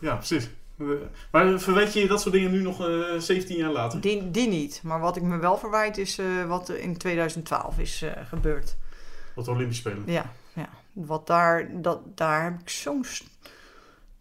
Ja, 0.00 0.14
precies. 0.14 0.50
Maar 1.30 1.60
verwijt 1.60 1.92
je 1.92 2.06
dat 2.06 2.20
soort 2.20 2.34
dingen 2.34 2.50
nu 2.50 2.62
nog 2.62 2.88
uh, 2.88 3.18
17 3.18 3.56
jaar 3.56 3.70
later? 3.70 4.00
Die, 4.00 4.30
die 4.30 4.48
niet. 4.48 4.80
Maar 4.82 5.00
wat 5.00 5.16
ik 5.16 5.22
me 5.22 5.38
wel 5.38 5.58
verwijt 5.58 5.98
is 5.98 6.18
uh, 6.18 6.44
wat 6.44 6.68
er 6.68 6.78
in 6.78 6.96
2012 6.96 7.78
is 7.78 8.02
uh, 8.02 8.10
gebeurd. 8.28 8.76
Wat 9.34 9.44
de 9.44 9.50
Olympische 9.50 9.88
Spelen? 9.88 10.02
Ja, 10.06 10.32
ja. 10.52 10.68
Wat 10.92 11.26
daar, 11.26 11.82
dat, 11.82 12.00
daar 12.14 12.44
heb 12.44 12.60
ik 12.60 12.68
zo'n... 12.68 13.04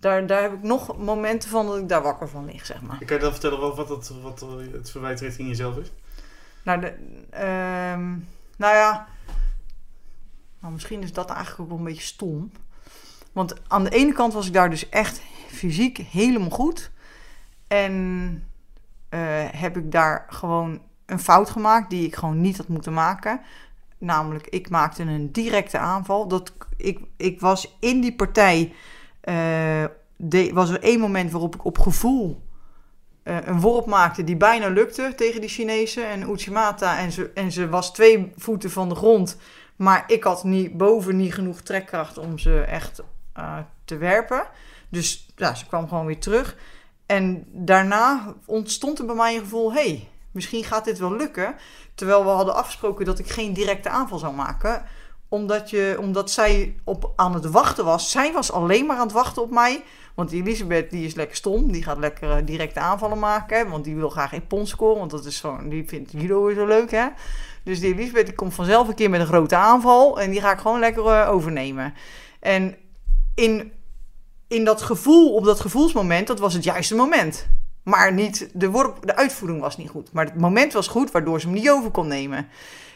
Daar, 0.06 0.28
daar 0.28 0.42
heb 0.42 0.54
ik 0.54 0.64
nog 0.64 0.98
momenten 0.98 1.50
van 1.50 1.66
dat 1.66 1.78
ik 1.78 1.90
daar 1.90 2.02
wakker 2.02 2.30
van 2.30 2.46
lig, 2.46 2.66
zeg 2.66 2.82
maar. 2.82 2.98
Kan 2.98 3.16
je 3.16 3.24
dan 3.24 3.32
vertellen 3.32 3.60
wat, 3.60 3.76
wat, 3.76 3.90
het, 3.90 4.12
wat 4.22 4.46
het 4.72 4.92
verwijt 4.92 5.20
richting 5.20 5.48
jezelf 5.48 5.78
is? 5.78 5.92
Nou, 6.64 6.82
de, 6.82 6.88
um, 7.94 8.28
nou 8.58 8.76
ja... 8.76 9.08
Nou, 10.60 10.74
misschien 10.74 11.02
is 11.02 11.14
dat 11.14 11.30
eigenlijk 11.30 11.62
ook 11.62 11.68
wel 11.68 11.78
een 11.78 11.84
beetje 11.84 12.02
stom. 12.02 12.52
Want 13.32 13.54
aan 13.68 13.84
de 13.84 13.90
ene 13.90 14.14
kant 14.14 14.34
was 14.34 14.48
ik 14.48 14.54
daar 14.54 14.70
dus 14.70 14.90
echt 14.90 15.22
fysiek 15.48 15.98
helemaal 15.98 16.50
goed. 16.50 16.92
En 17.68 17.94
uh, 19.10 19.20
heb 19.52 19.78
ik 19.78 19.92
daar 19.92 20.26
gewoon 20.30 20.82
een 21.06 21.20
fout 21.20 21.50
gemaakt 21.50 21.90
die 21.90 22.06
ik 22.06 22.16
gewoon 22.16 22.42
niet 22.42 22.58
had 22.58 22.68
moeten 22.68 22.94
maken. 22.94 23.42
Namelijk, 23.98 24.48
ik 24.48 24.70
maakte 24.70 25.04
een 25.04 25.32
directe 25.32 25.78
aanval. 25.78 26.28
Dat, 26.28 26.54
ik, 26.78 27.00
ik 27.18 27.40
was 27.40 27.76
in 27.80 28.02
die 28.02 28.16
partij. 28.16 28.74
De, 30.18 30.52
was 30.54 30.70
er 30.70 30.82
één 30.82 31.00
moment 31.00 31.32
waarop 31.32 31.56
ik 31.56 31.66
op 31.66 31.80
gevoel 31.80 32.44
uh, 33.26 33.38
een 33.46 33.60
worp 33.60 33.86
maakte 33.86 34.24
die 34.24 34.38
bijna 34.38 34.68
lukte 34.68 35.14
tegen 35.16 35.42
die 35.42 35.50
Chinezen 35.50 36.08
en 36.08 36.30
Uchimata. 36.30 36.98
En 36.98 37.12
ze, 37.12 37.32
en 37.34 37.52
ze 37.52 37.70
was 37.70 37.94
twee 37.94 38.32
voeten 38.38 38.72
van 38.72 38.90
de 38.90 38.96
grond. 38.96 39.38
Maar 39.76 40.04
ik 40.08 40.24
had 40.24 40.44
niet, 40.44 40.78
boven 40.78 41.16
niet 41.16 41.34
genoeg 41.34 41.62
trekkracht 41.62 42.18
om 42.18 42.38
ze 42.38 42.60
echt 42.62 43.04
uh, 43.38 43.58
te 43.86 43.98
werpen. 43.98 44.48
Dus 44.90 45.28
ja, 45.36 45.56
ze 45.56 45.66
kwam 45.66 45.88
gewoon 45.88 46.06
weer 46.06 46.20
terug. 46.20 46.58
En 47.06 47.46
daarna 47.52 48.36
ontstond 48.46 49.00
er 49.00 49.06
bij 49.06 49.16
mij 49.16 49.36
een 49.36 49.42
gevoel: 49.42 49.74
hey, 49.74 50.10
misschien 50.32 50.64
gaat 50.64 50.86
dit 50.86 51.00
wel 51.00 51.16
lukken. 51.16 51.56
Terwijl 51.96 52.24
we 52.24 52.30
hadden 52.30 52.56
afgesproken 52.56 53.06
dat 53.06 53.20
ik 53.20 53.30
geen 53.30 53.54
directe 53.54 53.90
aanval 53.90 54.20
zou 54.20 54.34
maken. 54.34 54.86
Omdat, 55.30 55.70
je, 55.70 55.96
omdat 56.00 56.32
zij 56.32 56.76
op, 56.84 57.14
aan 57.16 57.34
het 57.34 57.46
wachten 57.46 57.86
was. 57.86 58.12
Zij 58.12 58.34
was 58.34 58.52
alleen 58.52 58.86
maar 58.86 58.98
aan 58.98 59.06
het 59.06 59.12
wachten 59.12 59.42
op 59.42 59.52
mij. 59.52 59.84
Want 60.16 60.32
Elisabeth 60.32 60.90
die 60.90 61.06
is 61.06 61.14
lekker 61.14 61.36
stom. 61.36 61.72
Die 61.72 61.84
gaat 61.84 61.98
lekker 61.98 62.30
uh, 62.30 62.46
directe 62.46 62.80
aanvallen 62.80 63.20
maken. 63.20 63.70
Want 63.70 63.84
die 63.84 63.96
wil 63.96 64.10
graag 64.10 64.34
in 64.34 64.48
pond 64.48 64.68
scoren. 64.68 65.00
Want 65.00 65.12
dat 65.12 65.26
is 65.26 65.40
gewoon, 65.40 65.70
die 65.70 65.88
vindt 65.88 66.12
judo 66.12 66.54
zo 66.54 66.66
leuk 66.66 66.92
hè. 66.92 67.08
Dus 67.64 67.80
die 67.80 67.94
Elisabeth 67.94 68.26
die 68.26 68.36
komt 68.36 68.54
vanzelf 68.54 68.88
een 68.88 68.96
keer 68.96 69.10
met 69.10 69.20
een 69.20 69.26
grote 69.26 69.56
aanval. 69.56 70.20
En 70.22 70.32
die 70.32 70.42
ga 70.42 70.52
ik 70.52 70.60
gewoon 70.60 70.80
lekker 70.80 71.06
uh, 71.06 71.30
overnemen. 71.30 71.94
En 72.40 72.76
in, 73.36 73.72
in 74.48 74.64
dat 74.66 74.82
gevoel, 74.82 75.34
op 75.34 75.44
dat 75.44 75.60
gevoelsmoment, 75.60 76.28
dat 76.28 76.40
was 76.40 76.54
het 76.54 76.64
juiste 76.64 76.96
moment. 76.96 77.48
Maar 77.84 78.14
niet, 78.14 78.50
de, 78.54 78.70
worp, 78.70 79.06
de 79.06 79.16
uitvoering 79.16 79.62
was 79.62 79.78
niet 79.78 79.90
goed. 79.90 80.12
Maar 80.12 80.26
het 80.26 80.40
moment 80.40 80.74
was 80.74 80.88
goed, 80.88 81.12
waardoor 81.12 81.40
ze 81.40 81.46
hem 81.46 81.56
niet 81.56 81.70
over 81.70 81.92
kon 81.92 82.08
nemen. 82.08 82.48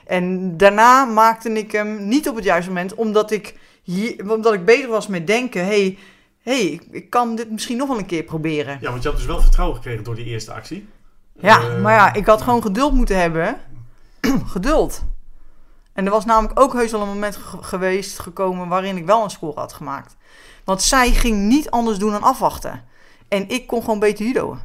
En 0.09 0.57
daarna 0.57 1.05
maakte 1.05 1.51
ik 1.51 1.71
hem 1.71 2.07
niet 2.07 2.29
op 2.29 2.35
het 2.35 2.43
juiste 2.43 2.69
moment, 2.69 2.95
omdat 2.95 3.31
ik, 3.31 3.55
hier, 3.83 4.31
omdat 4.31 4.53
ik 4.53 4.65
bezig 4.65 4.87
was 4.87 5.07
met 5.07 5.27
denken: 5.27 5.65
hey, 5.65 5.97
hey, 6.41 6.81
ik, 6.91 7.09
kan 7.09 7.35
dit 7.35 7.51
misschien 7.51 7.77
nog 7.77 7.87
wel 7.87 7.97
een 7.97 8.05
keer 8.05 8.23
proberen. 8.23 8.77
Ja, 8.81 8.89
want 8.89 9.03
je 9.03 9.09
had 9.09 9.17
dus 9.17 9.27
wel 9.27 9.41
vertrouwen 9.41 9.75
gekregen 9.75 10.03
door 10.03 10.15
die 10.15 10.25
eerste 10.25 10.53
actie. 10.53 10.87
Ja, 11.33 11.61
uh, 11.61 11.81
maar 11.81 11.93
ja, 11.93 12.13
ik 12.13 12.25
had 12.25 12.41
gewoon 12.41 12.61
geduld 12.61 12.93
moeten 12.93 13.19
hebben. 13.19 13.57
geduld. 14.55 15.03
En 15.93 16.05
er 16.05 16.11
was 16.11 16.25
namelijk 16.25 16.59
ook 16.59 16.73
heus 16.73 16.91
wel 16.91 17.01
een 17.01 17.07
moment 17.07 17.39
geweest 17.61 18.19
gekomen 18.19 18.67
waarin 18.67 18.97
ik 18.97 19.05
wel 19.05 19.23
een 19.23 19.29
score 19.29 19.59
had 19.59 19.73
gemaakt. 19.73 20.15
Want 20.63 20.81
zij 20.81 21.11
ging 21.11 21.37
niet 21.37 21.69
anders 21.69 21.97
doen 21.97 22.11
dan 22.11 22.23
afwachten. 22.23 22.83
En 23.27 23.49
ik 23.49 23.67
kon 23.67 23.81
gewoon 23.81 23.99
beter 23.99 24.25
judoën. 24.25 24.59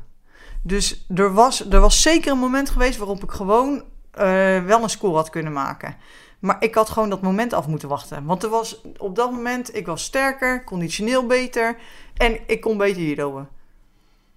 Dus 0.62 1.06
er 1.14 1.32
was, 1.32 1.70
er 1.70 1.80
was 1.80 2.02
zeker 2.02 2.32
een 2.32 2.38
moment 2.38 2.70
geweest 2.70 2.98
waarop 2.98 3.22
ik 3.22 3.30
gewoon 3.30 3.82
uh, 4.18 4.64
wel 4.64 4.82
een 4.82 4.90
score 4.90 5.14
had 5.14 5.30
kunnen 5.30 5.52
maken. 5.52 5.96
Maar 6.38 6.56
ik 6.58 6.74
had 6.74 6.90
gewoon 6.90 7.10
dat 7.10 7.22
moment 7.22 7.52
af 7.52 7.66
moeten 7.66 7.88
wachten. 7.88 8.24
Want 8.24 8.42
er 8.42 8.48
was 8.48 8.80
op 8.98 9.16
dat 9.16 9.30
moment, 9.30 9.76
ik 9.76 9.86
was 9.86 10.04
sterker, 10.04 10.64
conditioneel 10.64 11.26
beter. 11.26 11.76
En 12.16 12.38
ik 12.46 12.60
kon 12.60 12.76
beter 12.76 13.02
judoën. 13.02 13.46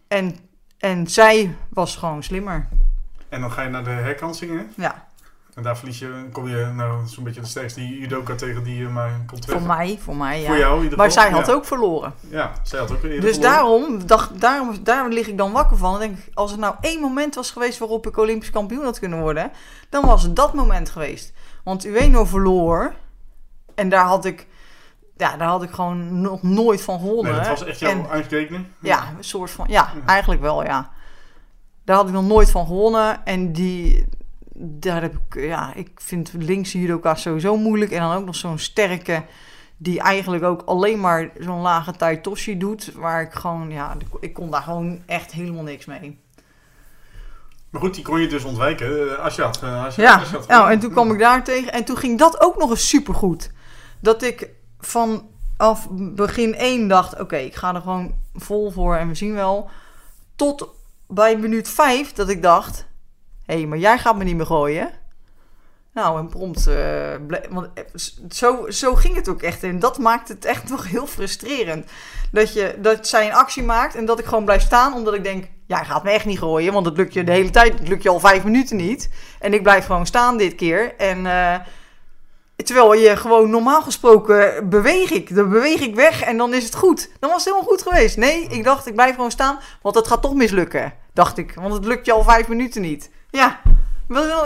En, 0.07 0.35
en 0.77 1.07
zij 1.07 1.55
was 1.69 1.95
gewoon 1.95 2.23
slimmer. 2.23 2.67
En 3.29 3.41
dan 3.41 3.51
ga 3.51 3.61
je 3.61 3.69
naar 3.69 3.83
de 3.83 3.89
herkansingen. 3.89 4.71
Ja, 4.75 5.06
En 5.57 5.63
daar 5.63 5.77
verlies 5.77 5.99
je, 5.99 6.25
kom 6.31 6.47
je 6.47 6.71
nou 6.75 7.07
zo'n 7.07 7.23
beetje 7.23 7.41
de 7.41 7.47
sterkste 7.47 7.87
judoka 7.87 8.35
tegen 8.35 8.63
die 8.63 8.77
je 8.77 8.87
maar 8.87 9.11
komt 9.25 9.45
voor 9.45 9.61
mij, 9.61 9.97
voor 10.01 10.15
mij, 10.15 10.41
ja. 10.41 10.47
Voor 10.47 10.57
jou 10.57 10.79
maar 10.81 10.89
geval, 10.89 11.11
zij 11.11 11.29
had 11.31 11.47
ja. 11.47 11.53
ook 11.53 11.65
verloren. 11.65 12.13
Ja, 12.29 12.51
zij 12.63 12.79
had 12.79 12.91
ook 12.91 13.03
eerder 13.03 13.21
Dus 13.21 13.31
verloren. 13.35 13.51
daarom, 13.55 14.07
dacht, 14.07 14.41
daarom, 14.41 14.83
daar 14.83 15.09
lig 15.09 15.27
ik 15.27 15.37
dan 15.37 15.51
wakker 15.51 15.77
van. 15.77 15.91
Dan 15.91 15.99
denk 15.99 16.17
ik, 16.17 16.31
als 16.33 16.51
er 16.51 16.57
nou 16.57 16.75
één 16.81 17.01
moment 17.01 17.35
was 17.35 17.51
geweest 17.51 17.79
waarop 17.79 18.07
ik 18.07 18.17
Olympisch 18.17 18.49
kampioen 18.49 18.83
had 18.83 18.99
kunnen 18.99 19.19
worden, 19.19 19.51
dan 19.89 20.05
was 20.05 20.23
het 20.23 20.35
dat 20.35 20.53
moment 20.53 20.89
geweest. 20.89 21.33
Want 21.63 21.85
Ueno 21.85 22.25
verloor. 22.25 22.93
En 23.75 23.89
daar 23.89 24.05
had 24.05 24.25
ik, 24.25 24.47
ja, 25.17 25.37
daar 25.37 25.47
had 25.47 25.63
ik 25.63 25.71
gewoon 25.71 26.21
nog 26.21 26.43
nooit 26.43 26.81
van 26.81 26.99
gewonnen. 26.99 27.31
Nee, 27.31 27.39
dat 27.41 27.59
was 27.59 27.63
echt 27.67 27.79
jouw 27.79 27.89
En- 27.89 28.05
ja, 28.81 29.03
een 29.17 29.23
soort 29.23 29.51
van, 29.51 29.65
ja, 29.69 29.89
eigenlijk 30.05 30.41
wel, 30.41 30.63
ja. 30.63 30.89
Daar 31.85 31.95
had 31.95 32.07
ik 32.07 32.13
nog 32.13 32.27
nooit 32.27 32.51
van 32.51 32.65
gewonnen. 32.65 33.25
En 33.25 33.51
die, 33.51 34.07
daar 34.59 35.01
heb 35.01 35.13
ik, 35.13 35.41
ja, 35.43 35.73
ik 35.75 35.89
vind 35.95 36.33
linkse 36.37 36.79
judoka 36.79 37.15
sowieso 37.15 37.57
moeilijk. 37.57 37.91
En 37.91 37.99
dan 37.99 38.15
ook 38.15 38.25
nog 38.25 38.35
zo'n 38.35 38.57
sterke, 38.59 39.23
die 39.77 39.99
eigenlijk 40.01 40.43
ook 40.43 40.61
alleen 40.65 40.99
maar 40.99 41.29
zo'n 41.39 41.61
lage 41.61 41.91
tai 41.91 42.21
toshi 42.21 42.57
doet. 42.57 42.91
Waar 42.93 43.21
ik 43.21 43.33
gewoon, 43.33 43.69
ja, 43.71 43.97
ik 44.19 44.33
kon 44.33 44.51
daar 44.51 44.61
gewoon 44.61 45.01
echt 45.05 45.31
helemaal 45.31 45.63
niks 45.63 45.85
mee. 45.85 46.19
Maar 47.69 47.81
goed, 47.81 47.93
die 47.93 48.03
kon 48.03 48.19
je 48.21 48.27
dus 48.27 48.43
ontwijken. 48.43 49.09
eh, 49.17 49.23
Asjad. 49.23 49.63
eh, 49.63 49.83
Asjad- 49.85 50.05
Ja, 50.05 50.15
Asjad. 50.15 50.47
nou, 50.47 50.71
en 50.71 50.79
toen 50.79 50.91
kwam 50.91 51.11
ik 51.11 51.19
daar 51.19 51.43
tegen. 51.43 51.71
En 51.73 51.83
toen 51.83 51.97
ging 51.97 52.19
dat 52.19 52.41
ook 52.41 52.57
nog 52.57 52.69
eens 52.69 52.89
supergoed. 52.89 53.51
Dat 53.99 54.23
ik 54.23 54.49
vanaf 54.79 55.87
begin 55.91 56.55
één 56.55 56.87
dacht... 56.87 57.19
Oké, 57.19 57.35
ik 57.37 57.55
ga 57.55 57.75
er 57.75 57.81
gewoon 57.81 58.15
vol 58.33 58.71
voor 58.71 58.95
en 58.95 59.07
we 59.07 59.15
zien 59.15 59.33
wel. 59.33 59.69
Tot 60.35 60.69
bij 61.07 61.37
minuut 61.37 61.69
vijf 61.69 62.13
dat 62.13 62.29
ik 62.29 62.41
dacht... 62.41 62.86
Hé, 63.47 63.55
hey, 63.55 63.65
maar 63.65 63.77
jij 63.77 63.97
gaat 63.97 64.17
me 64.17 64.23
niet 64.23 64.35
meer 64.35 64.45
gooien. 64.45 64.89
Nou, 65.93 66.19
en 66.19 66.29
prompt... 66.29 66.67
eh, 66.67 67.13
want 67.49 67.67
eh, 67.73 67.83
zo, 68.29 68.69
zo 68.69 68.95
ging 68.95 69.15
het 69.15 69.29
ook 69.29 69.41
echt. 69.41 69.63
En 69.63 69.79
dat 69.79 69.97
maakt 69.97 70.27
het 70.27 70.45
echt 70.45 70.69
nog 70.69 70.87
heel 70.87 71.07
frustrerend. 71.07 71.85
Dat, 72.31 72.53
je, 72.53 72.75
dat 72.81 73.07
zij 73.07 73.25
een 73.25 73.33
actie 73.33 73.63
maakt 73.63 73.95
en 73.95 74.05
dat 74.05 74.19
ik 74.19 74.25
gewoon 74.25 74.45
blijf 74.45 74.61
staan... 74.61 74.93
omdat 74.93 75.13
ik 75.13 75.23
denk... 75.23 75.45
Jij 75.65 75.85
gaat 75.85 76.03
me 76.03 76.11
echt 76.11 76.25
niet 76.25 76.39
gooien, 76.39 76.73
want 76.73 76.85
het 76.85 76.97
lukt 76.97 77.13
je 77.13 77.23
de 77.23 77.31
hele 77.31 77.49
tijd. 77.49 77.79
Het 77.79 77.87
lukt 77.87 78.03
je 78.03 78.09
al 78.09 78.19
vijf 78.19 78.43
minuten 78.43 78.77
niet. 78.77 79.09
En 79.39 79.53
ik 79.53 79.63
blijf 79.63 79.85
gewoon 79.85 80.05
staan 80.05 80.37
dit 80.37 80.55
keer. 80.55 80.95
En 80.95 81.25
eh, 81.25 81.55
terwijl 82.55 82.93
je 82.93 83.17
gewoon 83.17 83.49
normaal 83.49 83.81
gesproken 83.81 84.69
beweeg 84.69 85.11
ik. 85.11 85.35
Dan 85.35 85.49
beweeg 85.49 85.79
ik 85.79 85.95
weg 85.95 86.21
en 86.21 86.37
dan 86.37 86.53
is 86.53 86.63
het 86.63 86.75
goed. 86.75 87.09
Dan 87.19 87.29
was 87.29 87.43
het 87.43 87.53
helemaal 87.53 87.73
goed 87.73 87.81
geweest. 87.81 88.17
Nee, 88.17 88.47
ik 88.47 88.63
dacht 88.63 88.87
ik 88.87 88.93
blijf 88.93 89.15
gewoon 89.15 89.31
staan, 89.31 89.59
want 89.81 89.95
het 89.95 90.07
gaat 90.07 90.21
toch 90.21 90.33
mislukken. 90.33 90.93
Dacht 91.13 91.37
ik, 91.37 91.53
want 91.53 91.73
het 91.73 91.85
lukt 91.85 92.05
je 92.05 92.11
al 92.11 92.23
vijf 92.23 92.47
minuten 92.47 92.81
niet. 92.81 93.09
Ja, 93.29 93.59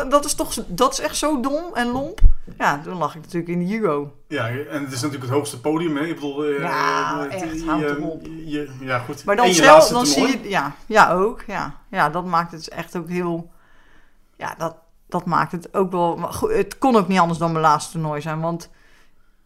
dat 0.09 0.25
is 0.25 0.33
toch 0.33 0.53
dat 0.67 0.91
is 0.93 0.99
echt 0.99 1.15
zo 1.15 1.39
dom 1.39 1.63
en 1.73 1.87
lomp. 1.87 2.19
Ja, 2.57 2.81
toen 2.83 2.97
lag 2.97 3.15
ik 3.15 3.21
natuurlijk 3.21 3.51
in 3.51 3.59
de 3.59 3.65
judo. 3.67 4.13
Ja, 4.27 4.47
en 4.49 4.83
het 4.83 4.91
is 4.91 5.01
natuurlijk 5.01 5.21
het 5.23 5.31
hoogste 5.31 5.59
podium. 5.59 5.97
Hè? 5.97 6.03
Ik 6.05 6.13
bedoel, 6.15 6.43
eh, 6.43 6.59
Ja, 6.59 7.27
eh, 7.29 7.41
echt, 7.41 7.59
je- 7.59 7.65
houd 7.65 7.79
je- 7.81 7.87
erop. 7.87 8.21
je- 8.45 8.69
ja, 8.79 8.99
goed. 8.99 9.23
Maar 9.25 9.35
En 9.35 9.41
dan, 9.41 9.49
je 9.49 9.53
zelf, 9.55 9.67
laatste 9.75 9.93
dan 9.93 10.05
zie 10.05 10.27
je, 10.27 10.49
ja, 10.49 10.75
ja 10.85 11.11
ook, 11.11 11.43
ja. 11.47 11.75
Ja, 11.89 12.09
dat 12.09 12.25
maakt 12.25 12.51
het 12.51 12.69
echt 12.69 12.97
ook 12.97 13.09
heel, 13.09 13.51
ja, 14.37 14.55
dat, 14.57 14.75
dat 15.07 15.25
maakt 15.25 15.51
het 15.51 15.73
ook 15.73 15.91
wel, 15.91 16.17
maar 16.17 16.33
goed, 16.33 16.51
het 16.51 16.77
kon 16.77 16.95
ook 16.95 17.07
niet 17.07 17.19
anders 17.19 17.39
dan 17.39 17.51
mijn 17.51 17.63
laatste 17.63 17.91
toernooi 17.91 18.21
zijn, 18.21 18.41
want 18.41 18.69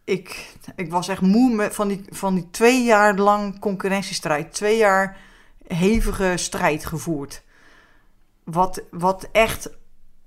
ik, 0.04 0.54
ik 0.76 0.90
was 0.90 1.08
echt 1.08 1.20
moe 1.20 1.54
met, 1.54 1.74
van, 1.74 1.88
die, 1.88 2.04
van 2.10 2.34
die 2.34 2.48
twee 2.50 2.84
jaar 2.84 3.14
lang 3.16 3.58
concurrentiestrijd, 3.60 4.52
twee 4.52 4.76
jaar 4.76 5.16
hevige 5.66 6.32
strijd 6.36 6.86
gevoerd. 6.86 7.42
Wat, 8.46 8.82
wat 8.90 9.28
echt 9.32 9.70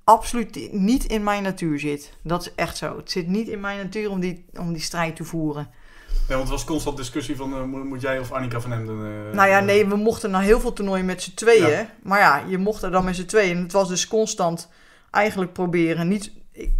absoluut 0.03 0.73
niet 0.73 1.05
in 1.05 1.23
mijn 1.23 1.43
natuur 1.43 1.79
zit. 1.79 2.13
Dat 2.23 2.41
is 2.41 2.51
echt 2.55 2.77
zo. 2.77 2.97
Het 2.97 3.11
zit 3.11 3.27
niet 3.27 3.47
in 3.47 3.59
mijn 3.59 3.77
natuur 3.77 4.09
om 4.09 4.19
die, 4.19 4.45
om 4.59 4.73
die 4.73 4.81
strijd 4.81 5.15
te 5.15 5.23
voeren. 5.23 5.69
Ja, 6.27 6.35
want 6.35 6.41
het 6.41 6.49
was 6.49 6.63
constant 6.65 6.97
discussie 6.97 7.35
van 7.35 7.53
eh, 7.53 7.63
moet, 7.63 8.01
jij 8.01 8.19
of 8.19 8.31
Annika 8.31 8.59
van 8.61 8.73
Emden... 8.73 8.95
eh, 9.27 9.33
Nou 9.35 9.49
ja, 9.49 9.59
eh, 9.59 9.65
nee, 9.65 9.85
we 9.85 9.95
mochten 9.95 10.31
naar 10.31 10.41
heel 10.41 10.59
veel 10.59 10.73
toernooien 10.73 11.05
met 11.05 11.21
z'n 11.21 11.33
tweeën. 11.33 11.69
Ja. 11.69 11.89
Maar 12.03 12.19
ja, 12.19 12.43
je 12.47 12.57
mocht 12.57 12.81
er 12.83 12.91
dan 12.91 13.03
met 13.05 13.15
z'n 13.15 13.25
tweeën. 13.25 13.57
En 13.57 13.63
het 13.63 13.71
was 13.71 13.87
dus 13.87 14.07
constant 14.07 14.69
eigenlijk 15.11 15.53
proberen. 15.53 16.07
Niet, 16.07 16.31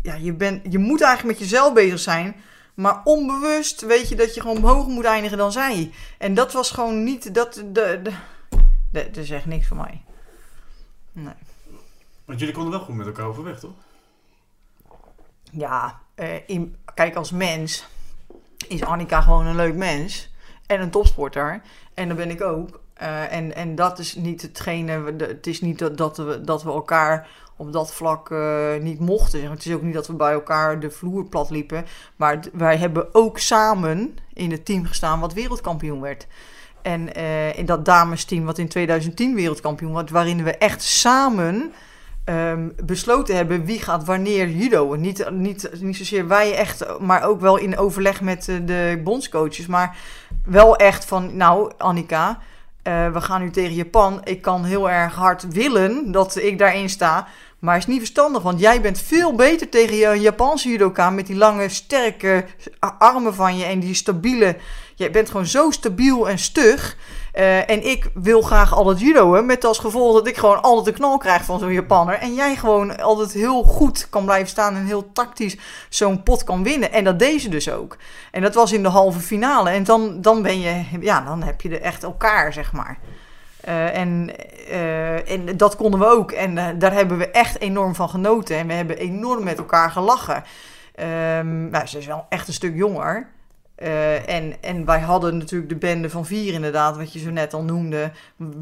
ja, 0.01 0.13
je, 0.15 0.33
bent, 0.33 0.61
je 0.71 0.77
moet 0.77 1.01
eigenlijk 1.01 1.39
met 1.39 1.49
jezelf 1.49 1.73
bezig 1.73 1.99
zijn. 1.99 2.35
Maar 2.73 3.01
onbewust 3.03 3.81
weet 3.81 4.09
je 4.09 4.15
dat 4.15 4.33
je 4.35 4.41
gewoon 4.41 4.61
hoger 4.61 4.91
moet 4.91 5.05
eindigen 5.05 5.37
dan 5.37 5.51
zij. 5.51 5.91
En 6.17 6.33
dat 6.33 6.51
was 6.53 6.71
gewoon 6.71 7.03
niet. 7.03 7.33
Dat, 7.33 7.53
de, 7.53 7.71
de, 7.71 8.01
de- 8.91 9.09
dat 9.11 9.17
is 9.23 9.29
echt 9.29 9.45
niks 9.45 9.67
voor 9.67 9.77
mij. 9.77 10.01
Nee. 11.23 11.33
Want 12.25 12.39
jullie 12.39 12.55
konden 12.55 12.71
wel 12.71 12.81
goed 12.81 12.95
met 12.95 13.07
elkaar 13.07 13.25
overweg, 13.25 13.59
toch? 13.59 13.73
Ja, 15.51 15.99
eh, 16.15 16.49
in, 16.49 16.75
kijk, 16.93 17.15
als 17.15 17.31
mens 17.31 17.87
is 18.67 18.83
Annika 18.83 19.21
gewoon 19.21 19.45
een 19.45 19.55
leuk 19.55 19.75
mens. 19.75 20.29
En 20.65 20.81
een 20.81 20.91
topsporter. 20.91 21.61
En 21.93 22.07
dat 22.07 22.17
ben 22.17 22.29
ik 22.29 22.41
ook. 22.41 22.81
Eh, 22.93 23.33
en, 23.33 23.55
en 23.55 23.75
dat 23.75 23.99
is 23.99 24.15
niet 24.15 24.41
hetgene. 24.41 25.13
Het 25.17 25.47
is 25.47 25.61
niet 25.61 25.79
dat, 25.79 25.97
dat, 25.97 26.17
we, 26.17 26.41
dat 26.41 26.63
we 26.63 26.71
elkaar 26.71 27.27
op 27.55 27.73
dat 27.73 27.93
vlak 27.93 28.31
eh, 28.31 28.75
niet 28.79 28.99
mochten. 28.99 29.51
Het 29.51 29.65
is 29.65 29.73
ook 29.73 29.81
niet 29.81 29.93
dat 29.93 30.07
we 30.07 30.13
bij 30.13 30.31
elkaar 30.31 30.79
de 30.79 30.91
vloer 30.91 31.25
plat 31.25 31.49
liepen. 31.49 31.85
Maar 32.15 32.39
wij 32.53 32.77
hebben 32.77 33.15
ook 33.15 33.39
samen 33.39 34.17
in 34.33 34.51
het 34.51 34.65
team 34.65 34.85
gestaan 34.85 35.19
wat 35.19 35.33
wereldkampioen 35.33 36.01
werd. 36.01 36.27
En 36.81 37.15
eh, 37.15 37.57
in 37.57 37.65
dat 37.65 37.85
damesteam 37.85 38.45
wat 38.45 38.57
in 38.57 38.67
2010 38.67 39.35
wereldkampioen 39.35 39.93
werd, 39.93 40.09
waarin 40.09 40.43
we 40.43 40.57
echt 40.57 40.83
samen 40.83 41.71
ehm, 42.23 42.67
besloten 42.83 43.35
hebben 43.35 43.65
wie 43.65 43.79
gaat 43.79 44.05
wanneer 44.05 44.49
judo. 44.49 44.95
Niet, 44.95 45.29
niet, 45.31 45.69
niet 45.81 45.97
zozeer 45.97 46.27
wij 46.27 46.55
echt, 46.55 46.99
maar 46.99 47.23
ook 47.23 47.41
wel 47.41 47.57
in 47.57 47.77
overleg 47.77 48.21
met 48.21 48.47
eh, 48.47 48.55
de 48.65 49.01
bondscoaches. 49.03 49.67
Maar 49.67 49.97
wel 50.45 50.75
echt 50.75 51.05
van, 51.05 51.37
nou 51.37 51.71
Annika, 51.77 52.39
eh, 52.81 53.11
we 53.11 53.21
gaan 53.21 53.41
nu 53.41 53.51
tegen 53.51 53.73
Japan. 53.73 54.21
Ik 54.23 54.41
kan 54.41 54.63
heel 54.63 54.89
erg 54.89 55.15
hard 55.15 55.53
willen 55.53 56.11
dat 56.11 56.35
ik 56.35 56.57
daarin 56.57 56.89
sta. 56.89 57.27
Maar 57.59 57.73
het 57.73 57.83
is 57.83 57.89
niet 57.89 57.99
verstandig, 57.99 58.41
want 58.41 58.59
jij 58.59 58.81
bent 58.81 59.01
veel 59.01 59.35
beter 59.35 59.69
tegen 59.69 59.95
je 59.95 60.19
Japanse 60.19 60.69
judoka... 60.69 61.09
met 61.09 61.27
die 61.27 61.35
lange, 61.35 61.69
sterke 61.69 62.45
armen 62.97 63.33
van 63.35 63.57
je 63.57 63.65
en 63.65 63.79
die 63.79 63.93
stabiele... 63.93 64.55
Je 64.99 65.09
bent 65.09 65.29
gewoon 65.29 65.45
zo 65.45 65.71
stabiel 65.71 66.29
en 66.29 66.39
stug. 66.39 66.97
Eh, 67.33 67.69
en 67.69 67.85
ik 67.85 68.09
wil 68.13 68.41
graag 68.41 68.73
al 68.73 68.83
dat 68.83 68.99
judoën, 68.99 69.45
met 69.45 69.65
als 69.65 69.79
gevolg 69.79 70.13
dat 70.13 70.27
ik 70.27 70.37
gewoon 70.37 70.61
altijd 70.61 70.85
de 70.85 71.01
knal 71.01 71.17
krijg 71.17 71.43
van 71.43 71.59
zo'n 71.59 71.73
Japanner. 71.73 72.15
En 72.15 72.33
jij 72.33 72.55
gewoon 72.55 72.99
altijd 73.01 73.33
heel 73.33 73.63
goed 73.63 74.09
kan 74.09 74.25
blijven 74.25 74.47
staan 74.47 74.75
en 74.75 74.85
heel 74.85 75.11
tactisch 75.11 75.57
zo'n 75.89 76.23
pot 76.23 76.43
kan 76.43 76.63
winnen. 76.63 76.91
En 76.91 77.03
dat 77.03 77.19
deed 77.19 77.41
ze 77.41 77.49
dus 77.49 77.71
ook. 77.71 77.97
En 78.31 78.41
dat 78.41 78.53
was 78.53 78.71
in 78.71 78.83
de 78.83 78.89
halve 78.89 79.19
finale. 79.19 79.69
En 79.69 79.83
dan, 79.83 80.21
dan 80.21 80.41
ben 80.41 80.59
je, 80.59 80.83
ja, 80.99 81.21
dan 81.21 81.43
heb 81.43 81.61
je 81.61 81.69
er 81.69 81.81
echt 81.81 82.03
elkaar, 82.03 82.53
zeg 82.53 82.73
maar. 82.73 82.97
Eh, 83.61 83.97
en, 83.97 84.31
eh, 84.69 85.31
en 85.31 85.57
dat 85.57 85.75
konden 85.75 85.99
we 85.99 86.05
ook. 86.05 86.31
En 86.31 86.79
daar 86.79 86.93
hebben 86.93 87.17
we 87.17 87.31
echt 87.31 87.59
enorm 87.59 87.95
van 87.95 88.09
genoten. 88.09 88.57
En 88.57 88.67
we 88.67 88.73
hebben 88.73 88.97
enorm 88.97 89.43
met 89.43 89.57
elkaar 89.57 89.91
gelachen. 89.91 90.43
Ehm, 90.95 91.69
nou, 91.69 91.85
ze 91.85 91.97
is 91.97 92.05
wel 92.05 92.25
echt 92.29 92.47
een 92.47 92.53
stuk 92.53 92.75
jonger. 92.75 93.37
Eh, 93.79 94.29
en, 94.29 94.53
en 94.61 94.85
wij 94.85 94.99
hadden 94.99 95.37
natuurlijk 95.37 95.69
de 95.69 95.75
bende 95.75 96.09
van 96.09 96.25
vier 96.25 96.53
inderdaad, 96.53 96.97
wat 96.97 97.13
je 97.13 97.19
zo 97.19 97.29
net 97.29 97.53
al 97.53 97.63
noemde. 97.63 98.11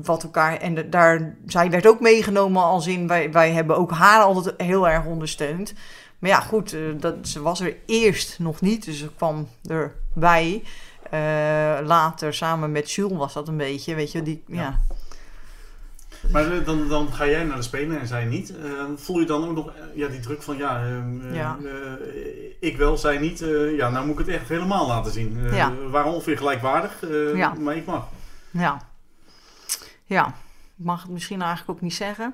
Wat 0.03 0.23
elkaar, 0.23 0.57
en 0.57 0.89
daar, 0.89 1.35
zij 1.45 1.69
werd 1.69 1.87
ook 1.87 1.99
meegenomen 1.99 2.63
als 2.63 2.87
in, 2.87 3.07
wij, 3.07 3.31
wij 3.31 3.51
hebben 3.51 3.77
ook 3.77 3.91
haar 3.91 4.21
altijd 4.21 4.61
heel 4.61 4.89
erg 4.89 5.05
ondersteund. 5.05 5.73
Maar 6.19 6.29
ja, 6.29 6.39
goed, 6.39 6.73
eh, 6.73 6.81
dat, 6.99 7.15
ze 7.21 7.41
was 7.41 7.59
er 7.59 7.75
eerst 7.85 8.39
nog 8.39 8.61
niet, 8.61 8.85
dus 8.85 8.97
ze 8.97 9.09
kwam 9.15 9.47
erbij. 9.69 10.63
Eh, 11.09 11.77
later, 11.83 12.33
samen 12.33 12.71
met 12.71 12.91
Jules 12.91 13.17
was 13.17 13.33
dat 13.33 13.47
een 13.47 13.57
beetje, 13.57 13.95
weet 13.95 14.11
je, 14.11 14.23
die. 14.23 14.43
Ja. 14.47 14.79
Maar 16.31 16.63
dan, 16.63 16.87
dan 16.87 17.13
ga 17.13 17.27
jij 17.27 17.43
naar 17.43 17.55
de 17.57 17.61
Spelen 17.63 17.99
en 17.99 18.07
zij 18.07 18.25
niet. 18.25 18.57
Eh, 18.57 18.83
voel 18.95 19.19
je 19.19 19.25
dan 19.25 19.47
ook 19.49 19.55
nog 19.55 19.67
eh, 19.67 19.73
ja, 19.95 20.07
die 20.07 20.19
druk 20.19 20.41
van 20.41 20.57
ja, 20.57 20.83
eh, 20.85 21.35
Ja. 21.35 21.57
eh, 21.63 21.71
ik 22.59 22.77
wel, 22.77 22.97
zij 22.97 23.17
niet. 23.17 23.39
Ja, 23.75 23.89
nou 23.89 24.05
moet 24.05 24.19
ik 24.19 24.25
het 24.25 24.35
echt 24.35 24.49
helemaal 24.49 24.87
laten 24.87 25.11
zien. 25.11 25.53
Ja. 25.53 25.75
We 25.75 25.89
waren 25.89 26.11
ongeveer 26.11 26.37
gelijkwaardig, 26.37 26.99
Ja. 27.35 27.53
maar 27.53 27.75
ik 27.75 27.85
mag. 27.85 28.07
Ja. 28.51 28.81
Ja, 30.03 30.27
ik 30.77 30.85
mag 30.85 31.01
het 31.01 31.11
misschien 31.11 31.41
eigenlijk 31.41 31.69
ook 31.71 31.81
niet 31.81 31.93
zeggen. 31.95 32.33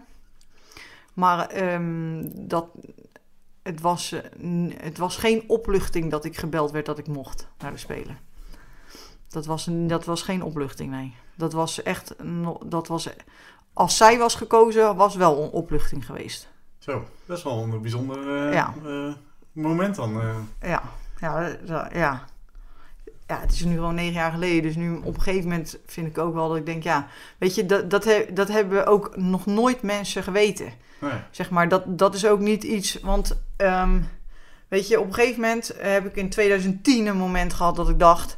Maar 1.14 1.48
ehm, 1.48 2.24
dat, 2.34 2.68
het, 3.64 3.82
was, 3.82 4.14
het 4.78 4.98
was 4.98 5.18
geen 5.18 5.44
opluchting 5.48 6.12
dat 6.12 6.26
ik 6.26 6.38
gebeld 6.38 6.72
werd 6.72 6.86
dat 6.86 6.98
ik 6.98 7.08
mocht 7.08 7.48
naar 7.60 7.72
de 7.72 7.78
Spelen. 7.78 8.18
Dat 9.30 9.46
was, 9.46 9.68
een- 9.68 9.88
dat 9.88 10.06
was 10.06 10.22
geen 10.22 10.44
opluchting, 10.44 10.92
nee. 10.92 11.16
Dat 11.36 11.54
was 11.54 11.84
echt, 11.84 12.16
dat 12.66 12.88
was, 12.88 13.10
als 13.74 13.98
zij 13.98 14.18
was 14.18 14.36
gekozen, 14.36 14.96
was 14.96 15.16
wel 15.16 15.44
een 15.44 15.50
opluchting 15.50 16.06
geweest. 16.06 16.48
Zo, 16.78 17.08
dat 17.26 17.38
is 17.38 17.44
wel 17.44 17.64
een 17.64 17.82
bijzonder 17.82 18.48
eh, 18.48 18.54
Ja. 18.54 18.74
eh, 18.86 19.14
moment 19.52 19.96
dan? 19.96 20.22
eh? 20.22 20.36
Ja, 20.70 20.82
ja, 21.20 21.58
ja. 21.94 22.24
Ja, 23.28 23.40
het 23.40 23.52
is 23.52 23.64
nu 23.64 23.74
gewoon 23.76 23.96
negen 23.96 24.14
jaar 24.14 24.32
geleden. 24.32 24.62
Dus 24.62 24.76
nu 24.76 24.96
op 25.04 25.16
een 25.16 25.22
gegeven 25.22 25.50
moment 25.50 25.78
vind 25.86 26.08
ik 26.08 26.18
ook 26.18 26.34
wel 26.34 26.48
dat 26.48 26.58
ik 26.58 26.66
denk, 26.66 26.84
ja, 26.84 27.08
weet 27.38 27.56
je, 27.56 27.66
dat, 27.66 27.90
dat, 27.90 28.04
he- 28.04 28.26
dat 28.34 28.48
hebben 28.48 28.86
ook 28.88 29.16
nog 29.18 29.46
nooit 29.46 29.82
mensen 29.82 30.24
geweten. 30.24 30.74
nee. 31.00 31.12
Zeg 31.32 31.50
maar, 31.50 31.68
dat, 31.70 31.84
dat 31.98 32.16
is 32.16 32.26
ook 32.26 32.40
niet 32.40 32.64
iets, 32.64 33.00
want 33.02 33.38
ehm, 33.58 34.02
weet 34.68 34.88
je, 34.88 35.00
op 35.00 35.08
een 35.08 35.14
gegeven 35.14 35.42
moment 35.42 35.74
heb 35.78 36.06
ik 36.06 36.16
in 36.16 36.30
2010 36.30 37.06
een 37.08 37.18
moment 37.18 37.54
gehad 37.54 37.76
dat 37.76 37.90
ik 37.90 38.00
dacht, 38.00 38.38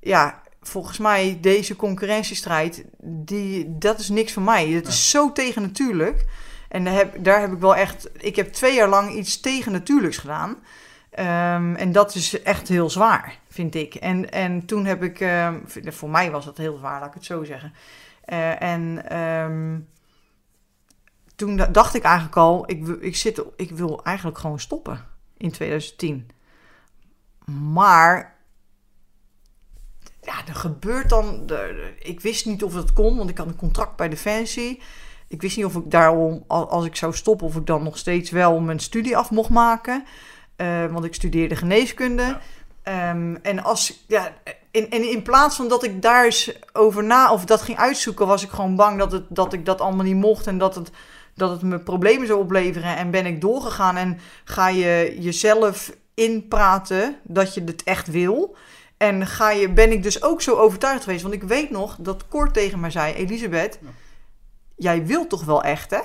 ja, 0.00 0.42
volgens 0.68 0.98
mij 0.98 1.38
deze 1.40 1.76
concurrentiestrijd, 1.76 2.84
die, 3.02 3.78
dat 3.78 3.98
is 3.98 4.08
niks 4.08 4.32
voor 4.32 4.42
mij. 4.42 4.68
Het 4.68 4.86
is 4.86 5.10
zo 5.10 5.32
tegennatuurlijk. 5.32 6.24
En 6.68 6.84
daar 6.84 6.94
heb, 6.94 7.24
daar 7.24 7.40
heb 7.40 7.52
ik 7.52 7.58
wel 7.58 7.76
echt, 7.76 8.08
ik 8.16 8.36
heb 8.36 8.52
twee 8.52 8.74
jaar 8.74 8.88
lang 8.88 9.12
iets 9.14 9.40
tegennatuurlijks 9.40 10.16
gedaan. 10.18 10.56
Ehm, 11.10 11.74
en 11.74 11.92
dat 11.92 12.14
is 12.14 12.42
echt 12.42 12.68
heel 12.68 12.90
zwaar, 12.90 13.38
vind 13.48 13.74
ik. 13.74 13.94
En, 13.94 14.30
en 14.30 14.66
toen 14.66 14.84
heb 14.84 15.02
ik, 15.02 15.20
ehm, 15.20 15.54
voor 15.84 16.10
mij 16.10 16.30
was 16.30 16.44
dat 16.44 16.56
heel 16.56 16.76
zwaar, 16.76 17.00
laat 17.00 17.08
ik 17.08 17.14
het 17.14 17.24
zo 17.24 17.44
zeggen. 17.44 17.72
Eh, 18.24 18.62
en 18.62 19.08
ehm, 19.10 19.78
toen 21.36 21.56
da- 21.56 21.66
dacht 21.66 21.94
ik 21.94 22.02
eigenlijk 22.02 22.36
al, 22.36 22.70
ik, 22.70 22.86
ik, 22.86 23.16
zit, 23.16 23.42
ik 23.56 23.70
wil 23.70 24.04
eigenlijk 24.04 24.38
gewoon 24.38 24.60
stoppen 24.60 25.04
in 25.36 25.50
2010. 25.50 26.30
Maar 27.72 28.37
ja, 30.28 30.46
er 30.48 30.54
gebeurt 30.54 31.08
dan. 31.08 31.42
de- 31.46 31.92
ik 31.98 32.20
wist 32.20 32.46
niet 32.46 32.62
of 32.64 32.74
het 32.74 32.92
kon, 32.92 33.16
want 33.16 33.30
ik 33.30 33.38
had 33.38 33.46
een 33.46 33.56
contract 33.56 33.96
bij 33.96 34.08
Defensie. 34.08 34.82
Ik 35.28 35.40
wist 35.42 35.56
niet 35.56 35.66
of 35.66 35.74
ik 35.74 35.90
daarom, 35.90 36.44
al- 36.46 36.68
als 36.70 36.84
ik 36.84 36.96
zou 36.96 37.14
stoppen, 37.14 37.46
of 37.46 37.56
ik 37.56 37.66
dan 37.66 37.82
nog 37.82 37.98
steeds 37.98 38.30
wel 38.30 38.60
mijn 38.60 38.78
studie 38.78 39.16
af 39.16 39.30
mocht 39.30 39.50
maken. 39.50 40.04
Eh, 40.56 40.86
want 40.86 41.04
ik 41.04 41.14
studeerde 41.14 41.56
geneeskunde. 41.56 42.22
Ja. 42.22 42.40
Ehm, 42.82 43.34
en 43.42 43.64
als, 43.64 44.04
ja, 44.06 44.32
in, 44.70 44.90
en 44.90 45.10
in 45.10 45.22
plaats 45.22 45.56
van 45.56 45.68
dat 45.68 45.84
ik 45.84 46.02
daar 46.02 46.24
eens 46.24 46.52
over 46.72 47.04
na 47.04 47.32
of 47.32 47.44
dat 47.44 47.62
ging 47.62 47.78
uitzoeken, 47.78 48.26
was 48.26 48.42
ik 48.42 48.50
gewoon 48.50 48.76
bang 48.76 48.98
dat, 48.98 49.12
het, 49.12 49.24
dat 49.28 49.52
ik 49.52 49.64
dat 49.66 49.80
allemaal 49.80 50.04
niet 50.04 50.16
mocht 50.16 50.46
en 50.46 50.58
dat 50.58 50.74
het, 50.74 50.90
dat 51.34 51.50
het 51.50 51.62
me 51.62 51.78
problemen 51.78 52.26
zou 52.26 52.40
opleveren. 52.40 52.96
En 52.96 53.10
ben 53.10 53.26
ik 53.26 53.40
doorgegaan 53.40 53.96
en 53.96 54.18
ga 54.44 54.68
je 54.68 55.16
jezelf 55.20 55.92
inpraten 56.14 57.16
dat 57.22 57.54
je 57.54 57.62
het 57.64 57.82
echt 57.82 58.10
wil. 58.10 58.56
En 58.98 59.26
ga 59.26 59.50
je, 59.50 59.68
ben 59.70 59.92
ik 59.92 60.02
dus 60.02 60.22
ook 60.22 60.42
zo 60.42 60.54
overtuigd 60.56 61.02
geweest. 61.04 61.22
Want 61.22 61.34
ik 61.34 61.42
weet 61.42 61.70
nog 61.70 61.96
dat 61.98 62.28
Kort 62.28 62.54
tegen 62.54 62.80
mij 62.80 62.90
zei: 62.90 63.14
Elisabeth, 63.14 63.78
Ja. 63.82 63.88
jij 64.76 65.06
wilt 65.06 65.28
toch 65.28 65.44
wel 65.44 65.62
echt, 65.62 65.90
hè? 65.90 66.00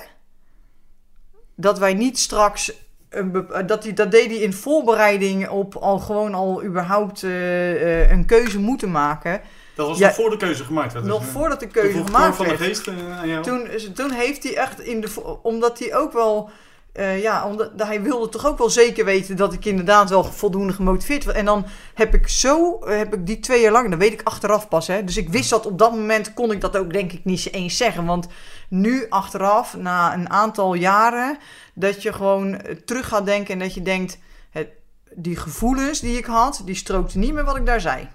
Dat 1.56 1.78
wij 1.78 1.94
niet 1.94 2.18
straks. 2.18 2.72
Een 3.08 3.30
bep- 3.32 3.62
dat, 3.66 3.82
die, 3.82 3.92
dat 3.92 4.10
deed 4.10 4.26
hij 4.26 4.36
in 4.36 4.52
voorbereiding 4.52 5.48
op 5.48 5.74
al 5.76 5.98
gewoon 5.98 6.34
al 6.34 6.64
überhaupt 6.64 7.22
eh, 7.22 8.02
eh, 8.02 8.10
een 8.10 8.26
keuze 8.26 8.58
moeten 8.58 8.90
maken. 8.90 9.40
Dat 9.76 9.88
was 9.88 9.98
Ja. 9.98 10.06
nog 10.06 10.14
voor 10.14 10.30
de 10.30 10.36
keuze 10.36 10.64
gemaakt 10.64 10.92
werd. 10.92 11.04
Nog 11.04 11.18
dus, 11.18 11.28
eh, 11.28 11.34
voordat 11.34 11.60
de 11.60 11.66
keuze 11.66 12.04
gemaakt 12.04 12.26
Cor 12.26 12.34
van 12.34 12.46
werd. 12.46 12.58
de 12.58 12.64
Geest 12.64 12.86
eh, 12.86 13.18
aan 13.18 13.28
jou. 13.28 13.42
Toen, 13.42 13.68
toen 13.94 14.10
heeft 14.10 14.42
hij 14.42 14.56
echt 14.56 14.80
in 14.80 15.00
de. 15.00 15.38
Omdat 15.42 15.78
hij 15.78 15.94
ook 15.94 16.12
wel. 16.12 16.50
Eh, 16.94 17.22
ja, 17.22 17.46
omdat 17.46 17.70
hij 17.76 18.02
wilde 18.02 18.28
toch 18.28 18.46
ook 18.46 18.58
wel 18.58 18.70
zeker 18.70 19.04
weten 19.04 19.36
dat 19.36 19.52
ik 19.52 19.64
inderdaad 19.64 20.10
wel 20.10 20.24
voldoende 20.24 20.72
gemotiveerd 20.72 21.24
was. 21.24 21.34
En 21.34 21.44
dan 21.44 21.66
heb 21.94 22.14
ik 22.14 22.28
zo, 22.28 22.78
heb 22.86 23.14
ik 23.14 23.26
die 23.26 23.40
twee 23.40 23.60
jaar 23.60 23.72
lang, 23.72 23.90
dat 23.90 23.98
weet 23.98 24.12
ik 24.12 24.20
achteraf 24.24 24.68
pas. 24.68 24.86
Hè, 24.86 25.04
dus 25.04 25.16
ik 25.16 25.28
wist 25.28 25.50
dat 25.50 25.66
op 25.66 25.78
dat 25.78 25.90
moment 25.90 26.34
kon 26.34 26.50
ik 26.50 26.60
dat 26.60 26.76
ook 26.76 26.92
denk 26.92 27.12
ik 27.12 27.24
niet 27.24 27.52
eens 27.52 27.76
zeggen. 27.76 28.04
Want 28.04 28.26
nu 28.68 29.06
achteraf, 29.08 29.76
na 29.76 30.14
een 30.14 30.30
aantal 30.30 30.74
jaren, 30.74 31.38
dat 31.74 32.02
je 32.02 32.12
gewoon 32.12 32.54
eh, 32.54 32.76
terug 32.76 33.08
gaat 33.08 33.26
denken 33.26 33.52
en 33.52 33.58
dat 33.58 33.74
je 33.74 33.82
denkt, 33.82 34.18
het, 34.50 34.68
die 35.14 35.36
gevoelens 35.36 36.00
die 36.00 36.18
ik 36.18 36.26
had, 36.26 36.62
die 36.64 36.74
strookten 36.74 37.20
niet 37.20 37.32
met 37.32 37.44
wat 37.44 37.56
ik 37.56 37.66
daar 37.66 37.80
zei. 37.80 38.08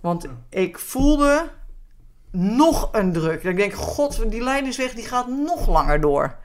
Want 0.00 0.26
ik 0.50 0.78
voelde 0.78 1.50
nog 2.30 2.88
een 2.92 3.12
druk. 3.12 3.42
Dat 3.42 3.52
ik 3.52 3.56
denk, 3.58 3.74
god, 3.74 4.30
die 4.30 4.42
leidersweg 4.42 4.94
die 4.94 5.06
gaat 5.06 5.28
nog 5.28 5.68
langer 5.68 6.00
door. 6.00 6.36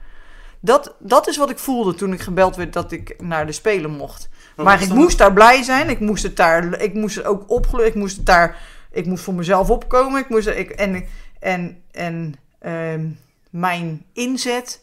Dat, 0.64 0.94
dat 0.98 1.28
is 1.28 1.36
wat 1.36 1.50
ik 1.50 1.58
voelde 1.58 1.94
toen 1.94 2.12
ik 2.12 2.20
gebeld 2.20 2.56
werd 2.56 2.72
dat 2.72 2.92
ik 2.92 3.14
naar 3.22 3.46
de 3.46 3.52
Spelen 3.52 3.90
mocht. 3.90 4.28
wat 4.56 4.66
Maar 4.66 4.82
ik 4.82 4.88
dan- 4.88 4.96
moest 4.96 5.18
daar 5.18 5.32
blij 5.32 5.62
zijn. 5.62 5.88
Ik 5.88 6.00
moest 6.00 6.22
het 6.22 6.36
daar, 6.36 6.80
ik 6.80 6.94
moest 6.94 7.16
het 7.16 7.24
ook 7.24 7.44
opgelucht. 7.50 7.88
Ik 7.88 7.94
moest 7.94 8.16
het 8.16 8.26
daar, 8.26 8.56
ik 8.92 9.06
moest 9.06 9.24
voor 9.24 9.34
mezelf 9.34 9.70
opkomen. 9.70 10.20
Ik 10.20 10.28
moest, 10.28 10.46
ik, 10.46 10.70
en 10.70 11.04
en, 11.40 11.82
en 11.92 12.34
ehm, 12.58 13.06
mijn 13.50 14.04
inzet 14.12 14.82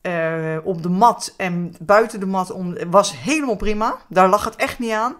eh, 0.00 0.56
op 0.62 0.82
de 0.82 0.88
mat 0.88 1.34
en 1.36 1.74
buiten 1.80 2.20
de 2.20 2.26
mat 2.26 2.50
om, 2.50 2.76
was 2.90 3.18
helemaal 3.20 3.56
prima. 3.56 3.96
Daar 4.08 4.28
lag 4.28 4.44
het 4.44 4.56
echt 4.56 4.78
niet 4.78 4.92
aan. 4.92 5.14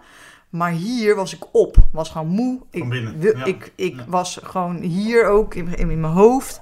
Maar 0.49 0.71
hier 0.71 1.15
was 1.15 1.35
ik 1.35 1.43
op. 1.51 1.77
Was 1.91 2.09
gewoon 2.09 2.27
moe. 2.27 2.59
Ik, 2.71 2.89
binnen, 2.89 3.15
ja. 3.21 3.45
ik, 3.45 3.71
ik 3.75 3.95
Ja. 3.95 4.05
was 4.07 4.39
gewoon 4.43 4.75
hier 4.75 5.25
ook 5.27 5.53
in, 5.55 5.75
in, 5.75 5.87
mijn 5.87 6.13
hoofd. 6.13 6.59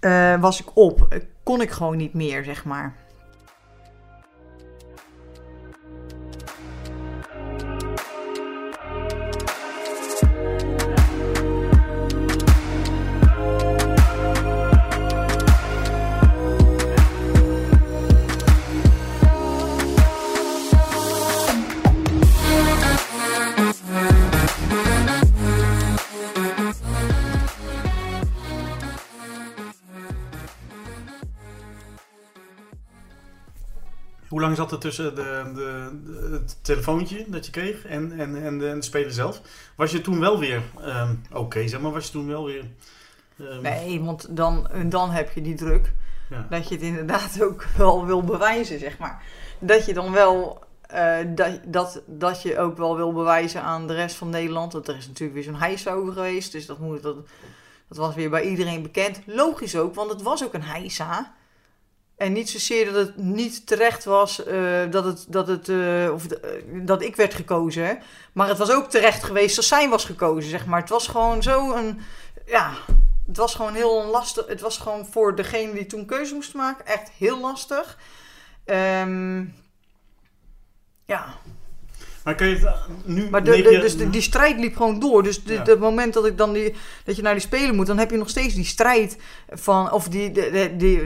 eh, 0.00 0.40
was 0.40 0.60
ik 0.60 0.66
op. 0.74 1.08
Kon 1.46 1.60
ik 1.60 1.70
gewoon 1.70 1.96
niet 1.96 2.14
meer, 2.14 2.44
zeg 2.44 2.64
maar. 2.64 2.94
Lang 34.46 34.56
zat 34.56 34.72
er 34.72 34.78
tussen 34.78 35.14
de, 35.14 35.50
de, 35.54 35.90
de- 36.04 36.28
het 36.32 36.58
telefoontje 36.64 37.24
dat 37.28 37.44
je 37.46 37.52
kreeg 37.52 37.84
en, 37.86 38.12
en, 38.18 38.42
en, 38.42 38.58
de, 38.58 38.68
en 38.68 38.78
de 38.78 38.84
speler 38.84 39.12
zelf? 39.12 39.40
Was 39.76 39.90
je 39.90 40.00
toen 40.00 40.20
wel 40.20 40.38
weer 40.38 40.62
ehm, 40.80 41.14
oké, 41.32 41.68
zeg 41.68 41.80
maar? 41.80 41.92
Was 41.92 42.06
je 42.06 42.12
toen 42.12 42.26
wel 42.26 42.44
weer... 42.44 42.64
ehm, 43.38 43.62
Nee, 43.62 44.00
want 44.00 44.36
dan, 44.36 44.68
dan 44.86 45.10
heb 45.10 45.32
je 45.32 45.42
die 45.42 45.54
druk. 45.54 45.92
Ja. 46.30 46.46
Dat 46.50 46.68
je 46.68 46.74
het 46.74 46.84
inderdaad 46.84 47.42
ook 47.42 47.64
wel 47.76 48.06
wil 48.06 48.22
bewijzen, 48.22 48.78
zeg 48.78 48.98
maar. 48.98 49.22
Dat 49.58 49.86
je 49.86 49.94
dan 49.94 50.12
wel. 50.12 50.64
eh, 50.86 51.16
dat, 51.28 51.60
dat, 51.66 52.02
dat 52.06 52.42
je 52.42 52.58
ook 52.58 52.76
wel 52.76 52.96
wil 52.96 53.12
bewijzen 53.12 53.62
aan 53.62 53.86
de 53.86 53.94
rest 53.94 54.16
van 54.16 54.30
Nederland. 54.30 54.72
Want 54.72 54.88
er 54.88 54.96
is 54.96 55.06
natuurlijk 55.06 55.34
weer 55.34 55.42
zo'n 55.44 55.60
hijs 55.60 55.88
over 55.88 56.12
geweest. 56.12 56.52
Dus 56.52 56.66
dat, 56.66 56.78
moet, 56.78 57.02
dat, 57.02 57.16
dat 57.88 57.98
was 57.98 58.14
weer 58.14 58.30
bij 58.30 58.42
iedereen 58.48 58.82
bekend. 58.82 59.20
Logisch 59.26 59.76
ook, 59.76 59.94
want 59.94 60.10
het 60.10 60.22
was 60.22 60.44
ook 60.44 60.54
een 60.54 60.62
hijsa. 60.62 61.34
En 62.16 62.32
niet 62.32 62.50
zozeer 62.50 62.92
dat 62.92 63.06
het 63.06 63.16
niet 63.16 63.66
terecht 63.66 64.04
was 64.04 64.44
eh, 64.44 64.90
dat, 64.90 65.04
het, 65.04 65.26
dat, 65.28 65.46
het, 65.46 65.68
eh, 65.68 66.10
of 66.12 66.26
eh, 66.26 66.50
dat 66.72 67.02
ik 67.02 67.16
werd 67.16 67.34
gekozen. 67.34 67.98
Maar 68.32 68.48
het 68.48 68.58
was 68.58 68.70
ook 68.70 68.90
terecht 68.90 69.22
geweest 69.22 69.56
als 69.56 69.68
zij 69.68 69.88
was 69.88 70.04
gekozen, 70.04 70.50
zeg 70.50 70.66
maar. 70.66 70.80
Het 70.80 70.88
was 70.88 71.06
gewoon 71.06 71.42
zo 71.42 71.74
een... 71.74 72.00
Ja, 72.46 72.72
het 73.26 73.36
was 73.36 73.54
gewoon 73.54 73.74
heel 73.74 74.04
lastig. 74.04 74.46
Het 74.46 74.60
was 74.60 74.78
gewoon 74.78 75.06
voor 75.06 75.36
degene 75.36 75.72
die 75.72 75.86
toen 75.86 76.06
keuze 76.06 76.34
moest 76.34 76.54
maken 76.54 76.86
echt 76.86 77.10
heel 77.18 77.40
lastig. 77.40 77.98
Ehm, 78.64 79.44
ja, 81.04 81.34
Maar 82.26 82.34
kun 82.34 82.46
je 82.48 82.54
het 82.54 82.64
eh, 82.64 82.72
nu... 83.04 83.30
maar 83.30 83.44
de, 83.44 83.50
de- 83.62 83.78
dus 83.80 83.96
de- 83.96 84.10
die 84.10 84.20
strijd 84.20 84.58
liep 84.58 84.76
gewoon 84.76 84.98
door. 85.00 85.22
Dus 85.22 85.40
Ja. 85.44 85.62
het 85.62 85.78
moment 85.78 86.14
dat, 86.14 86.26
ik 86.26 86.38
dan 86.38 86.52
die, 86.52 86.74
dat 87.04 87.16
je 87.16 87.22
naar 87.22 87.32
die 87.32 87.42
spelen 87.42 87.74
moet, 87.74 87.86
dan 87.86 87.98
heb 87.98 88.10
je 88.10 88.16
nog 88.16 88.28
steeds 88.28 88.54
die 88.54 88.64
strijd 88.64 89.18
van. 89.48 89.92
Of 89.92 90.08
die, 90.08 90.30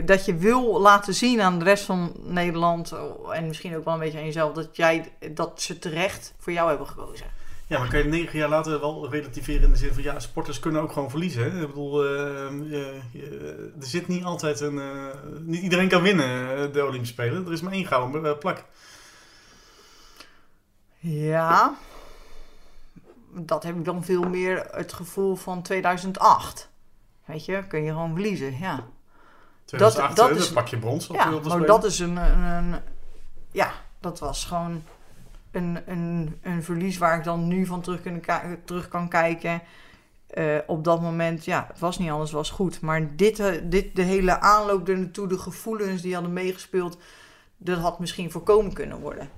dat 0.05 0.25
je 0.25 0.35
wil 0.35 0.79
laten 0.81 1.13
zien 1.13 1.41
aan 1.41 1.59
de 1.59 1.65
rest 1.65 1.83
van 1.83 2.11
Nederland. 2.23 2.93
oh, 2.93 3.35
En 3.35 3.47
misschien 3.47 3.75
ook 3.75 3.85
wel 3.85 3.93
een 3.93 3.99
beetje 3.99 4.17
aan 4.17 4.25
jezelf. 4.25 4.53
Dat, 4.53 4.67
jij, 4.75 5.11
dat 5.31 5.61
ze 5.61 5.79
terecht 5.79 6.33
voor 6.39 6.53
jou 6.53 6.69
hebben 6.69 6.87
gekozen. 6.87 7.25
Ja, 7.67 7.79
maar 7.79 7.89
kan 7.89 7.99
je 7.99 8.05
negen 8.05 8.39
jaar 8.39 8.49
later 8.49 8.79
wel 8.79 9.07
relativeren 9.09 9.63
in 9.63 9.71
de 9.71 9.77
zin 9.77 9.93
van... 9.93 10.03
Ja, 10.03 10.19
sporters 10.19 10.59
kunnen 10.59 10.81
ook 10.81 10.91
gewoon 10.91 11.09
verliezen. 11.09 11.43
Hè? 11.51 11.61
Ik 11.61 11.67
bedoel, 11.67 12.03
je- 12.03 12.99
je- 13.11 13.71
er 13.79 13.87
zit 13.87 14.07
niet 14.07 14.23
altijd 14.23 14.59
een... 14.59 14.79
eh, 14.79 15.05
niet 15.41 15.61
iedereen 15.61 15.87
kan 15.87 16.01
winnen, 16.01 16.57
eh, 16.57 16.73
de 16.73 16.81
Olympische 16.85 17.13
Spelen. 17.13 17.45
Er 17.45 17.51
is 17.51 17.61
maar 17.61 17.73
één 17.73 17.85
gouden 17.85 18.25
eh, 18.25 18.37
plak. 18.37 18.65
Ja, 21.01 21.73
dat 23.33 23.63
heb 23.63 23.75
ik 23.75 23.85
dan 23.85 24.03
veel 24.03 24.21
meer 24.23 24.67
het 24.71 24.93
gevoel 24.93 25.35
van 25.35 25.61
2008. 25.61 26.69
Weet 27.25 27.45
je, 27.45 27.63
kun 27.67 27.83
je 27.83 27.91
gewoon 27.91 28.11
verliezen, 28.13 28.57
ja. 28.57 28.87
2008, 29.65 30.15
dat 30.15 30.29
dat, 30.29 30.37
is- 30.37 30.51
pak 30.51 30.67
je 30.67 30.77
brons. 30.77 31.07
Ja, 31.07 31.25
maar 31.29 31.43
Spelen. 31.43 31.67
dat 31.67 31.83
is 31.83 31.99
een, 31.99 32.15
een, 32.17 32.43
een- 32.43 32.79
Ja, 33.51 33.71
dat 33.99 34.19
was 34.19 34.45
gewoon 34.45 34.83
een, 35.51 35.79
een, 35.85 36.39
een 36.41 36.63
verlies 36.63 36.97
waar 36.97 37.17
ik 37.17 37.23
dan 37.23 37.47
nu 37.47 37.65
van 37.65 37.81
terug, 37.81 38.01
kunnen 38.01 38.21
terug 38.65 38.87
kan 38.87 39.09
kijken. 39.09 39.61
Eh, 40.27 40.57
op 40.67 40.83
dat 40.83 41.01
moment, 41.01 41.45
ja, 41.45 41.65
het 41.67 41.79
was 41.79 41.97
niet 41.99 42.09
anders, 42.09 42.29
het 42.29 42.37
was 42.39 42.49
goed. 42.49 42.81
Maar 42.81 43.15
dit, 43.15 43.39
eh, 43.39 43.61
dit, 43.63 43.95
de 43.95 44.01
hele 44.01 44.39
aanloop 44.39 44.87
er 44.87 44.97
naartoe, 44.99 45.27
de 45.27 45.37
gevoelens 45.39 46.01
die 46.01 46.13
hadden 46.13 46.33
meegespeeld, 46.33 46.97
dat 47.57 47.77
had 47.79 47.99
misschien 47.99 48.31
voorkomen 48.31 48.73
kunnen 48.73 48.99
worden. 48.99 49.29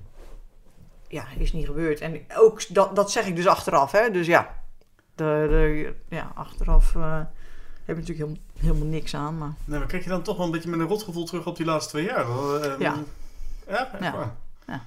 Ja, 1.14 1.24
is 1.38 1.52
niet 1.52 1.66
gebeurd. 1.66 2.00
En 2.00 2.20
ook 2.36 2.74
dat, 2.74 2.96
dat 2.96 3.10
zeg 3.10 3.26
ik 3.26 3.36
dus 3.36 3.46
achteraf. 3.46 3.92
Hè? 3.92 4.10
Dus 4.10 4.26
ja, 4.26 4.62
de, 5.14 5.46
de, 5.48 5.94
ja 6.08 6.32
achteraf 6.34 6.94
uh, 6.94 7.18
heb 7.84 7.96
je 7.96 8.02
natuurlijk 8.02 8.18
helemaal, 8.18 8.42
helemaal 8.58 8.86
niks 8.86 9.14
aan. 9.14 9.38
Maar... 9.38 9.52
Nee, 9.64 9.78
maar 9.78 9.88
kijk 9.88 10.02
je 10.02 10.08
dan 10.08 10.22
toch 10.22 10.36
wel 10.36 10.46
een 10.46 10.52
beetje 10.52 10.70
met 10.70 10.80
een 10.80 10.86
rotgevoel 10.86 11.24
terug 11.24 11.46
op 11.46 11.56
die 11.56 11.66
laatste 11.66 11.90
twee 11.90 12.04
jaar? 12.04 12.26
Uh, 12.26 12.78
ja. 12.78 12.94
Ja, 13.68 13.90
ja. 14.00 14.36
ja. 14.66 14.82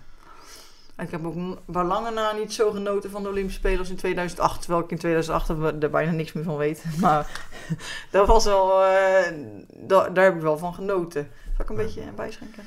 Ik 0.97 1.11
heb 1.11 1.25
ook 1.25 1.35
bij 1.65 1.83
lange 1.83 2.11
na 2.11 2.31
niet 2.31 2.53
zo 2.53 2.71
genoten 2.71 3.09
van 3.09 3.23
de 3.23 3.29
Olympische 3.29 3.59
Spelen 3.59 3.89
in 3.89 3.95
2008. 3.95 4.61
Terwijl 4.61 4.83
ik 4.83 4.91
in 4.91 4.97
2008 4.97 5.83
er 5.83 5.89
bijna 5.89 6.11
niks 6.11 6.33
meer 6.33 6.43
van 6.43 6.57
weet. 6.57 6.83
Maar 6.99 7.47
dat 8.11 8.27
was 8.27 8.45
wel, 8.45 8.81
uh, 8.81 9.27
daar 9.87 10.23
heb 10.23 10.35
ik 10.35 10.41
wel 10.41 10.57
van 10.57 10.73
genoten. 10.73 11.29
Zal 11.55 11.65
ik 11.65 11.69
een 11.69 11.75
beetje 11.75 12.01
bijschenken? 12.15 12.63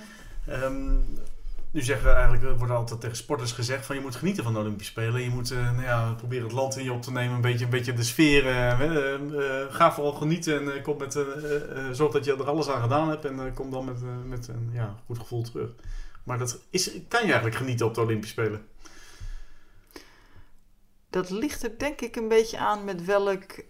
Um, 0.49 1.05
nu 1.71 1.83
zeggen 1.83 2.15
eigenlijk, 2.15 2.43
er 2.43 2.59
wordt 2.59 2.73
altijd 2.73 3.01
tegen 3.01 3.17
sporters 3.17 3.53
gezegd 3.53 3.87
van 3.87 3.97
je 3.97 4.03
moet 4.03 4.17
genieten 4.17 4.45
van 4.45 4.53
de 4.53 4.59
Olympische 4.59 4.93
Spelen. 4.93 5.23
Je 5.23 5.31
moet 5.31 5.51
uh, 5.51 5.73
nou 5.73 5.83
ja, 5.83 6.13
proberen 6.13 6.45
het 6.45 6.53
land 6.53 6.77
in 6.77 6.85
je 6.85 6.93
op 6.93 7.03
te 7.03 7.13
nemen, 7.13 7.35
een 7.35 7.41
beetje, 7.41 7.65
een 7.65 7.71
beetje 7.71 7.93
de 7.93 8.03
sfeer. 8.03 8.47
Uh, 8.47 8.81
uh, 8.81 9.75
ga 9.75 9.93
vooral 9.93 10.13
genieten 10.13 10.73
en 10.73 10.83
kom 10.83 10.99
met, 10.99 11.13
zorg 11.93 12.13
dat 12.13 12.25
je 12.25 12.37
er 12.37 12.49
alles 12.49 12.69
aan 12.69 12.83
gedaan 12.83 13.09
hebt 13.09 13.25
en 13.25 13.55
kom 13.55 13.71
dan 13.71 13.85
met, 13.85 13.99
met 14.27 14.49
een 14.49 14.71
ja, 14.73 14.97
goed 15.07 15.19
gevoel 15.19 15.43
terug. 15.43 15.71
Maar 16.25 16.39
dat 16.39 16.61
is, 16.71 16.91
kan 17.09 17.21
je 17.21 17.27
eigenlijk 17.27 17.55
genieten 17.55 17.87
op 17.87 17.95
de 17.95 18.01
Olympische 18.01 18.41
Spelen? 18.41 18.67
Dat 21.11 21.31
ligt 21.31 21.63
er 21.63 21.79
denk 21.79 22.01
ik 22.01 22.17
een 22.17 22.29
beetje 22.29 22.59
aan 22.59 22.85
met 22.85 23.05
welk, 23.05 23.63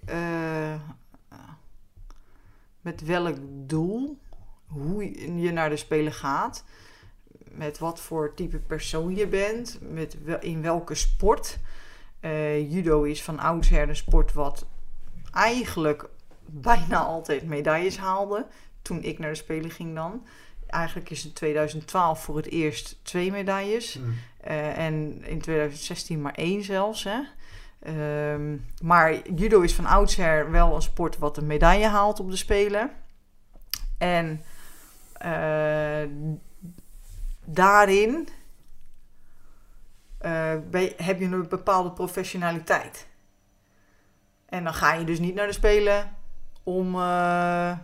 met 2.81 3.05
welk 3.05 3.37
doel, 3.43 4.19
hoe 4.67 5.05
je 5.41 5.53
naar 5.53 5.71
de 5.71 5.77
Spelen 5.77 6.13
gaat 6.13 6.65
met 7.61 7.79
wat 7.79 8.01
voor 8.01 8.35
type 8.35 8.59
persoon 8.59 9.15
je 9.15 9.27
bent, 9.27 9.79
met 9.81 10.17
in 10.41 10.63
welke 10.63 10.95
sport. 10.95 11.59
Uh, 12.21 12.73
judo 12.73 13.03
is 13.03 13.23
van 13.23 13.39
oudsher 13.39 13.89
een 13.89 13.97
sport 13.97 14.33
wat 14.33 14.67
eigenlijk 15.33 16.09
bijna 16.47 16.99
altijd 16.99 17.45
medailles 17.45 17.99
haalde. 17.99 18.47
Toen 18.83 19.03
ik 19.03 19.19
naar 19.19 19.31
de 19.31 19.37
Spelen 19.37 19.71
ging 19.71 19.95
dan. 19.95 20.27
Eigenlijk 20.67 21.11
is 21.11 21.25
in 21.25 21.33
2012 21.33 22.23
voor 22.23 22.37
het 22.37 22.51
eerst 22.51 22.99
twee 23.03 23.31
medailles. 23.31 23.99
Mm. 23.99 24.15
Uh, 24.47 24.79
en 24.79 25.25
in 25.25 25.41
2016 25.41 26.21
maar 26.21 26.35
één 26.35 26.63
zelfs. 26.63 27.05
Hè. 27.05 27.21
Uh, 27.83 28.59
maar 28.83 29.29
judo 29.29 29.61
is 29.61 29.75
van 29.75 29.87
oudsher 29.87 30.51
wel 30.51 30.75
een 30.75 30.83
sport 30.83 31.19
wat 31.19 31.37
een 31.37 31.47
medaille 31.47 31.87
haalt 31.87 32.21
op 32.21 32.31
de 32.31 32.37
Spelen. 32.37 32.91
En 33.99 34.43
uh, 35.25 36.03
daarin 37.55 38.29
uh, 40.23 40.55
heb 40.97 41.19
je 41.19 41.25
een 41.25 41.49
bepaalde 41.49 41.91
professionaliteit. 41.91 43.07
En 44.47 44.65
dan 44.65 44.75
ga 44.75 44.95
je 44.95 45.05
dus 45.05 45.19
niet 45.19 45.35
naar 45.35 45.47
de 45.47 45.53
Spelen 45.53 46.17
om 46.63 46.95
uh, 46.95 47.71
uh, 47.71 47.77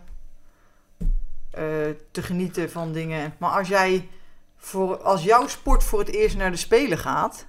te 2.11 2.23
genieten 2.23 2.71
van 2.71 2.93
dingen. 2.93 3.35
Maar 3.39 3.51
als 3.51 3.69
jij 3.69 4.09
voor, 4.57 5.03
als 5.03 5.23
jouw 5.23 5.47
sport 5.47 5.85
voor 5.85 5.99
het 5.99 6.09
eerst 6.09 6.37
naar 6.37 6.51
de 6.51 6.57
Spelen 6.57 6.99
gaat, 6.99 7.47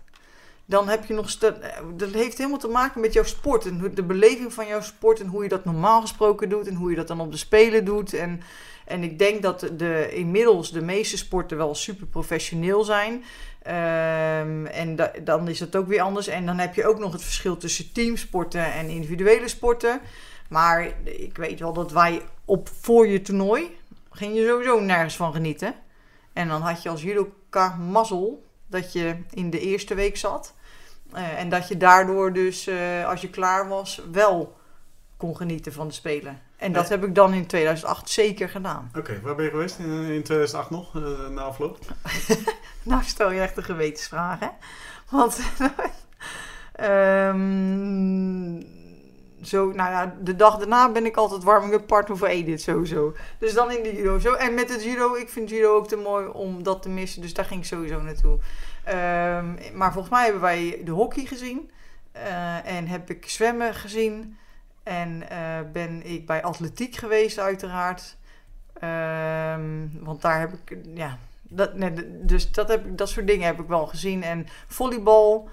dan 0.66 0.88
heb 0.88 1.06
je 1.06 1.14
nog. 1.14 1.38
Dat 1.38 2.12
heeft 2.12 2.38
helemaal 2.38 2.60
te 2.60 2.68
maken 2.68 3.02
met 3.02 3.14
jouw 3.14 3.24
sport 3.24 3.66
en 3.66 3.92
de 3.94 4.04
beleving 4.04 4.54
van 4.54 4.68
jouw 4.68 4.82
sport 4.82 5.20
en 5.20 5.28
hoe 5.28 5.44
je 5.44 5.50
dat 5.50 5.66
normaal 5.66 6.02
gesproken 6.02 6.50
doet 6.50 6.68
en 6.68 6.76
hoe 6.76 6.90
je 6.90 6.96
dat 6.96 7.08
dan 7.08 7.20
op 7.20 7.32
de 7.32 7.38
Spelen 7.38 7.86
doet. 7.86 8.14
En 8.14 8.42
en 8.88 9.04
ik 9.04 9.19
denk 9.19 9.41
dat 9.41 9.69
de, 9.78 10.10
inmiddels 10.13 10.71
de 10.71 10.82
meeste 10.82 11.17
sporten 11.17 11.58
wel 11.58 11.76
super 11.76 12.08
professioneel 12.08 12.84
zijn. 12.84 13.13
Um, 13.13 14.65
en 14.65 14.95
da, 14.95 15.12
dan 15.23 15.47
is 15.47 15.60
het 15.60 15.76
ook 15.76 15.88
weer 15.88 16.02
anders. 16.02 16.28
En 16.28 16.45
dan 16.45 16.58
heb 16.58 16.76
je 16.76 16.88
ook 16.88 17.00
nog 17.00 17.12
het 17.12 17.23
verschil 17.23 17.58
tussen 17.58 17.91
teamsporten 17.91 18.73
en 18.73 18.89
individuele 18.89 19.47
sporten. 19.47 20.02
Maar 20.50 20.93
ik 21.04 21.38
weet 21.38 21.60
wel 21.60 21.73
dat 21.73 21.91
wij 21.91 22.21
op 22.45 22.69
voor 22.82 23.08
je 23.08 23.21
toernooi 23.21 23.78
ging 24.12 24.36
je 24.36 24.47
sowieso 24.47 24.80
nergens 24.80 25.15
van 25.15 25.34
genieten. 25.34 25.76
En 26.34 26.47
dan 26.47 26.62
had 26.62 26.84
je 26.84 26.89
als 26.89 27.02
judoka 27.02 27.76
mazzel 27.76 28.45
dat 28.67 28.93
je 28.93 29.15
in 29.34 29.50
de 29.50 29.60
eerste 29.60 29.95
week 29.95 30.17
zat. 30.17 30.54
Uh, 31.13 31.39
en 31.39 31.50
dat 31.50 31.67
je 31.67 31.78
daardoor 31.78 32.34
dus, 32.34 32.67
uh, 32.67 33.08
als 33.08 33.21
je 33.21 33.30
klaar 33.30 33.67
was, 33.67 34.02
wel 34.12 34.57
kon 35.18 35.36
genieten 35.36 35.74
van 35.74 35.88
de 35.88 35.94
Spelen. 35.94 36.42
En 36.58 36.72
dat 36.72 36.90
heb 36.90 37.04
ik 37.04 37.16
dan 37.16 37.34
in 37.34 37.46
2008 37.46 38.10
zeker 38.10 38.50
gedaan. 38.50 38.92
Oké, 38.98 39.22
waar 39.22 39.36
ben 39.36 39.46
je 39.46 39.52
geweest 39.52 39.80
in, 39.80 39.86
in 39.86 40.24
2008 40.24 40.70
nog, 40.70 40.96
uh, 40.96 41.28
na 41.28 41.42
afloop? 41.42 41.78
nou 42.84 43.04
stel 43.04 43.32
je 43.32 43.42
echt 43.42 43.58
een 43.58 43.64
gewetensvraag, 43.64 44.40
hè? 44.40 44.48
Want 45.10 45.40
um, 46.80 48.58
zo, 49.42 49.72
nou 49.72 49.92
ja, 49.92 50.16
de 50.22 50.36
dag 50.36 50.58
daarna 50.58 50.92
ben 50.92 51.06
ik 51.06 51.18
altijd 51.18 51.44
warming-up 51.44 51.88
partner 51.88 52.18
voor 52.18 52.28
Edith 52.28 52.62
sowieso. 52.62 53.16
Dus 53.40 53.54
dan 53.54 53.72
in 53.72 53.84
de 53.84 53.96
judo. 53.96 54.20
Zo. 54.20 54.34
En 54.34 54.54
met 54.54 54.70
het 54.70 54.84
judo, 54.84 55.16
ik 55.16 55.30
vind 55.30 55.50
judo 55.50 55.76
ook 55.76 55.88
te 55.88 55.96
mooi 55.96 56.28
om 56.28 56.64
dat 56.64 56.82
te 56.82 56.90
missen. 56.90 57.22
Dus 57.22 57.34
daar 57.34 57.46
ging 57.46 57.60
ik 57.62 57.68
sowieso 57.68 58.02
naartoe. 58.02 58.32
Um, 58.88 59.58
maar 59.74 59.94
volgens 59.94 60.14
mij 60.14 60.24
hebben 60.24 60.42
wij 60.42 60.82
de 60.84 60.92
hockey 60.92 61.26
gezien. 61.26 61.72
Uh, 62.16 62.76
en 62.76 62.88
heb 62.88 63.10
ik 63.10 63.30
zwemmen 63.30 63.74
gezien. 63.74 64.38
En 64.88 65.23
uh, 65.32 65.71
ben 65.71 66.06
ik 66.06 66.26
bij 66.26 66.43
atletiek 66.43 66.95
geweest, 66.95 67.39
uiteraard. 67.39 68.17
Um, 68.84 69.91
want 70.04 70.21
daar 70.21 70.39
heb 70.39 70.54
ik, 70.54 70.78
ja, 70.93 71.17
dat, 71.43 71.73
nee, 71.73 71.93
dus 72.26 72.52
dat, 72.52 72.67
heb, 72.67 72.97
dat 72.97 73.10
soort 73.10 73.28
dingen 73.28 73.45
heb 73.45 73.60
ik 73.60 73.67
wel 73.67 73.88
gezien. 73.88 74.23
En 74.23 74.47
volleybal, 74.67 75.50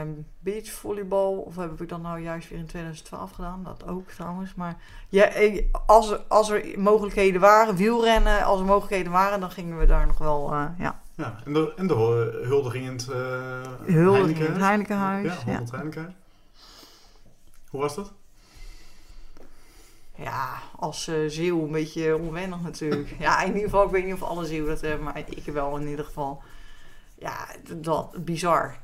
um, 0.00 0.26
beachvolleybal, 0.38 1.38
of 1.38 1.56
heb 1.56 1.80
ik 1.80 1.88
dat 1.88 2.02
nou 2.02 2.20
juist 2.20 2.48
weer 2.48 2.58
in 2.58 2.66
2012 2.66 3.30
gedaan? 3.30 3.62
Dat 3.62 3.86
ook 3.88 4.10
trouwens. 4.10 4.54
Maar 4.54 4.76
ja, 5.08 5.30
als, 5.86 6.10
er, 6.10 6.20
als 6.28 6.50
er 6.50 6.80
mogelijkheden 6.80 7.40
waren, 7.40 7.76
wielrennen, 7.76 8.44
als 8.44 8.60
er 8.60 8.66
mogelijkheden 8.66 9.12
waren, 9.12 9.40
dan 9.40 9.50
gingen 9.50 9.78
we 9.78 9.86
daar 9.86 10.06
nog 10.06 10.18
wel, 10.18 10.52
uh, 10.52 10.64
ja. 10.78 11.00
Ja, 11.14 11.38
en 11.44 11.52
de, 11.52 11.72
en 11.76 11.86
de 11.86 11.94
huldiging 12.42 12.86
in 12.86 12.92
het 12.92 13.08
uh, 13.10 13.94
huldiging 13.94 14.38
het 14.38 14.56
Heinekenhuis. 14.56 15.42
Ja, 15.46 15.52
ja. 15.52 15.62
Heineken. 15.70 16.14
Hoe 17.76 17.84
was 17.84 17.94
dat? 17.94 18.12
Ja, 20.14 20.62
als 20.76 21.08
uh, 21.08 21.30
Zeeuw 21.30 21.62
een 21.62 21.72
beetje 21.72 22.16
onwennig 22.16 22.62
natuurlijk. 22.62 23.14
ja, 23.18 23.40
in 23.40 23.46
ieder 23.46 23.62
geval, 23.62 23.84
ik 23.84 23.90
weet 23.90 24.04
niet 24.04 24.14
of 24.14 24.22
alle 24.22 24.46
Zeeuw 24.46 24.66
dat 24.66 24.80
hebben, 24.80 25.04
maar 25.04 25.18
ik 25.18 25.44
wel 25.44 25.76
in 25.76 25.88
ieder 25.88 26.04
geval. 26.04 26.42
Ja, 27.18 27.48
dat, 27.76 28.24
bizar. 28.24 28.76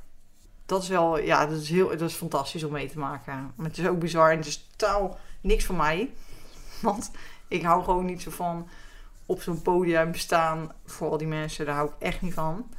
Dat 0.66 0.82
is 0.82 0.88
wel, 0.88 1.18
ja, 1.18 1.46
dat 1.46 1.60
is, 1.60 1.68
heel, 1.68 1.88
dat 1.88 2.00
is 2.00 2.14
fantastisch 2.14 2.64
om 2.64 2.72
mee 2.72 2.90
te 2.90 2.98
maken. 2.98 3.52
Maar 3.56 3.66
het 3.66 3.78
is 3.78 3.86
ook 3.86 3.98
bizar 3.98 4.30
en 4.30 4.36
het 4.36 4.46
is 4.46 4.68
totaal 4.76 5.18
niks 5.40 5.64
voor 5.64 5.76
mij. 5.76 6.10
Want 6.80 7.10
ik 7.48 7.62
hou 7.62 7.84
gewoon 7.84 8.04
niet 8.04 8.22
zo 8.22 8.30
van 8.30 8.68
op 9.26 9.42
zo'n 9.42 9.62
podium 9.62 10.14
staan 10.14 10.72
voor 10.84 11.10
al 11.10 11.18
die 11.18 11.26
mensen. 11.26 11.66
Daar 11.66 11.74
hou 11.74 11.88
ik 11.88 11.94
echt 11.98 12.22
niet 12.22 12.34
van. 12.34 12.70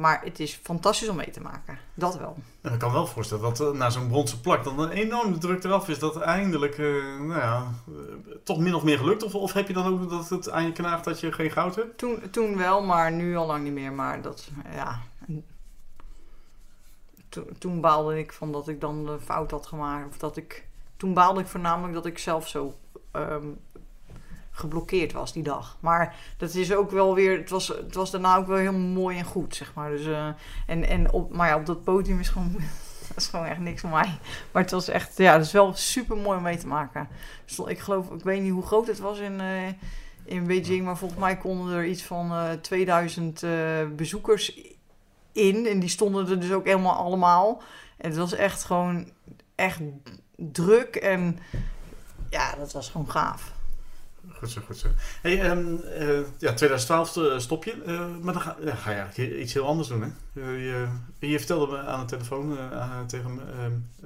Maar 0.00 0.20
het 0.24 0.40
is 0.40 0.60
fantastisch 0.62 1.08
om 1.08 1.16
mee 1.16 1.30
te 1.30 1.40
maken. 1.40 1.78
Dat 1.94 2.18
wel. 2.18 2.36
ik 2.62 2.78
kan 2.78 2.92
wel 2.92 3.06
voorstellen 3.06 3.42
dat 3.42 3.60
uh, 3.60 3.70
na 3.70 3.90
zo'n 3.90 4.08
bronzen 4.08 4.40
plak 4.40 4.64
dan 4.64 4.78
een 4.78 4.90
enorme 4.90 5.38
druk 5.38 5.64
eraf 5.64 5.88
is. 5.88 5.98
Dat 5.98 6.20
eindelijk, 6.20 6.78
uh, 6.78 7.18
nou 7.18 7.40
ja, 7.40 7.72
uh, 7.88 7.96
toch 8.44 8.58
min 8.58 8.74
of 8.74 8.82
meer 8.82 8.98
gelukt. 8.98 9.22
Of, 9.22 9.34
of 9.34 9.52
heb 9.52 9.66
je 9.66 9.72
dan 9.72 9.86
ook 9.86 10.10
dat 10.10 10.28
het 10.28 10.50
aan 10.50 10.64
je 10.64 10.72
knaagt 10.72 11.04
dat 11.04 11.20
je 11.20 11.32
geen 11.32 11.50
goud 11.50 11.76
hebt? 11.76 11.98
Toen, 11.98 12.30
toen 12.30 12.56
wel, 12.56 12.82
maar 12.82 13.12
nu 13.12 13.36
al 13.36 13.46
lang 13.46 13.64
niet 13.64 13.72
meer. 13.72 13.92
Maar 13.92 14.22
dat, 14.22 14.48
ja... 14.74 15.00
To, 17.28 17.46
toen 17.58 17.80
baalde 17.80 18.18
ik 18.18 18.32
van 18.32 18.52
dat 18.52 18.68
ik 18.68 18.80
dan 18.80 19.06
de 19.06 19.18
fout 19.20 19.50
had 19.50 19.66
gemaakt. 19.66 20.08
Of 20.08 20.18
dat 20.18 20.36
ik... 20.36 20.66
Toen 20.96 21.14
baalde 21.14 21.40
ik 21.40 21.46
voornamelijk 21.46 21.94
dat 21.94 22.06
ik 22.06 22.18
zelf 22.18 22.48
zo 22.48 22.74
um, 23.12 23.58
geblokkeerd 24.60 25.12
was 25.12 25.32
die 25.32 25.42
dag. 25.42 25.76
Maar 25.80 26.16
dat 26.36 26.54
is 26.54 26.74
ook 26.74 26.90
wel 26.90 27.14
weer, 27.14 27.38
het 27.38 27.50
was, 27.50 27.68
het 27.68 27.94
was 27.94 28.10
daarna 28.10 28.36
ook 28.36 28.46
wel 28.46 28.56
heel 28.56 28.72
mooi 28.72 29.18
en 29.18 29.24
goed, 29.24 29.56
zeg 29.56 29.74
maar. 29.74 29.90
Dus, 29.90 30.06
uh, 30.06 30.26
en, 30.66 30.88
en 30.88 31.12
op, 31.12 31.34
maar 31.34 31.48
ja, 31.48 31.56
op 31.56 31.66
dat 31.66 31.84
podium 31.84 32.20
is 32.20 32.28
gewoon, 32.28 32.52
dat 33.08 33.16
is 33.16 33.26
gewoon 33.26 33.46
echt 33.46 33.58
niks 33.58 33.80
voor 33.80 33.90
mij. 33.90 34.18
Maar 34.52 34.62
het 34.62 34.70
was 34.70 34.88
echt, 34.88 35.16
ja, 35.16 35.32
het 35.32 35.44
is 35.44 35.52
wel 35.52 35.74
super 35.74 36.16
mooi 36.16 36.36
om 36.36 36.42
mee 36.42 36.58
te 36.58 36.66
maken. 36.66 37.08
Dus 37.44 37.58
ik 37.58 37.78
geloof, 37.78 38.10
ik 38.10 38.22
weet 38.22 38.42
niet 38.42 38.52
hoe 38.52 38.66
groot 38.66 38.86
het 38.86 38.98
was 38.98 39.18
in, 39.18 39.40
uh, 39.40 39.66
in 40.24 40.46
Beijing, 40.46 40.84
maar 40.84 40.96
volgens 40.96 41.20
mij 41.20 41.36
konden 41.36 41.76
er 41.76 41.86
iets 41.86 42.02
van 42.02 42.32
uh, 42.32 42.50
2000 42.50 43.44
bezoekers 43.96 44.60
in. 45.32 45.66
En 45.66 45.80
die 45.80 45.88
stonden 45.88 46.28
er 46.28 46.40
dus 46.40 46.52
ook 46.52 46.64
helemaal 46.64 46.94
allemaal. 46.94 47.62
En 47.96 48.08
het 48.08 48.18
was 48.18 48.32
echt 48.32 48.64
gewoon, 48.64 49.10
echt 49.54 49.80
druk 50.36 50.96
en 50.96 51.38
ja, 52.30 52.54
dat 52.54 52.72
was 52.72 52.88
gewoon 52.88 53.10
gaaf. 53.10 53.52
Goed 54.38 54.50
zo, 54.50 54.60
goed 54.66 54.76
zo. 54.76 54.88
Hey, 55.22 55.50
um, 55.50 55.80
uh, 55.84 56.20
ja, 56.38 56.54
2012 56.54 57.16
eh, 57.16 57.38
stop 57.38 57.64
je, 57.64 57.82
uh, 57.86 58.06
maar 58.22 58.32
dan 58.32 58.42
ga, 58.42 58.56
ja, 58.64 58.74
ga 58.74 58.90
je 59.14 59.40
iets 59.40 59.52
heel 59.52 59.66
anders 59.66 59.88
doen. 59.88 60.02
Hè? 60.32 60.40
je, 60.50 60.88
je 61.18 61.38
vertelde 61.38 61.72
me 61.72 61.78
aan 61.78 62.00
de 62.00 62.06
telefoon 62.06 62.58
tegen 63.06 63.34
me, 63.34 63.42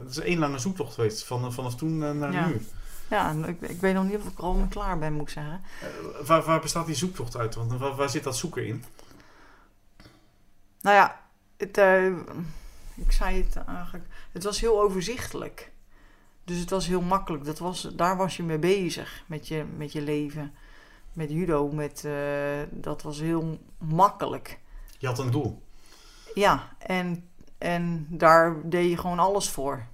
het 0.00 0.10
is 0.10 0.18
één 0.18 0.38
lange 0.38 0.58
zoektocht 0.58 0.94
geweest, 0.94 1.24
van, 1.24 1.52
vanaf 1.52 1.76
toen 1.76 1.98
naar 2.18 2.32
ja. 2.32 2.46
nu. 2.46 2.66
Ja, 3.10 3.34
ik, 3.46 3.60
ik, 3.60 3.80
weet 3.80 3.94
nog 3.94 4.04
niet 4.04 4.16
of 4.16 4.24
ik 4.24 4.38
er 4.38 4.44
al 4.44 4.66
klaar 4.70 4.98
ben, 4.98 5.12
moet 5.12 5.22
ik 5.22 5.28
zeggen. 5.28 5.60
waar, 6.24 6.42
waar 6.42 6.60
bestaat 6.60 6.86
die 6.86 6.94
zoektocht 6.94 7.36
uit? 7.36 7.54
Want 7.54 7.76
waar, 7.76 7.94
waar 7.94 8.10
zit 8.10 8.24
dat 8.24 8.36
zoeken 8.36 8.66
in? 8.66 8.84
Nou 10.80 10.96
ja, 10.96 11.20
het, 11.56 11.78
eh, 11.78 12.06
ik 12.94 13.12
zei 13.12 13.42
het 13.42 13.56
eigenlijk, 13.66 14.06
het 14.32 14.44
was 14.44 14.60
heel 14.60 14.82
overzichtelijk. 14.82 15.72
Dus 16.44 16.58
het 16.58 16.70
was 16.70 16.86
heel 16.86 17.00
makkelijk. 17.00 17.44
Dat 17.44 17.58
was, 17.58 17.82
daar 17.82 18.16
was 18.16 18.36
je 18.36 18.42
mee 18.42 18.58
bezig 18.58 19.24
met 19.26 19.48
je, 19.48 19.64
met 19.76 19.92
je 19.92 20.02
leven. 20.02 20.54
Met 21.12 21.30
judo, 21.30 21.68
met, 21.68 22.04
eh, 22.04 22.60
dat 22.70 23.02
was 23.02 23.20
heel 23.20 23.58
makkelijk. 23.78 24.58
Je 24.98 25.06
had 25.06 25.18
een 25.18 25.30
doel. 25.30 25.62
Ja, 26.34 26.76
en, 26.78 27.28
en 27.58 28.06
daar 28.10 28.68
deed 28.68 28.90
je 28.90 28.96
gewoon 28.96 29.18
alles 29.18 29.48
voor. 29.50 29.86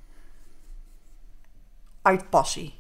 Uit 2.03 2.31
passie. 2.31 2.79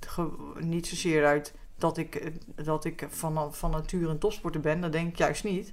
Ge- 0.00 0.54
niet 0.60 0.86
zozeer 0.86 1.26
uit 1.26 1.54
dat 1.76 1.96
ik, 1.96 2.14
eh, 2.14 2.32
dat 2.64 2.84
ik 2.84 3.06
van, 3.10 3.54
van 3.54 3.70
nature 3.70 4.08
een 4.08 4.18
topsporter 4.18 4.60
ben, 4.60 4.80
dat 4.80 4.92
denk 4.92 5.08
ik 5.08 5.18
juist 5.18 5.44
niet. 5.44 5.72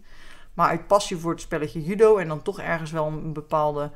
Maar 0.53 0.69
uit 0.69 0.87
passie 0.87 1.17
voor 1.17 1.31
het 1.31 1.41
spelletje 1.41 1.83
judo 1.83 2.17
en 2.17 2.27
dan 2.27 2.41
toch 2.41 2.59
ergens 2.59 2.91
wel 2.91 3.07
een 3.07 3.33
bepaalde 3.33 3.91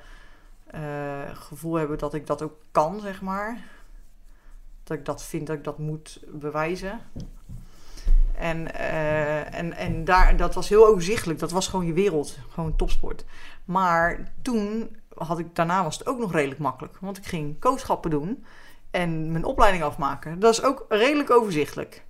eh, 0.74 1.36
gevoel 1.36 1.76
hebben 1.76 1.98
dat 1.98 2.14
ik 2.14 2.28
dat 2.28 2.42
ook 2.42 2.54
kan, 2.72 3.00
zeg 3.00 3.22
maar. 3.22 3.58
Dat 4.84 4.98
ik 4.98 5.06
dat 5.06 5.24
vind 5.24 5.48
dat 5.48 5.56
ik 5.56 5.64
dat 5.64 5.78
moet 5.78 6.20
bewijzen. 6.28 7.00
En, 8.38 8.76
eh, 8.76 9.54
en, 9.54 9.74
en 9.74 10.06
daar, 10.06 10.38
dat 10.38 10.54
was 10.54 10.70
heel 10.70 10.88
overzichtelijk. 10.88 11.40
Dat 11.40 11.52
was 11.52 11.68
gewoon 11.68 11.86
je 11.86 11.94
wereld. 11.94 12.38
Gewoon 12.50 12.76
topsport. 12.76 13.26
Maar 13.66 14.32
toen 14.42 14.96
had 15.14 15.40
ik, 15.40 15.56
daarna 15.56 15.84
was 15.84 15.98
het 15.98 16.08
ook 16.08 16.20
nog 16.20 16.32
redelijk 16.32 16.60
makkelijk. 16.60 16.98
Want 17.00 17.18
ik 17.18 17.26
ging 17.26 17.60
coachschappen 17.60 18.10
doen. 18.10 18.46
En 18.92 19.32
mijn 19.32 19.44
opleiding 19.44 19.84
afmaken. 19.84 20.40
Dat 20.40 20.54
is 20.54 20.64
ook 20.64 20.86
redelijk 20.90 21.30
overzichtelijk. 21.30 22.04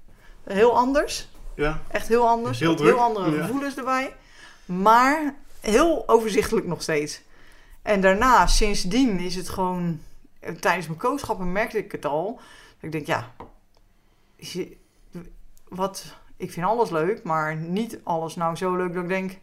Heel 0.43 0.78
anders. 0.78 1.30
Ja. 1.55 1.82
Echt 1.88 2.07
heel 2.07 2.28
anders. 2.28 2.59
Heel 2.59 2.76
druk, 2.76 2.89
heel 2.89 3.03
andere 3.03 3.36
ja. 3.36 3.41
gevoelens 3.41 3.78
erbij. 3.78 4.16
Maar 4.66 5.36
heel 5.59 6.03
overzichtelijk 6.07 6.66
nog 6.66 6.82
steeds. 6.82 7.22
En 7.84 8.01
daarna, 8.01 8.47
sindsdien, 8.47 9.19
is 9.19 9.36
het 9.36 9.49
gewoon... 9.49 9.99
eh, 10.39 10.53
Tijdens 10.55 10.88
mijn 10.88 10.99
coachschappen 10.99 11.51
merkte 11.51 11.77
ik 11.77 11.91
het 11.91 12.05
al. 12.05 12.36
Dat 12.36 12.81
ik 12.81 12.91
denk, 12.91 13.05
ja... 13.07 13.31
je- 14.36 14.77
Wat, 15.67 16.15
ik 16.38 16.51
vind 16.51 16.65
alles 16.65 16.89
leuk, 16.89 17.23
maar 17.23 17.55
niet 17.55 17.99
alles 18.03 18.36
nou 18.36 18.55
zo 18.55 18.75
leuk 18.75 18.93
dat 18.93 19.03
ik 19.03 19.09
denk... 19.09 19.39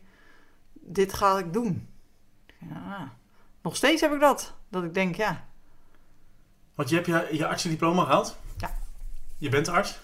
Dit 0.73 1.13
ga 1.13 1.39
ik 1.39 1.53
doen. 1.53 1.89
Ja, 2.71 3.13
nog 3.63 3.77
steeds 3.77 4.01
heb 4.01 4.13
ik 4.13 4.21
dat. 4.21 4.55
Dat 4.69 4.85
ik 4.85 4.95
denk, 4.95 5.15
ja... 5.17 5.49
Want 6.75 6.89
je 6.89 6.95
hebt 6.95 7.07
je, 7.07 7.29
je 7.37 7.47
artsendiploma 7.47 8.05
gehaald. 8.05 8.37
Ja. 8.57 8.75
Je 9.37 9.49
bent 9.49 9.69
arts. 9.69 9.99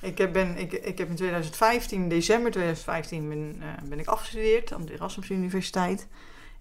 Ik 0.00 0.18
heb, 0.18 0.32
ben, 0.32 0.58
ik, 0.58 0.72
ik 0.72 0.98
heb 0.98 1.08
in 1.08 1.14
2015, 1.16 2.08
december 2.08 2.50
2015, 2.50 3.28
ben, 3.28 3.56
eh, 3.60 3.82
ben 3.88 3.98
ik 3.98 4.06
afgestudeerd 4.06 4.72
aan 4.72 4.84
de 4.84 4.92
Erasmus 4.92 5.28
Universiteit. 5.30 6.06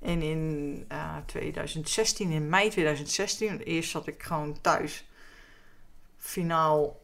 En 0.06 0.22
in 0.22 0.86
eh, 0.88 1.16
2016, 1.26 2.30
in 2.30 2.50
mei 2.50 2.70
2016, 2.70 3.60
eerst 3.60 3.90
zat 3.90 4.08
ik 4.08 4.24
gewoon 4.24 4.62
thuis. 4.62 5.06
Finaal 6.18 7.04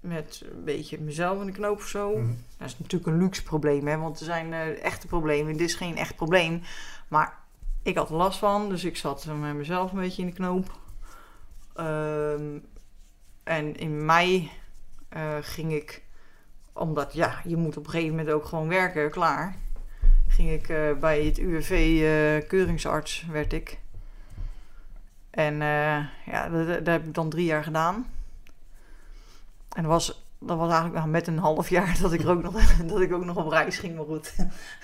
met 0.00 0.42
een 0.52 0.64
beetje 0.64 1.00
mezelf 1.00 1.40
in 1.40 1.46
de 1.46 1.52
knoop 1.52 1.78
of 1.78 1.86
zo. 1.86 2.16
Mhm. 2.16 2.34
Dat 2.56 2.68
is 2.68 2.78
natuurlijk 2.78 3.10
een 3.10 3.18
luxe 3.18 3.42
probleem, 3.42 3.86
hè, 3.86 3.96
want 3.96 4.18
er 4.18 4.24
zijn 4.24 4.52
eh, 4.52 4.84
echte 4.84 5.06
problemen. 5.06 5.52
Dit 5.56 5.68
is 5.68 5.74
geen 5.74 5.96
echt 5.96 6.16
probleem. 6.16 6.62
Maar 7.08 7.38
ik 7.82 7.96
had 7.96 8.10
er 8.10 8.16
last 8.16 8.38
van, 8.38 8.68
dus 8.68 8.84
ik 8.84 8.96
zat 8.96 9.24
met 9.24 9.54
mezelf 9.54 9.92
een 9.92 9.98
beetje 9.98 10.22
in 10.22 10.28
de 10.28 10.34
knoop. 10.34 10.78
Ehm, 11.74 12.58
en 13.42 13.76
in 13.76 14.04
mei 14.04 14.50
eh, 15.08 15.36
ging 15.40 15.72
ik, 15.72 16.02
omdat 16.72 17.12
ja, 17.12 17.40
je 17.44 17.56
moet 17.56 17.76
op 17.76 17.84
een 17.84 17.90
gegeven 17.90 18.16
moment 18.16 18.34
ook 18.34 18.44
gewoon 18.44 18.68
werken, 18.68 19.10
klaar. 19.10 19.56
Ging 20.40 20.52
ik 20.52 20.68
eh, 20.68 20.92
bij 21.00 21.24
het 21.24 21.38
UWV 21.38 21.70
eh, 21.70 22.48
keuringsarts, 22.48 23.26
werd 23.30 23.52
ik. 23.52 23.78
En 25.30 25.52
eh, 25.52 26.04
ja, 26.26 26.48
dat, 26.48 26.66
dat 26.66 26.86
heb 26.86 27.06
ik 27.06 27.14
dan 27.14 27.30
drie 27.30 27.44
jaar 27.44 27.64
gedaan. 27.64 28.06
En 29.68 29.82
dat 29.82 29.90
was, 29.92 30.24
dat 30.38 30.58
was 30.58 30.68
eigenlijk 30.68 30.98
nou, 30.98 31.08
met 31.08 31.26
een 31.26 31.38
half 31.38 31.68
jaar 31.68 31.98
dat 32.00 32.12
ik, 32.12 32.20
er 32.20 32.30
ook 32.30 32.42
nog, 32.42 32.52
dat 32.86 33.00
ik 33.00 33.12
ook 33.12 33.24
nog 33.24 33.36
op 33.36 33.50
reis 33.50 33.78
ging, 33.78 33.96
maar 33.96 34.04
goed. 34.04 34.34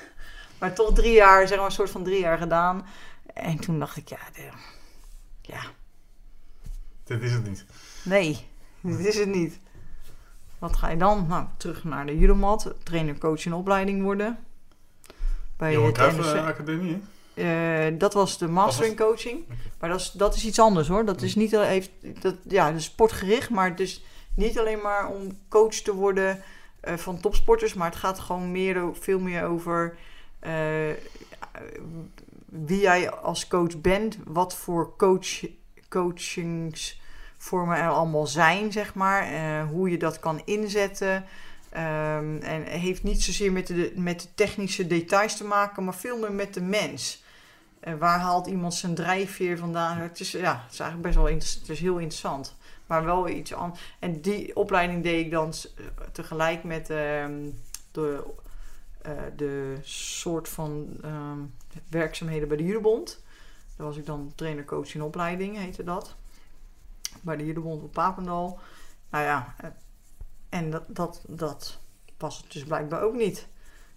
maar 0.61 0.75
toch 0.75 0.93
drie 0.93 1.13
jaar, 1.13 1.49
zeg 1.49 1.57
maar 1.57 1.67
een 1.67 1.73
soort 1.73 1.91
van 1.91 2.05
drie 2.05 2.21
jaar 2.21 2.39
gedaan. 2.39 2.87
En 3.35 3.59
toen 3.59 3.79
dacht 3.79 3.97
ik, 3.97 4.09
ja, 4.09 4.21
de, 4.33 4.49
ja, 5.41 5.63
Dit 7.05 7.23
is 7.23 7.33
het 7.33 7.47
niet. 7.47 7.65
Nee, 8.05 8.47
dit 8.81 9.07
is 9.07 9.19
het 9.19 9.29
niet. 9.29 9.59
Wat 10.59 10.77
ga 10.77 10.89
je 10.89 10.97
dan? 10.97 11.27
Nou, 11.29 11.47
terug 11.57 11.85
naar 11.85 12.07
de 12.07 12.19
judomat, 12.19 12.75
trainer, 12.83 13.19
coach 13.19 13.47
en 13.47 13.55
opleiding 13.55 14.03
worden. 14.03 14.46
Bij 15.57 15.73
Johan 15.73 15.93
Cruijff 15.93 16.33
eh, 16.35 16.47
Academie? 16.47 17.03
Eh, 17.35 17.87
dat 17.99 18.15
was 18.15 18.39
de 18.39 18.49
master 18.49 18.87
in 18.87 18.97
coaching. 18.97 19.45
Maar 19.81 19.91
dat 19.91 20.01
is, 20.01 20.11
dat 20.11 20.35
is 20.35 20.45
iets 20.47 20.59
anders 20.59 20.89
hoor. 20.89 21.05
Dat 21.05 21.23
is 21.23 21.35
niet 21.35 21.57
al- 21.57 21.63
heeft, 21.63 21.91
dat, 22.21 22.35
ja, 22.49 22.79
sportgericht, 22.79 23.51
maar 23.51 23.71
het 23.71 23.81
is 23.81 24.05
niet 24.35 24.59
alleen 24.59 24.81
maar 24.83 25.09
om 25.09 25.39
coach 25.49 25.75
te 25.75 25.95
worden 25.95 26.43
eh, 26.81 26.95
van 26.95 27.21
topsporters, 27.21 27.75
maar 27.75 27.89
het 27.91 27.99
gaat 27.99 28.19
gewoon 28.19 28.51
meer, 28.53 28.89
veel 29.01 29.19
meer 29.19 29.45
over 29.45 29.97
wie 32.47 32.81
jij 32.81 33.11
als 33.11 33.49
coach 33.49 33.81
bent, 33.81 34.19
wat 34.25 34.57
voor 34.57 34.97
coach, 34.97 35.45
coachingsvormen 35.89 37.77
er 37.77 37.89
allemaal 37.89 38.27
zijn, 38.27 38.73
zeg 38.73 38.95
maar, 38.95 39.27
hoe 39.67 39.91
je 39.91 39.99
dat 39.99 40.19
kan 40.21 40.41
inzetten. 40.45 41.25
Ehm, 41.77 42.37
en 42.37 42.63
heeft 42.63 43.03
niet 43.03 43.23
zozeer 43.23 43.53
met 43.53 43.67
de, 43.67 43.93
met 43.97 44.21
de 44.21 44.29
technische 44.35 44.87
details 44.87 45.37
te 45.37 45.45
maken, 45.45 45.85
maar 45.85 45.95
veel 45.95 46.19
meer 46.19 46.33
met 46.33 46.55
de 46.55 46.61
mens. 46.61 47.23
Eh, 47.81 47.95
waar 47.95 48.19
haalt 48.19 48.47
iemand 48.47 48.75
zijn 48.75 48.95
drijfveer 48.95 49.59
vandaan? 49.59 49.99
Het 49.99 50.21
is, 50.21 50.31
ja, 50.31 50.63
het 50.63 50.73
is 50.73 50.81
eigenlijk 50.81 51.03
best 51.03 51.15
wel 51.15 51.35
het 51.35 51.69
is 51.69 51.81
heel 51.81 51.99
interessant. 51.99 52.57
Maar 52.87 53.05
wel 53.05 53.29
iets 53.29 53.55
anders. 53.55 53.81
En 53.99 54.21
die 54.21 54.57
opleiding 54.57 55.03
deed 55.03 55.25
ik 55.25 55.31
dan 55.31 55.53
eh, 55.53 55.85
tegelijk 56.13 56.65
met 56.65 56.91
ehm, 56.91 57.49
de, 57.93 58.25
eh, 59.03 59.13
de 59.37 59.77
soort 59.83 60.49
van 60.49 60.89
ehm, 61.03 61.39
werkzaamheden 61.89 62.49
bij 62.49 62.57
de 62.57 62.65
Judebond. 62.65 63.23
Daar 63.77 63.87
was 63.87 63.97
ik 63.97 64.07
dan 64.07 64.33
trainer, 64.35 64.65
coach 64.65 64.95
in 64.95 65.03
opleiding, 65.03 65.57
heette 65.57 65.85
dat. 65.85 66.17
Bij 67.21 67.37
de 67.37 67.47
Judebond 67.47 67.83
op 67.83 67.93
Papendal. 67.93 68.59
Nou 69.11 69.25
ja, 69.25 69.55
en 70.57 70.71
dat, 70.71 70.83
dat, 70.87 71.25
dat 71.29 71.79
was 72.19 72.37
het 72.37 72.53
dus 72.53 72.65
blijkbaar 72.65 73.03
ook 73.03 73.15
niet 73.15 73.47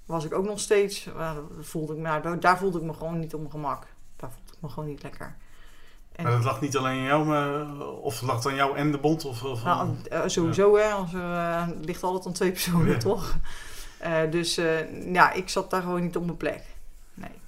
was 0.05 0.25
ik 0.25 0.33
ook 0.33 0.45
nog 0.45 0.59
steeds, 0.59 1.05
eh, 1.05 1.37
voelde 1.59 1.93
ik, 1.93 1.99
nou, 1.99 2.39
daar, 2.39 2.57
voelde 2.57 2.77
ik 2.77 2.83
me 2.83 2.93
gewoon 2.93 3.19
niet 3.19 3.33
op 3.33 3.39
mijn 3.39 3.51
gemak. 3.51 3.87
Daar 4.15 4.31
voelde 4.31 4.51
ik 4.53 4.61
me 4.61 4.69
gewoon 4.69 4.89
niet 4.89 5.03
lekker. 5.03 5.35
En, 6.11 6.23
Maar 6.23 6.31
dat 6.33 6.43
lag 6.43 6.61
niet 6.61 6.77
alleen 6.77 6.97
aan 6.99 7.05
jou, 7.05 7.25
maar, 7.25 7.79
of 7.87 8.19
het 8.19 8.29
lag 8.29 8.45
aan 8.45 8.55
jou 8.55 8.77
en 8.77 8.91
de 8.91 8.97
bond? 8.97 9.25
Of, 9.25 9.43
of, 9.43 9.63
nou, 9.63 9.95
eh, 10.09 10.21
sowieso, 10.25 10.77
hè, 10.77 10.91
als 10.91 11.13
er 11.13 11.33
eh, 11.33 11.67
het 11.67 11.85
ligt 11.85 12.03
altijd 12.03 12.25
aan 12.25 12.33
twee 12.33 12.51
personen, 12.51 12.91
Ja. 12.91 12.97
toch? 12.97 13.35
Eh, 13.97 14.31
dus 14.31 14.57
eh, 14.57 15.13
ja, 15.13 15.31
ik 15.31 15.49
zat 15.49 15.69
daar 15.69 15.81
gewoon 15.81 16.01
niet 16.01 16.15
op 16.15 16.25
mijn 16.25 16.37
plek. 16.37 16.63
Nee. 17.13 17.39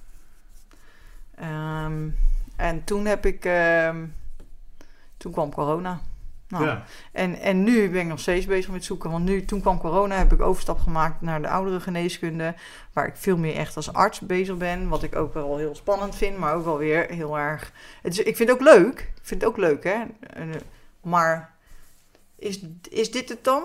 Ehm, 1.36 2.09
en 2.55 2.84
toen 2.84 3.05
heb 3.05 3.26
ik, 3.26 3.45
ehm, 3.45 4.05
toen 5.18 5.32
kwam 5.32 5.53
corona. 5.53 6.01
Nou, 6.52 6.66
ja. 6.66 6.84
en, 7.12 7.39
en 7.39 7.64
nu 7.64 7.89
ben 7.89 8.02
ik 8.02 8.08
nog 8.08 8.20
steeds 8.20 8.45
bezig 8.45 8.72
met 8.72 8.86
zoeken. 8.86 9.12
Want 9.12 9.26
nu, 9.26 9.45
toen 9.45 9.62
kwam 9.62 9.78
corona, 9.80 10.16
heb 10.18 10.34
ik 10.34 10.41
overstap 10.41 10.80
gemaakt 10.80 11.22
naar 11.22 11.41
de 11.41 11.47
oudere 11.49 11.80
geneeskunde. 11.80 12.56
Waar 12.93 13.08
ik 13.08 13.16
veel 13.16 13.38
meer 13.38 13.56
echt 13.56 13.76
als 13.76 13.93
arts 13.93 14.20
bezig 14.20 14.58
ben. 14.58 14.88
Wat 14.88 15.04
ik 15.04 15.16
ook 15.16 15.34
wel 15.34 15.58
heel 15.58 15.76
spannend 15.76 16.16
vind, 16.16 16.38
maar 16.38 16.56
ook 16.56 16.66
wel 16.66 16.78
weer 16.78 17.06
heel 17.10 17.38
erg. 17.39 17.72
Het 18.02 18.14
is, 18.14 18.20
ik 18.20 18.36
vind 18.36 18.49
het 18.49 18.58
ook 18.60 18.64
leuk. 18.64 18.99
Ik 18.99 19.22
vind 19.28 19.41
het 19.41 19.49
ook 19.49 19.58
leuk, 19.58 19.84
hè. 19.84 19.97
Eh, 20.34 20.43
Maar 21.02 21.54
is, 22.36 22.62
is 22.89 23.12
dit 23.12 23.30
het 23.30 23.43
dan? 23.43 23.64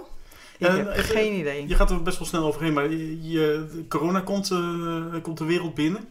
Ik 0.59 0.67
Eh, 0.67 0.77
heb 0.77 0.89
even- 0.89 1.05
geen 1.05 1.33
idee. 1.39 1.69
Je 1.69 1.75
gaat 1.75 1.91
er 1.91 2.03
best 2.03 2.19
wel 2.19 2.27
snel 2.27 2.45
overheen, 2.47 2.73
maar 2.73 2.91
je, 2.91 3.85
corona 3.89 4.21
komt, 4.21 4.51
eh, 4.51 5.23
komt 5.23 5.39
de 5.39 5.45
wereld 5.45 5.75
binnen. 5.75 6.09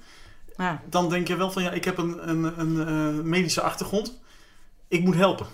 Ja. 0.57 0.81
Dan 0.89 1.09
denk 1.09 1.27
je 1.27 1.35
wel 1.35 1.51
van, 1.51 1.63
ja, 1.63 1.71
ik 1.71 1.85
heb 1.85 1.97
een, 1.97 2.29
een, 2.29 2.59
een 2.59 2.87
eh, 2.87 3.23
medische 3.23 3.61
achtergrond. 3.61 4.19
Ik 4.87 5.03
moet 5.03 5.15
helpen. 5.15 5.45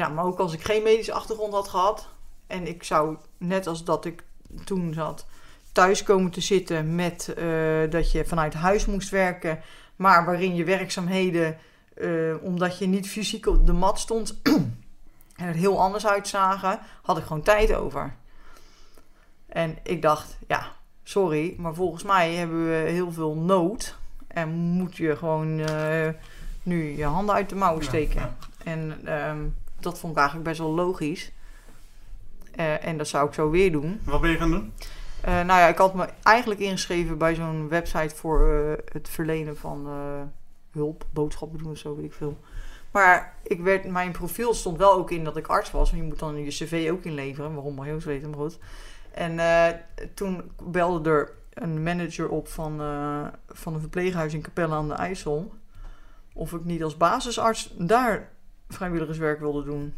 Ja, 0.00 0.08
maar 0.08 0.24
ook 0.24 0.38
als 0.38 0.52
ik 0.52 0.64
geen 0.64 0.82
medische 0.82 1.12
achtergrond 1.12 1.52
had 1.52 1.68
gehad. 1.68 2.08
En 2.46 2.66
ik 2.66 2.82
zou, 2.82 3.16
net 3.38 3.66
als 3.66 3.84
dat 3.84 4.04
ik 4.04 4.22
toen 4.64 4.94
zat, 4.94 5.26
thuis 5.72 6.02
komen 6.02 6.30
te 6.30 6.40
zitten 6.40 6.94
met 6.94 7.34
eh, 7.34 7.90
dat 7.90 8.12
je 8.12 8.24
vanuit 8.24 8.54
huis 8.54 8.86
moest 8.86 9.10
werken. 9.10 9.60
Maar 9.96 10.24
waarin 10.24 10.54
je 10.54 10.64
werkzaamheden, 10.64 11.58
eh, 11.94 12.34
omdat 12.42 12.78
je 12.78 12.86
niet 12.86 13.08
fysiek 13.08 13.46
op 13.46 13.66
de 13.66 13.72
mat 13.72 13.98
stond, 13.98 14.40
er 15.36 15.54
heel 15.54 15.80
anders 15.80 16.06
uitzagen, 16.06 16.80
had 17.02 17.18
ik 17.18 17.24
gewoon 17.24 17.42
tijd 17.42 17.74
over. 17.74 18.14
En 19.46 19.78
ik 19.82 20.02
dacht, 20.02 20.36
ja, 20.46 20.72
sorry, 21.02 21.54
maar 21.58 21.74
volgens 21.74 22.02
mij 22.02 22.34
hebben 22.34 22.68
we 22.68 22.90
heel 22.90 23.12
veel 23.12 23.34
nood. 23.34 23.96
En 24.26 24.48
moet 24.48 24.96
je 24.96 25.16
gewoon 25.16 25.58
eh, 25.58 26.08
nu 26.62 26.96
je 26.96 27.04
handen 27.04 27.34
uit 27.34 27.48
de 27.48 27.54
mouwen 27.54 27.84
steken. 27.84 28.20
Ja, 28.20 28.36
En 28.64 29.00
ehm, 29.04 29.38
dat 29.82 29.98
vond 29.98 30.12
ik 30.12 30.18
eigenlijk 30.18 30.48
best 30.48 30.60
wel 30.60 30.74
logisch. 30.74 31.32
Eh, 32.60 32.86
en 32.86 32.96
dat 32.96 33.08
zou 33.08 33.26
ik 33.26 33.34
zo 33.34 33.50
weer 33.50 33.72
doen. 33.72 34.00
Wat 34.04 34.20
ben 34.20 34.30
je 34.30 34.36
gaan 34.36 34.50
doen? 34.50 34.72
Eh, 35.20 35.32
nou 35.32 35.46
ja, 35.60 35.66
ik 35.66 35.78
had 35.78 35.94
me 35.94 36.08
eigenlijk 36.22 36.60
ingeschreven 36.60 37.18
bij 37.18 37.34
zo'n 37.34 37.68
website 37.68 38.14
voor 38.16 38.50
eh, 38.50 38.92
het 38.92 39.08
verlenen 39.08 39.56
van 39.56 39.88
hulp, 40.72 41.04
boodschappen 41.12 41.58
doen 41.58 41.70
of 41.70 41.78
zo, 41.78 41.96
weet 41.96 42.04
ik 42.04 42.12
veel. 42.12 42.38
Maar 42.90 43.34
ik 43.42 43.60
werd, 43.60 43.84
mijn 43.84 44.12
profiel 44.12 44.54
stond 44.54 44.78
wel 44.78 44.92
ook 44.92 45.10
in 45.10 45.24
dat 45.24 45.36
ik 45.36 45.46
arts 45.46 45.70
was. 45.70 45.90
Want 45.90 46.02
je 46.02 46.08
moet 46.08 46.18
dan 46.18 46.44
je 46.44 46.50
cv 46.50 46.88
ook 46.92 47.04
inleveren. 47.04 47.54
Waarom 47.54 47.74
maar 47.74 47.86
heel 47.86 47.98
weten, 47.98 48.30
maar 48.30 48.38
goed. 48.38 48.58
En 49.10 49.40
toen 50.14 50.50
belde 50.62 51.10
er 51.10 51.32
een 51.54 51.82
manager 51.82 52.28
op 52.28 52.48
van, 52.48 52.76
van 53.48 53.74
een 53.74 53.80
verpleeghuis 53.80 54.34
in 54.34 54.42
Capelle 54.42 54.74
aan 54.74 54.88
de 54.88 54.94
IJssel. 54.94 55.52
Of 56.32 56.52
ik 56.52 56.64
niet 56.64 56.82
als 56.82 56.96
basisarts 56.96 57.74
daar 57.78 58.28
vrijwilligerswerk 58.74 59.40
wilde 59.40 59.64
doen. 59.64 59.94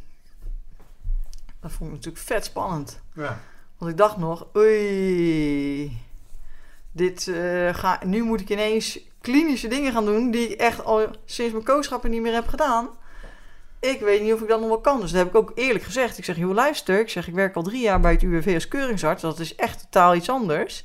Dat 1.60 1.72
vond 1.72 1.90
ik 1.90 1.96
natuurlijk 1.96 2.24
vet 2.24 2.44
spannend. 2.44 3.00
Ja. 3.14 3.40
Want 3.78 3.90
ik 3.90 3.96
dacht 3.96 4.16
nog, 4.16 4.46
oei, 4.56 5.98
dit, 6.92 7.28
eh, 7.28 7.74
ga, 7.74 8.00
nu 8.04 8.22
moet 8.22 8.40
ik 8.40 8.50
ineens 8.50 9.00
klinische 9.20 9.68
dingen 9.68 9.92
gaan 9.92 10.04
doen 10.04 10.30
die 10.30 10.48
ik 10.48 10.60
echt 10.60 10.84
al 10.84 11.06
sinds 11.24 11.52
mijn 11.52 11.64
kooschappen 11.64 12.10
niet 12.10 12.22
meer 12.22 12.34
heb 12.34 12.48
gedaan. 12.48 12.88
Ik 13.80 14.00
weet 14.00 14.22
niet 14.22 14.32
of 14.32 14.40
ik 14.40 14.48
dat 14.48 14.60
nog 14.60 14.68
wel 14.68 14.80
kan. 14.80 15.00
Dus 15.00 15.10
dat 15.10 15.18
heb 15.18 15.28
ik 15.28 15.34
ook 15.34 15.52
eerlijk 15.54 15.84
gezegd. 15.84 16.18
Ik 16.18 16.24
zeg, 16.24 16.36
joh 16.36 16.54
luister, 16.54 17.00
ik 17.00 17.08
zeg, 17.08 17.28
ik 17.28 17.34
werk 17.34 17.56
al 17.56 17.62
drie 17.62 17.80
jaar 17.80 18.00
bij 18.00 18.12
het 18.12 18.22
UWV 18.22 18.54
als 18.54 18.68
keuringsarts. 18.68 19.22
Dat 19.22 19.38
is 19.38 19.54
echt 19.54 19.80
totaal 19.80 20.14
iets 20.14 20.30
anders. 20.30 20.84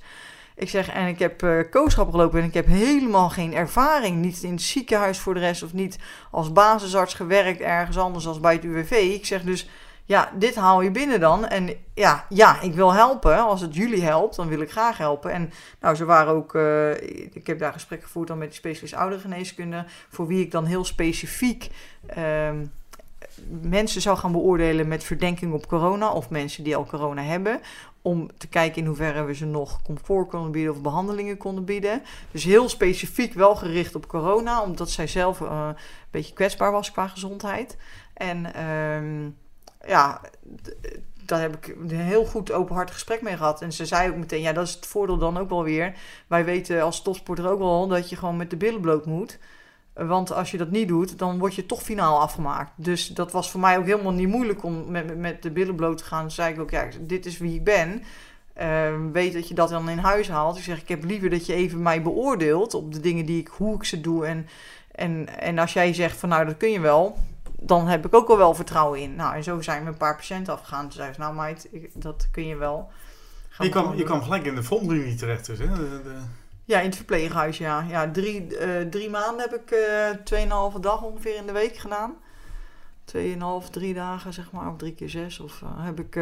Ik 0.58 0.70
zeg, 0.70 0.89
en 0.89 1.08
ik 1.08 1.20
heb 1.20 1.43
uh, 1.43 1.60
kooschappen 1.70 2.14
gelopen 2.14 2.39
en 2.39 2.45
ik 2.45 2.53
heb 2.53 2.66
helemaal 2.66 3.30
geen 3.30 3.53
ervaring. 3.53 4.18
Niet 4.18 4.43
in 4.43 4.51
het 4.51 4.62
ziekenhuis 4.62 5.20
voor 5.20 5.34
de 5.34 5.39
rest 5.39 5.64
of 5.64 5.74
niet 5.74 5.97
als 6.32 6.51
basisarts 6.51 7.14
gewerkt 7.14 7.62
ergens 7.62 7.97
anders 7.97 8.28
als 8.28 8.39
bij 8.39 8.53
het 8.53 8.64
UWV. 8.64 8.91
Ik 8.91 9.26
zeg 9.26 9.41
dus, 9.41 9.70
ja, 10.05 10.32
dit 10.36 10.55
haal 10.55 10.82
je 10.82 10.91
binnen 10.91 11.20
dan. 11.20 11.45
En 11.45 11.70
ja, 11.93 12.26
ja, 12.30 12.62
ik 12.62 12.74
wil 12.74 12.93
helpen. 12.93 13.38
Als 13.38 13.62
het 13.62 13.76
jullie 13.76 14.03
helpt, 14.03 14.36
dan 14.36 14.47
wil 14.47 14.62
ik 14.62 14.72
graag 14.72 14.97
helpen. 14.97 15.32
En 15.32 15.51
nou, 15.80 15.95
ze 15.95 16.05
waren 16.05 16.34
ook, 16.34 16.53
uh, 16.53 16.91
ik 17.34 17.47
heb 17.47 17.60
daar 17.60 17.74
gesprekken 17.74 18.08
gevoerd 18.08 18.28
dan 18.28 18.38
met 18.38 18.49
de 18.49 18.55
specialist 18.55 18.93
oudergeneeskunde, 18.93 19.86
voor 20.10 20.28
wie 20.28 20.41
ik 20.41 20.51
dan 20.51 20.66
heel 20.66 20.86
specifiek 20.86 21.70
uh, 22.18 22.49
mensen 23.62 24.01
zou 24.01 24.18
gaan 24.18 24.32
beoordelen 24.32 24.88
met 24.88 25.03
verdenking 25.03 25.53
op 25.53 25.68
corona 25.68 26.12
of 26.12 26.30
mensen 26.30 26.64
die 26.64 26.76
al 26.76 26.86
corona 26.86 27.22
hebben. 27.22 27.60
Om 28.08 28.30
te 28.38 28.47
kijken 28.47 28.82
in 28.82 28.88
hoeverre 28.88 29.24
we 29.24 29.36
ze 29.36 29.45
nog 29.45 29.82
comfort 29.82 30.30
konden 30.30 30.51
bieden 30.51 30.72
of 30.72 30.82
behandelingen 30.82 31.38
konden 31.38 31.66
bieden. 31.66 32.01
Dus 32.32 32.43
heel 32.43 32.70
specifiek 32.70 33.34
wel 33.34 33.55
gericht 33.55 33.95
op 33.95 34.08
corona, 34.08 34.62
omdat 34.62 34.89
zij 34.89 35.08
zelf 35.08 35.39
uh, 35.39 35.68
een 35.70 35.76
beetje 36.12 36.34
kwetsbaar 36.34 36.72
was 36.72 36.91
qua 36.91 37.08
gezondheid. 37.08 37.78
En 38.14 38.45
uh, 38.55 39.89
ja, 39.89 40.22
daar 41.26 41.41
heb 41.41 41.55
ik 41.55 41.76
een 41.80 41.89
heel 41.89 42.26
goed 42.26 42.51
openhartig 42.51 42.93
gesprek 42.93 43.22
mee 43.22 43.38
gehad. 43.38 43.62
En 43.62 43.74
ze 43.74 43.86
zei 43.86 44.10
ook 44.10 44.18
meteen, 44.18 44.41
ja, 44.41 44.53
dat 44.53 44.68
is 44.68 44.74
het 44.74 44.86
voordeel 44.86 45.18
dan 45.18 45.38
ook 45.38 45.49
wel 45.49 45.64
weer. 45.64 45.93
Wij 46.28 46.45
weten 46.45 46.82
als 46.82 47.01
topsporter 47.01 47.49
ook 47.49 47.60
wel 47.60 47.88
dat 47.88 48.10
je 48.10 48.16
gewoon 48.16 48.38
met 48.38 48.49
de 48.49 48.58
billen 48.58 48.82
bloot 48.82 49.05
moet. 49.05 49.39
Want 49.98 50.34
als 50.34 50.52
je 50.52 50.58
dat 50.58 50.72
niet 50.72 50.88
doet, 50.88 51.20
dan 51.20 51.39
word 51.39 51.56
je 51.56 51.66
toch 51.66 51.82
finaal 51.82 52.20
afgemaakt. 52.20 52.72
Dus 52.76 53.08
dat 53.08 53.32
was 53.32 53.52
voor 53.52 53.60
mij 53.60 53.78
ook 53.78 53.86
helemaal 53.86 54.12
niet 54.12 54.28
moeilijk 54.28 54.64
om 54.64 54.91
met, 54.91 55.18
met 55.18 55.41
de 55.41 55.52
billen 55.52 55.76
bloot 55.76 55.98
te 55.98 56.04
gaan. 56.04 56.22
Dan 56.22 56.32
zei 56.32 56.54
ik 56.54 56.60
ook, 56.60 56.70
ja, 56.70 56.88
dit 57.00 57.26
is 57.26 57.38
wie 57.38 57.54
ik 57.54 57.64
ben. 57.64 58.04
Uh, 58.62 58.93
weet 59.12 59.34
dat 59.34 59.48
je 59.48 59.54
dat 59.54 59.70
dan 59.70 59.89
in 59.89 59.98
huis 59.98 60.30
haalt. 60.30 60.58
Ik 60.58 60.64
zeg, 60.64 60.82
ik 60.82 60.88
heb 60.88 61.04
liever 61.04 61.30
dat 61.30 61.45
je 61.45 61.54
even 61.54 61.82
mij 61.82 62.02
beoordeelt 62.02 62.74
op 62.74 62.93
de 62.93 63.00
dingen 63.00 63.26
die 63.26 63.39
ik, 63.39 63.48
hoe 63.48 63.76
ik 63.76 63.84
ze 63.84 64.02
doe. 64.02 64.26
En, 64.26 64.48
en, 64.91 65.39
en 65.39 65.60
als 65.60 65.74
jij 65.74 65.93
zegt 65.93 66.18
van, 66.18 66.30
nou, 66.30 66.45
dat 66.45 66.58
kun 66.58 66.72
je 66.72 66.80
wel, 66.80 67.18
dan 67.60 67.88
heb 67.88 68.06
ik 68.06 68.14
ook 68.14 68.30
al 68.30 68.38
wel 68.38 68.54
vertrouwen 68.54 69.00
in. 69.00 69.16
Nou, 69.16 69.36
en 69.36 69.43
zo 69.43 69.62
zijn 69.62 69.84
we 69.84 69.89
een 69.89 69.98
paar 69.98 70.16
patiënten 70.16 70.54
afgegaan. 70.54 70.82
Toen 70.82 70.91
zei 70.91 71.14
ze, 71.14 71.20
nou 71.20 71.36
meid, 71.36 71.70
dat 71.93 72.28
kun 72.32 72.48
je 72.48 72.56
wel. 72.56 72.89
Gaan 73.50 73.66
je, 73.66 73.72
kwam, 73.72 73.95
je 73.95 74.04
kwam 74.04 74.22
gelijk 74.22 74.45
in 74.45 74.56
de 74.56 74.64
frontlinie 74.64 75.16
terecht 75.16 75.45
dus, 75.45 75.60
hè? 75.60 75.68
De, 75.68 76.02
de... 76.04 76.16
Ja, 76.68 76.80
in 76.80 76.86
het 76.86 76.95
verpleeghuis, 76.95 77.57
ja. 77.57 77.86
ja 77.89 78.11
drie, 78.11 78.47
uh, 78.51 78.82
drie 78.89 79.09
maanden 79.09 79.49
heb 79.49 79.61
ik 79.61 79.72
uh, 79.72 80.09
tweeënhalve 80.24 80.80
dag 80.80 81.01
ongeveer 81.01 81.36
in 81.36 81.45
de 81.45 81.51
week 81.51 81.78
gedaan. 81.78 82.15
Tweeënhalf, 83.05 83.70
drie 83.70 83.93
dagen 83.93 84.34
zeg 84.34 84.51
maar, 84.51 84.70
of 84.70 84.78
drie 84.78 84.93
keer 84.93 85.09
zes. 85.09 85.39
Of 85.39 85.61
uh, 85.63 85.70
heb, 85.76 85.99
ik, 85.99 86.20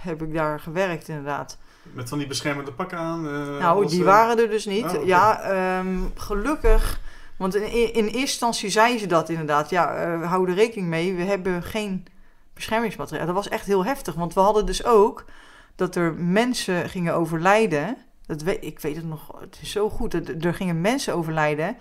heb 0.00 0.22
ik 0.22 0.34
daar 0.34 0.60
gewerkt 0.60 1.08
inderdaad. 1.08 1.58
Met 1.82 2.08
van 2.08 2.18
die 2.18 2.26
beschermende 2.26 2.72
pakken 2.72 2.98
aan? 2.98 3.22
nou, 3.58 3.88
die 3.88 4.04
waren 4.04 4.38
er 4.38 4.50
dus 4.50 4.66
niet. 4.66 4.84
Oh, 4.84 4.90
okay. 4.90 5.06
Ja, 5.06 5.78
um, 5.78 6.12
gelukkig... 6.14 7.00
Want 7.36 7.54
in, 7.54 7.62
in, 7.72 8.04
eerste 8.04 8.18
instantie 8.18 8.70
zeiden 8.70 9.00
ze 9.00 9.06
dat 9.06 9.28
inderdaad. 9.28 9.70
Ja, 9.70 10.16
hou 10.18 10.48
er 10.48 10.54
rekening 10.54 10.88
mee. 10.88 11.14
We 11.14 11.22
hebben 11.22 11.62
geen 11.62 12.06
beschermingsmateriaal. 12.54 13.26
Dat 13.26 13.34
was 13.34 13.48
echt 13.48 13.66
heel 13.66 13.84
heftig. 13.84 14.14
Want 14.14 14.34
we 14.34 14.40
hadden 14.40 14.66
dus 14.66 14.84
ook 14.84 15.24
dat 15.76 15.96
er 15.96 16.14
mensen 16.14 16.88
gingen 16.88 17.14
overlijden. 17.14 17.96
Dat 18.26 18.46
ik 18.46 18.80
weet 18.80 18.96
het 18.96 19.04
nog. 19.04 19.40
Het 19.40 19.58
is 19.62 19.70
zo 19.70 19.90
goed. 19.90 20.44
Er, 20.44 20.54
gingen 20.54 20.80
mensen 20.80 21.14
overlijden. 21.14 21.76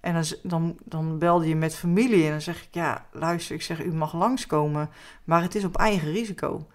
En 0.00 0.14
dan, 0.14 0.24
dan, 0.42 0.76
dan 0.84 1.18
belde 1.18 1.48
je 1.48 1.56
met 1.56 1.74
familie. 1.74 2.24
En 2.24 2.30
dan 2.30 2.40
zeg 2.40 2.62
ik, 2.62 2.68
ja, 2.70 3.06
luister, 3.12 3.54
ik 3.54 3.62
zeg, 3.62 3.84
u 3.84 3.92
mag 3.92 4.14
langskomen. 4.14 4.90
Maar 5.24 5.42
het 5.42 5.54
is 5.54 5.64
op 5.64 5.76
eigen 5.76 6.12
risico. 6.12 6.66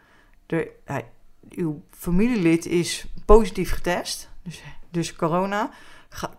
Er, 0.45 0.67
hij, 0.85 1.05
uw 1.49 1.81
familielid 1.89 2.65
is 2.65 3.07
positief 3.25 3.71
getest. 3.71 4.29
Dus, 4.43 4.63
dus 4.91 5.15
corona. 5.15 5.69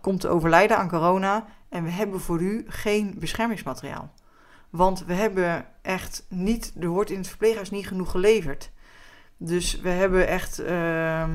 Komt 0.01 0.19
te 0.19 0.27
overlijden 0.27 0.77
aan 0.77 0.89
corona. 0.89 1.45
En 1.69 1.83
we 1.83 1.89
hebben 1.89 2.19
voor 2.19 2.41
u 2.41 2.65
geen 2.67 3.15
beschermingsmateriaal. 3.17 4.13
Want 4.69 5.05
we 5.05 5.13
hebben 5.13 5.65
echt 5.81 6.25
niet, 6.29 6.73
er 6.79 6.87
wordt 6.87 7.09
in 7.09 7.17
het 7.17 7.27
verpleeghuis 7.27 7.69
niet 7.69 7.87
genoeg 7.87 8.11
geleverd. 8.11 8.71
Dus 9.37 9.79
we 9.79 9.89
hebben 9.89 10.27
echt, 10.27 10.59
uh, 10.59 11.29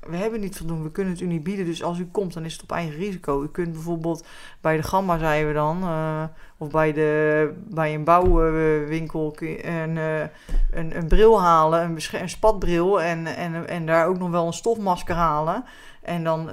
we 0.00 0.16
hebben 0.16 0.40
niet 0.40 0.56
voldoende, 0.56 0.84
we 0.84 0.90
kunnen 0.90 1.12
het 1.12 1.22
u 1.22 1.26
niet 1.26 1.42
bieden. 1.42 1.64
Dus 1.64 1.82
als 1.82 1.98
u 1.98 2.06
komt, 2.06 2.32
dan 2.32 2.44
is 2.44 2.52
het 2.52 2.62
op 2.62 2.72
eigen 2.72 2.96
risico. 2.96 3.42
U 3.42 3.48
kunt 3.48 3.72
bijvoorbeeld 3.72 4.26
bij 4.60 4.76
de 4.76 4.82
Gamma, 4.82 5.18
zeiden 5.18 5.48
we 5.48 5.54
dan, 5.54 5.82
uh, 5.82 6.24
of 6.60 6.70
bij, 6.70 6.92
de, 6.92 7.52
bij 7.68 7.94
een 7.94 8.04
bouwwinkel 8.04 9.36
een, 9.40 9.96
uh, 9.96 10.20
een, 10.70 10.96
een 10.96 11.08
bril 11.08 11.40
halen, 11.40 11.82
een, 11.82 12.20
een 12.20 12.28
spatbril 12.28 13.02
en, 13.02 13.26
en, 13.26 13.68
en 13.68 13.86
daar 13.86 14.06
ook 14.06 14.18
nog 14.18 14.30
wel 14.30 14.46
een 14.46 14.52
stofmasker 14.52 15.14
halen. 15.14 15.64
En 16.02 16.24
dan, 16.24 16.50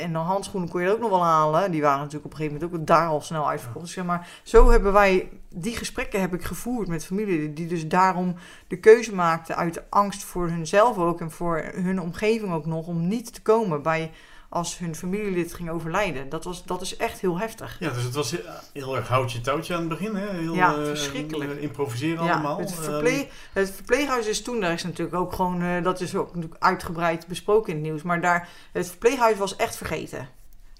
en 0.00 0.12
dan 0.12 0.24
handschoenen 0.24 0.68
kon 0.68 0.80
je 0.80 0.86
er 0.86 0.92
ook 0.92 1.00
nog 1.00 1.10
wel 1.10 1.24
halen. 1.24 1.70
Die 1.70 1.82
waren 1.82 1.98
natuurlijk 1.98 2.24
op 2.24 2.30
een 2.30 2.36
gegeven 2.36 2.60
moment 2.60 2.80
ook 2.80 2.86
daar 2.86 3.08
al 3.08 3.20
snel 3.20 3.48
uitverkocht. 3.48 3.88
Zeg 3.88 4.04
maar, 4.04 4.28
zo 4.42 4.70
hebben 4.70 4.92
wij, 4.92 5.28
die 5.48 5.76
gesprekken 5.76 6.20
heb 6.20 6.34
ik 6.34 6.44
gevoerd 6.44 6.88
met 6.88 7.06
familie. 7.06 7.52
Die 7.52 7.66
dus 7.66 7.88
daarom 7.88 8.34
de 8.66 8.76
keuze 8.76 9.14
maakten 9.14 9.56
uit 9.56 9.90
angst 9.90 10.24
voor 10.24 10.48
hunzelf 10.48 10.98
ook. 10.98 11.20
En 11.20 11.30
voor 11.30 11.64
hun 11.74 12.00
omgeving 12.00 12.52
ook 12.52 12.66
nog. 12.66 12.86
Om 12.86 13.08
niet 13.08 13.34
te 13.34 13.42
komen 13.42 13.82
bij 13.82 14.10
als 14.52 14.78
hun 14.78 14.94
familielid 14.94 15.54
ging 15.54 15.70
overlijden. 15.70 16.28
Dat, 16.28 16.44
was, 16.44 16.64
dat 16.64 16.80
is 16.80 16.96
echt 16.96 17.20
heel 17.20 17.38
heftig. 17.38 17.76
Ja, 17.78 17.90
dus 17.90 18.02
het 18.02 18.14
was 18.14 18.34
heel 18.72 18.96
erg 18.96 19.08
houtje 19.08 19.40
touwtje 19.40 19.74
aan 19.74 19.80
het 19.80 19.88
begin. 19.88 20.14
Hè? 20.14 20.28
Heel, 20.28 20.54
ja, 20.54 20.74
verschrikkelijk. 20.84 21.50
Uh, 21.50 21.62
improviseren 21.62 22.24
ja, 22.24 22.32
allemaal. 22.32 22.58
Het, 22.58 22.74
verpleeg, 22.74 23.26
het 23.52 23.70
verpleeghuis 23.70 24.26
is 24.26 24.42
toen, 24.42 24.60
daar 24.60 24.72
is 24.72 24.82
natuurlijk 24.82 25.16
ook 25.16 25.32
gewoon, 25.32 25.62
uh, 25.62 25.82
dat 25.82 26.00
is 26.00 26.14
ook 26.14 26.34
natuurlijk 26.34 26.64
uitgebreid 26.64 27.26
besproken 27.26 27.68
in 27.72 27.78
het 27.78 27.84
nieuws. 27.86 28.02
Maar 28.02 28.20
daar, 28.20 28.48
het 28.72 28.88
verpleeghuis 28.88 29.38
was 29.38 29.56
echt 29.56 29.76
vergeten. 29.76 30.28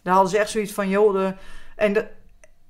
Daar 0.03 0.14
hadden 0.14 0.33
ze 0.33 0.39
echt 0.39 0.51
zoiets 0.51 0.73
van, 0.73 0.89
joh, 0.89 1.12
de, 1.12 1.35
en, 1.77 1.93
de, 1.93 2.07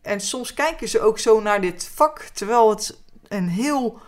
en 0.03 0.21
soms 0.21 0.55
kijken 0.55 0.89
ze 0.89 1.01
ook 1.01 1.19
zo 1.19 1.41
naar 1.41 1.61
dit 1.61 1.91
vak, 1.95 2.19
terwijl 2.19 2.71
het 2.71 3.03
een 3.29 3.49
heel... 3.49 4.01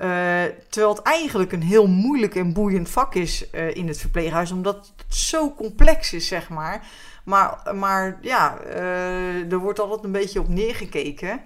Uh, 0.00 0.42
terwijl 0.68 0.94
het 0.94 1.02
eigenlijk 1.02 1.52
een 1.52 1.62
heel 1.62 1.86
moeilijk 1.86 2.34
en 2.34 2.52
boeiend 2.52 2.90
vak 2.90 3.14
is 3.14 3.50
uh, 3.52 3.74
in 3.74 3.88
het 3.88 3.98
verpleeghuis, 3.98 4.50
omdat 4.50 4.92
het 4.96 5.16
zo 5.16 5.54
complex 5.54 6.12
is, 6.12 6.26
zeg 6.26 6.48
maar. 6.48 6.86
Maar, 7.24 7.74
maar 7.74 8.18
ja, 8.20 8.58
uh, 8.66 9.52
er 9.52 9.58
wordt 9.58 9.80
altijd 9.80 10.04
een 10.04 10.12
beetje 10.12 10.40
op 10.40 10.48
neergekeken. 10.48 11.40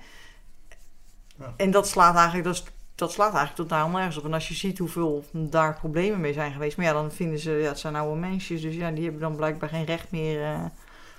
Ja. 1.38 1.54
En 1.56 1.70
dat 1.70 1.88
slaat 1.88 2.16
eigenlijk, 2.16 2.44
dat, 2.44 2.64
dat 2.94 3.12
slaat 3.12 3.34
eigenlijk 3.34 3.68
totaal 3.68 3.88
nergens 3.88 4.16
op. 4.16 4.24
En 4.24 4.34
als 4.34 4.48
je 4.48 4.54
ziet 4.54 4.78
hoeveel 4.78 5.24
daar 5.32 5.74
problemen 5.74 6.20
mee 6.20 6.32
zijn 6.32 6.52
geweest, 6.52 6.76
maar 6.76 6.86
ja, 6.86 6.92
dan 6.92 7.12
vinden 7.12 7.38
ze, 7.38 7.50
ja, 7.50 7.68
het 7.68 7.78
zijn 7.78 7.96
oude 7.96 8.20
mensjes, 8.20 8.60
dus 8.60 8.74
ja, 8.74 8.90
die 8.90 9.02
hebben 9.02 9.20
dan 9.20 9.36
blijkbaar 9.36 9.68
geen 9.68 9.84
recht 9.84 10.10
meer. 10.10 10.70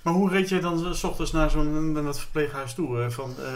Maar 0.06 0.14
hoe 0.14 0.30
reed 0.30 0.48
jij 0.48 0.60
dan 0.60 0.94
s 0.94 1.04
ochtends 1.04 1.32
naar 1.32 1.50
zo'n 1.50 1.92
naar 1.92 2.14
verpleeghuis 2.14 2.74
toe? 2.74 2.96
Hè? 2.96 3.10
Van, 3.10 3.34
uh, 3.38 3.46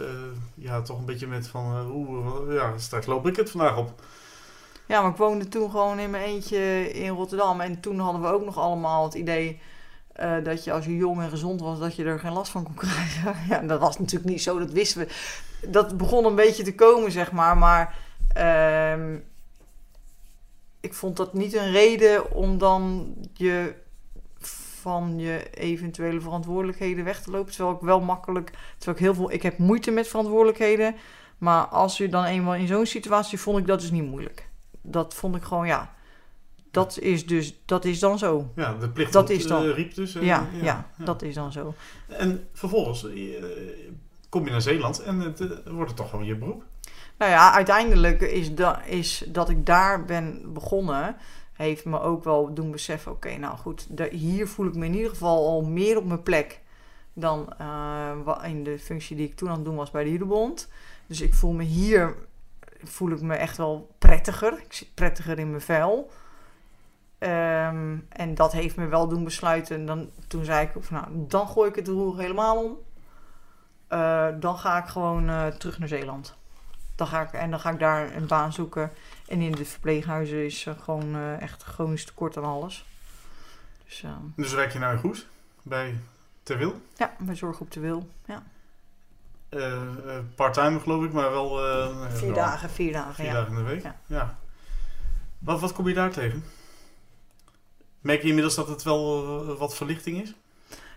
uh, 0.00 0.08
ja, 0.54 0.82
toch 0.82 0.98
een 0.98 1.04
beetje 1.04 1.26
met 1.26 1.48
van, 1.48 1.80
hoe, 1.80 2.44
ja, 2.54 2.78
straks 2.78 3.06
loop 3.06 3.26
ik 3.26 3.36
het 3.36 3.50
vandaag 3.50 3.76
op. 3.76 4.02
Ja, 4.86 5.02
maar 5.02 5.10
ik 5.10 5.16
woonde 5.16 5.48
toen 5.48 5.70
gewoon 5.70 5.98
in 5.98 6.10
mijn 6.10 6.24
eentje 6.24 6.92
in 6.92 7.08
Rotterdam. 7.08 7.60
En 7.60 7.80
toen 7.80 7.98
hadden 7.98 8.22
we 8.22 8.28
ook 8.28 8.44
nog 8.44 8.58
allemaal 8.58 9.04
het 9.04 9.14
idee 9.14 9.60
dat 10.42 10.64
je 10.64 10.72
als 10.72 10.84
je 10.84 10.96
jong 10.96 11.20
en 11.20 11.30
gezond 11.30 11.60
was, 11.60 11.78
dat 11.78 11.96
je 11.96 12.04
er 12.04 12.18
geen 12.18 12.32
last 12.32 12.50
van 12.50 12.64
kon 12.64 12.74
krijgen. 12.86 13.34
ja, 13.48 13.60
dat 13.60 13.80
was 13.80 13.98
natuurlijk 13.98 14.30
niet 14.30 14.42
zo, 14.42 14.58
dat 14.58 14.70
wisten 14.70 15.00
we. 15.00 15.14
Dat 15.68 15.96
begon 15.96 16.24
een 16.24 16.34
beetje 16.34 16.62
te 16.62 16.74
komen, 16.74 17.12
zeg 17.12 17.32
maar. 17.32 17.56
Maar 17.56 17.96
ehm, 18.34 19.16
ik 20.80 20.94
vond 20.94 21.16
dat 21.16 21.34
niet 21.34 21.54
een 21.54 21.70
reden 21.70 22.32
om 22.32 22.58
dan 22.58 23.14
je 23.32 23.74
van 24.80 25.18
je 25.18 25.50
eventuele 25.50 26.20
verantwoordelijkheden 26.20 27.04
weg 27.04 27.22
te 27.22 27.30
lopen. 27.30 27.52
Terwijl 27.52 27.74
ik 27.76 27.80
wel 27.82 28.00
makkelijk, 28.00 28.50
terwijl 28.78 28.96
ik 28.96 29.02
heel 29.02 29.14
veel, 29.14 29.32
ik 29.32 29.42
heb 29.42 29.58
moeite 29.58 29.90
met 29.90 30.08
verantwoordelijkheden. 30.08 30.94
Maar 31.38 31.64
als 31.66 31.96
je 31.96 32.08
dan 32.08 32.24
eenmaal 32.24 32.54
in 32.54 32.66
zo'n 32.66 32.86
situatie, 32.86 33.40
vond 33.40 33.58
ik 33.58 33.66
dat 33.66 33.80
dus 33.80 33.90
niet 33.90 34.04
moeilijk. 34.10 34.48
Dat 34.82 35.14
vond 35.14 35.36
ik 35.36 35.42
gewoon, 35.42 35.66
ja, 35.66 35.94
Dat 36.70 36.98
is 36.98 37.26
dus, 37.26 37.60
dat 37.64 37.84
is 37.84 37.98
dan 37.98 38.18
zo. 38.18 38.50
Ja, 38.56 38.74
de 38.74 38.88
plicht 38.90 39.12
Dat 39.12 39.30
is 39.30 39.46
dan- 39.46 39.64
eh, 39.64 39.74
riep 39.74 39.94
dus. 39.94 40.14
eh, 40.14 40.22
Ja, 40.22 40.46
ja, 40.62 40.86
dat 40.96 41.22
is 41.22 41.34
dan 41.34 41.52
zo. 41.52 41.74
En 42.08 42.48
vervolgens 42.52 43.04
eh, 43.06 43.12
kom 44.28 44.44
je 44.44 44.50
naar 44.50 44.62
Zeeland 44.62 45.02
en 45.02 45.18
het 45.20 45.38
wordt 45.66 45.88
het 45.90 45.96
toch 45.96 46.10
gewoon 46.10 46.24
je 46.24 46.36
beroep. 46.36 46.62
Nou 47.18 47.30
ja, 47.30 47.52
uiteindelijk 47.52 48.20
is, 48.20 48.54
da 48.54 48.82
is 48.82 49.24
dat 49.28 49.48
ik 49.48 49.66
daar 49.66 50.04
ben 50.04 50.52
begonnen, 50.52 51.16
heeft 51.66 51.84
me 51.84 52.00
ook 52.00 52.24
wel 52.24 52.54
doen 52.54 52.70
beseffen, 52.70 53.12
oké, 53.12 53.36
nou 53.36 53.56
goed, 53.56 53.88
hier 54.10 54.48
voel 54.48 54.66
ik 54.66 54.74
me 54.74 54.84
in 54.84 54.94
ieder 54.94 55.10
geval 55.10 55.48
al 55.48 55.62
meer 55.62 55.96
op 55.96 56.04
mijn 56.04 56.22
plek 56.22 56.60
dan 57.12 57.52
eh, 57.58 58.12
in 58.42 58.64
de 58.64 58.78
functie 58.78 59.16
die 59.16 59.26
ik 59.26 59.36
toen 59.36 59.48
aan 59.48 59.54
het 59.54 59.64
doen 59.64 59.76
was 59.76 59.90
bij 59.90 60.04
de 60.04 60.10
Judebond. 60.10 60.68
Dus 61.06 61.20
ik 61.20 61.34
voel 61.34 61.52
me 61.52 61.62
hier, 61.62 62.16
voel 62.82 63.10
ik 63.10 63.20
me 63.20 63.34
echt 63.34 63.56
wel 63.56 63.90
prettiger. 63.98 64.52
Ik 64.52 64.72
zit 64.72 64.94
prettiger 64.94 65.38
in 65.38 65.50
mijn 65.50 65.62
vel. 65.62 66.10
Ehm, 67.18 67.96
en 68.08 68.34
dat 68.34 68.52
heeft 68.52 68.76
me 68.76 68.86
wel 68.86 69.08
doen 69.08 69.24
besluiten. 69.24 69.86
Dan, 69.86 70.10
toen 70.26 70.44
zei 70.44 70.66
ik, 70.66 70.90
nou, 70.90 71.06
dan 71.10 71.48
gooi 71.48 71.68
ik 71.68 71.76
het 71.76 71.88
roer 71.88 72.18
helemaal 72.18 72.64
om. 72.64 72.78
Eh, 73.88 74.28
dan 74.40 74.58
ga 74.58 74.78
ik 74.78 74.88
gewoon 74.88 75.28
eh, 75.28 75.46
terug 75.46 75.78
naar 75.78 75.88
Zeeland. 75.88 76.38
Dan 76.94 77.06
ga 77.06 77.22
ik, 77.22 77.32
en 77.32 77.50
dan 77.50 77.60
ga 77.60 77.70
ik 77.70 77.78
daar 77.78 78.16
een 78.16 78.26
baan 78.26 78.52
zoeken. 78.52 78.92
En 79.30 79.40
in 79.40 79.52
de 79.52 79.64
verpleeghuizen 79.64 80.44
is 80.44 80.66
er 80.66 80.76
gewoon 80.76 81.14
eh, 81.14 81.40
echt 81.40 81.62
chronisch 81.62 82.04
tekort 82.04 82.36
aan 82.36 82.44
alles. 82.44 82.84
Dus 83.84 84.02
eh, 84.02 84.10
Dus 84.36 84.52
werk 84.52 84.72
je 84.72 84.78
nou 84.78 84.92
in 84.94 85.00
Goes 85.00 85.26
bij 85.62 85.94
Terwil. 86.42 86.80
ja, 86.96 87.14
bij 87.18 87.34
Zorg 87.34 87.60
op 87.60 87.70
de 87.70 87.80
Wil. 87.80 88.08
Ja. 88.26 88.42
Eh, 89.48 90.18
Part-time 90.34 90.80
geloof 90.80 91.04
ik, 91.04 91.12
maar 91.12 91.30
wel... 91.30 91.48
Vier 92.10 92.34
dagen, 92.34 92.70
vier 92.70 92.92
dagen, 92.92 93.14
Vier 93.14 93.24
ja. 93.24 93.32
dagen 93.32 93.50
in 93.50 93.56
de 93.58 93.62
week. 93.62 93.82
Ja. 93.82 93.96
Ja. 94.06 94.38
Wat, 95.38 95.60
wat 95.60 95.72
kom 95.72 95.88
je 95.88 95.94
daar 95.94 96.10
tegen? 96.10 96.44
Merk 98.00 98.22
je 98.22 98.28
inmiddels 98.28 98.54
dat 98.54 98.68
het 98.68 98.82
wel 98.82 99.44
wat 99.56 99.76
verlichting 99.76 100.22
is? 100.22 100.34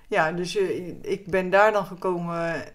Ja, 0.07 0.31
dus 0.31 0.55
ik 1.01 1.25
ben 1.25 1.49
daar 1.49 1.71
dan 1.71 1.85
gekomen 1.85 2.65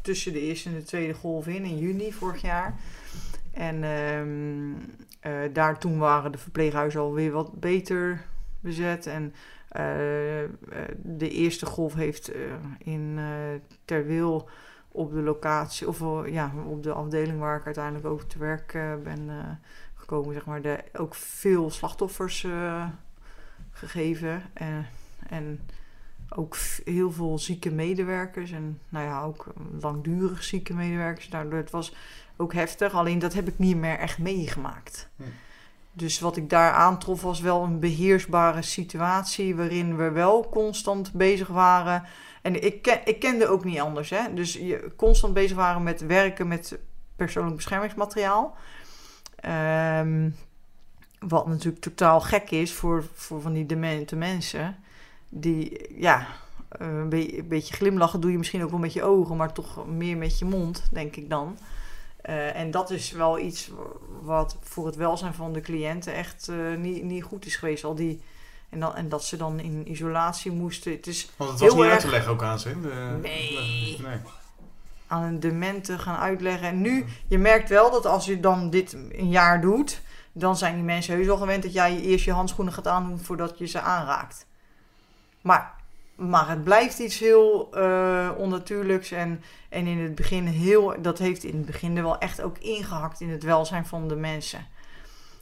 tussen 0.00 0.32
de 0.32 0.40
eerste 0.40 0.68
en 0.68 0.74
de 0.74 0.84
tweede 0.84 1.14
golf 1.14 1.46
in, 1.46 1.64
in 1.64 1.78
juni 1.78 2.12
vorig 2.12 2.42
jaar. 2.42 2.78
En 3.58 3.84
ehm, 3.84 4.72
eh, 5.20 5.52
daar 5.52 5.78
toen 5.78 5.98
waren 5.98 6.32
de 6.32 6.38
verpleeghuizen 6.38 7.00
alweer 7.00 7.32
wat 7.32 7.60
beter 7.60 8.24
bezet. 8.60 9.06
En 9.06 9.34
eh, 9.68 10.44
eh, 10.44 10.50
de 11.02 11.30
eerste 11.30 11.66
golf 11.66 11.94
heeft 11.94 12.28
eh, 12.32 12.40
in 12.78 13.18
Terwil 13.84 14.48
op 14.88 15.12
de 15.12 15.20
locatie, 15.22 15.88
of 15.88 16.00
ja, 16.26 16.52
op 16.66 16.82
de 16.82 16.92
afdeling 16.92 17.38
waar 17.38 17.58
ik 17.58 17.64
uiteindelijk 17.64 18.06
ook 18.06 18.22
te 18.22 18.38
werk 18.38 18.72
ben 19.02 19.60
gekomen, 19.94 20.34
zeg 20.34 20.46
maar, 20.46 20.62
de, 20.62 20.84
ook 20.92 21.14
veel 21.14 21.70
slachtoffers 21.70 22.46
gegeven. 23.70 24.42
En, 24.52 24.86
en 25.28 25.60
ook 26.28 26.56
heel 26.84 27.12
veel 27.12 27.38
zieke 27.38 27.70
medewerkers 27.70 28.50
en 28.50 28.80
nou 28.88 29.04
ja, 29.06 29.22
ook 29.22 29.46
langdurig 29.80 30.44
zieke 30.44 30.74
medewerkers. 30.74 31.28
Daardoor 31.28 31.58
het 31.58 31.70
was 31.70 31.94
ook 32.38 32.52
heftig, 32.52 32.92
alleen 32.94 33.18
dat 33.18 33.32
heb 33.32 33.48
ik 33.48 33.58
niet 33.58 33.76
meer 33.76 33.98
echt 33.98 34.18
meegemaakt. 34.18 35.08
Hm. 35.16 35.22
Dus 35.92 36.20
wat 36.20 36.36
ik 36.36 36.50
daar 36.50 36.72
aantrof 36.72 37.22
was 37.22 37.40
wel 37.40 37.62
een 37.62 37.80
beheersbare 37.80 38.62
situatie 38.62 39.56
waarin 39.56 39.96
we 39.96 40.10
wel 40.10 40.48
constant 40.48 41.12
bezig 41.12 41.48
waren. 41.48 42.04
En 42.42 42.64
ik, 42.64 42.82
ken, 42.82 43.00
ik 43.04 43.20
kende 43.20 43.48
ook 43.48 43.64
niet 43.64 43.80
anders. 43.80 44.10
Hè? 44.10 44.34
Dus 44.34 44.52
je 44.52 44.92
constant 44.96 45.34
bezig 45.34 45.56
waren 45.56 45.82
met 45.82 46.00
werken 46.06 46.48
met 46.48 46.78
persoonlijk 47.16 47.56
beschermingsmateriaal. 47.56 48.56
Ehm, 49.36 50.30
wat 51.18 51.46
natuurlijk 51.46 51.82
totaal 51.82 52.20
gek 52.20 52.50
is 52.50 52.72
voor, 52.72 53.04
voor 53.14 53.40
van 53.40 53.52
die 53.52 53.66
demente 53.66 54.16
mensen. 54.16 54.76
Die, 55.28 55.86
ja, 56.00 56.26
een, 56.68 57.08
be- 57.08 57.38
een 57.38 57.48
beetje 57.48 57.74
glimlachen 57.74 58.20
doe 58.20 58.30
je 58.30 58.38
misschien 58.38 58.62
ook 58.62 58.70
wel 58.70 58.78
met 58.78 58.92
je 58.92 59.02
ogen, 59.02 59.36
maar 59.36 59.52
toch 59.52 59.86
meer 59.86 60.16
met 60.16 60.38
je 60.38 60.44
mond, 60.44 60.88
denk 60.92 61.16
ik 61.16 61.30
dan. 61.30 61.58
Eh, 62.20 62.56
en 62.56 62.70
dat 62.70 62.90
is 62.90 63.10
wel 63.10 63.38
iets 63.38 63.70
wat 64.22 64.56
voor 64.62 64.86
het 64.86 64.96
welzijn 64.96 65.34
van 65.34 65.52
de 65.52 65.60
cliënten 65.60 66.14
echt 66.14 66.48
eh, 66.48 66.56
niet, 66.78 67.02
niet 67.02 67.22
goed 67.22 67.46
is 67.46 67.56
geweest. 67.56 67.84
Al 67.84 67.94
die, 67.94 68.20
en, 68.68 68.80
dan, 68.80 68.94
en 68.96 69.08
dat 69.08 69.24
ze 69.24 69.36
dan 69.36 69.60
in 69.60 69.90
isolatie 69.90 70.52
moesten. 70.52 70.92
Het 70.92 71.06
is 71.06 71.30
Want 71.36 71.50
het 71.50 71.60
was 71.60 71.68
Heel 71.68 71.76
niet 71.82 71.84
uit 71.90 71.94
erg- 71.94 72.04
te 72.04 72.10
leggen 72.10 72.32
ook 72.32 72.42
aan 72.42 72.58
ze. 72.58 72.80
De- 72.80 73.18
Nee. 73.22 73.98
nee. 74.02 74.16
aan 75.06 75.22
een 75.22 75.40
demente 75.40 75.98
gaan 75.98 76.16
uitleggen. 76.16 76.68
En 76.68 76.80
nu, 76.80 77.04
je 77.28 77.38
merkt 77.38 77.68
wel 77.68 77.90
dat 77.90 78.06
als 78.06 78.24
je 78.24 78.40
dan 78.40 78.70
dit 78.70 78.92
een 78.92 79.28
jaar 79.28 79.60
doet, 79.60 80.00
dan 80.32 80.56
zijn 80.56 80.74
die 80.74 80.84
mensen 80.84 81.14
heus 81.14 81.26
wel 81.26 81.36
gewend 81.36 81.62
dat 81.62 81.72
jij 81.72 82.00
eerst 82.00 82.24
je 82.24 82.32
handschoenen 82.32 82.74
gaat 82.74 82.86
aandoen 82.86 83.18
voordat 83.18 83.58
je 83.58 83.66
ze 83.66 83.80
aanraakt. 83.80 84.46
Maar, 85.40 85.74
maar 86.18 86.48
het 86.48 86.64
blijft 86.64 86.98
iets 86.98 87.18
heel 87.18 87.68
eh, 87.74 88.30
onnatuurlijks 88.36 89.10
en, 89.10 89.42
en 89.68 89.86
in 89.86 89.98
het 89.98 90.14
begin 90.14 90.44
heel, 90.46 90.94
dat 91.02 91.18
heeft 91.18 91.44
in 91.44 91.56
het 91.56 91.66
begin 91.66 91.96
er 91.96 92.02
wel 92.02 92.18
echt 92.18 92.42
ook 92.42 92.58
ingehakt 92.58 93.20
in 93.20 93.30
het 93.30 93.42
welzijn 93.42 93.86
van 93.86 94.08
de 94.08 94.16
mensen. 94.16 94.66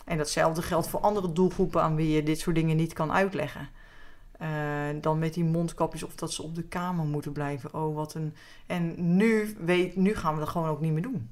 En 0.04 0.16
datzelfde 0.16 0.62
geldt 0.62 0.88
voor 0.88 1.00
andere 1.00 1.32
doelgroepen 1.32 1.82
aan 1.82 1.96
wie 1.96 2.10
je 2.10 2.22
dit 2.22 2.38
soort 2.38 2.56
dingen 2.56 2.76
niet 2.76 2.92
kan 2.92 3.12
uitleggen. 3.12 3.68
Eh, 4.38 4.48
dan 5.00 5.18
met 5.18 5.34
die 5.34 5.44
mondkapjes 5.44 6.02
of 6.02 6.14
dat 6.14 6.32
ze 6.32 6.42
op 6.42 6.54
de 6.54 6.62
kamer 6.62 7.04
moeten 7.04 7.32
blijven. 7.32 7.74
Oh, 7.74 7.94
wat 7.94 8.14
een. 8.14 8.34
En 8.66 9.16
nu, 9.16 9.56
weet, 9.60 9.96
nu 9.96 10.14
gaan 10.14 10.34
we 10.34 10.40
dat 10.40 10.48
gewoon 10.48 10.68
ook 10.68 10.80
niet 10.80 10.92
meer 10.92 11.02
doen. 11.02 11.30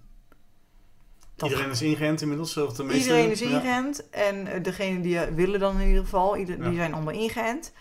Dat- 1.37 1.49
Iedereen 1.51 1.71
is 1.71 1.83
ingeënt 1.83 2.21
inmiddels? 2.21 2.57
Of 2.57 2.73
de 2.73 2.85
meeste, 2.85 2.99
Iedereen 3.01 3.31
is 3.31 3.41
ja. 3.41 3.49
ingeënt. 3.49 4.11
En 4.11 4.47
eh, 4.47 4.63
degene 4.63 5.01
die 5.01 5.19
willen 5.21 5.61
dan 5.61 5.81
in 5.81 5.87
ieder 5.89 6.03
geval, 6.03 6.37
ieder, 6.37 6.59
Ja. 6.59 6.69
die 6.69 6.77
zijn 6.77 6.95
allemaal 6.95 7.15
ingeënt. 7.15 7.73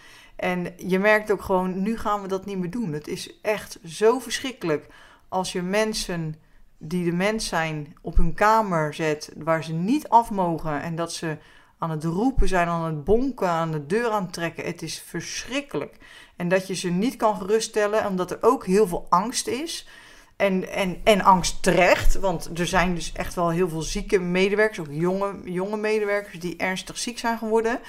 En 0.43 0.73
je 0.77 0.99
merkt 0.99 1.31
ook 1.31 1.41
gewoon, 1.41 1.81
nu 1.81 1.97
gaan 1.97 2.21
we 2.21 2.27
dat 2.27 2.45
niet 2.45 2.57
meer 2.57 2.69
doen. 2.69 2.93
Het 2.93 3.07
is 3.07 3.39
echt 3.41 3.79
zo 3.85 4.19
verschrikkelijk 4.19 4.87
als 5.29 5.51
je 5.51 5.61
mensen 5.61 6.35
die 6.77 7.05
de 7.05 7.11
mens 7.11 7.47
zijn 7.47 7.95
op 8.01 8.17
hun 8.17 8.33
kamer 8.33 8.93
zet 8.93 9.31
waar 9.37 9.63
ze 9.63 9.73
niet 9.73 10.09
af 10.09 10.31
mogen 10.31 10.81
en 10.81 10.95
dat 10.95 11.13
ze 11.13 11.37
aan 11.77 11.89
het 11.89 12.03
roepen 12.03 12.47
zijn, 12.47 12.67
aan 12.67 12.85
het 12.85 13.03
bonken, 13.03 13.49
aan 13.49 13.71
de 13.71 13.85
deur 13.85 14.09
aan 14.09 14.23
het 14.23 14.33
trekken. 14.33 14.65
Het 14.65 14.81
is 14.81 14.99
verschrikkelijk. 14.99 15.97
En 16.35 16.47
dat 16.47 16.67
je 16.67 16.75
ze 16.75 16.89
niet 16.89 17.15
kan 17.15 17.37
geruststellen, 17.37 18.07
omdat 18.07 18.31
er 18.31 18.37
ook 18.41 18.65
heel 18.65 18.87
veel 18.87 19.05
angst 19.09 19.47
is. 19.47 19.87
En, 20.35 20.69
en, 20.69 21.01
en 21.03 21.21
angst 21.21 21.63
terecht, 21.63 22.19
want 22.19 22.59
er 22.59 22.67
zijn 22.67 22.95
dus 22.95 23.11
echt 23.11 23.33
wel 23.33 23.49
heel 23.49 23.69
veel 23.69 23.81
zieke 23.81 24.19
medewerkers, 24.19 24.79
ook 24.79 24.87
jonge, 24.89 25.35
jonge 25.43 25.77
medewerkers 25.77 26.39
die 26.39 26.57
ernstig 26.57 26.97
ziek 26.97 27.19
zijn 27.19 27.37
geworden. 27.37 27.79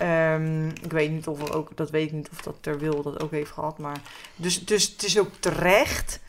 Ehm, 0.00 0.68
ik 0.68 0.90
weet 0.92 1.10
niet 1.10 1.26
of 1.26 1.42
er 1.48 1.54
ook, 1.54 1.76
dat 1.76 1.90
weet 1.90 2.06
ik 2.06 2.12
niet 2.12 2.28
of 2.32 2.40
dat 2.42 2.56
ter 2.60 2.78
wil 2.78 3.02
dat 3.02 3.22
ook 3.22 3.30
heeft 3.30 3.50
gehad, 3.50 3.78
maar 3.78 4.00
dus, 4.36 4.64
dus 4.64 4.88
het 4.88 5.02
is 5.02 5.18
ook 5.18 5.34
terecht 5.40 6.20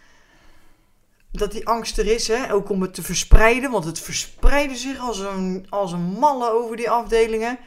dat 1.32 1.52
die 1.52 1.68
angst 1.68 1.98
er 1.98 2.06
is, 2.08 2.28
hè? 2.28 2.54
ook 2.54 2.70
om 2.70 2.82
het 2.82 2.94
te 2.94 3.04
verspreiden, 3.04 3.72
want 3.72 3.86
het 3.86 4.00
verspreidde 4.00 4.76
zich 4.76 5.00
als 5.00 5.20
een, 5.20 5.66
als 5.70 5.92
een 5.92 6.02
malle 6.20 6.52
over 6.52 6.76
die 6.78 6.90
afdelingen. 6.90 7.60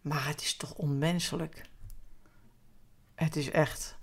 Maar 0.00 0.26
het 0.26 0.40
is 0.40 0.56
toch 0.56 0.74
onmenselijk. 0.74 1.62
Het 3.14 3.36
is 3.36 3.50
echt. 3.50 3.96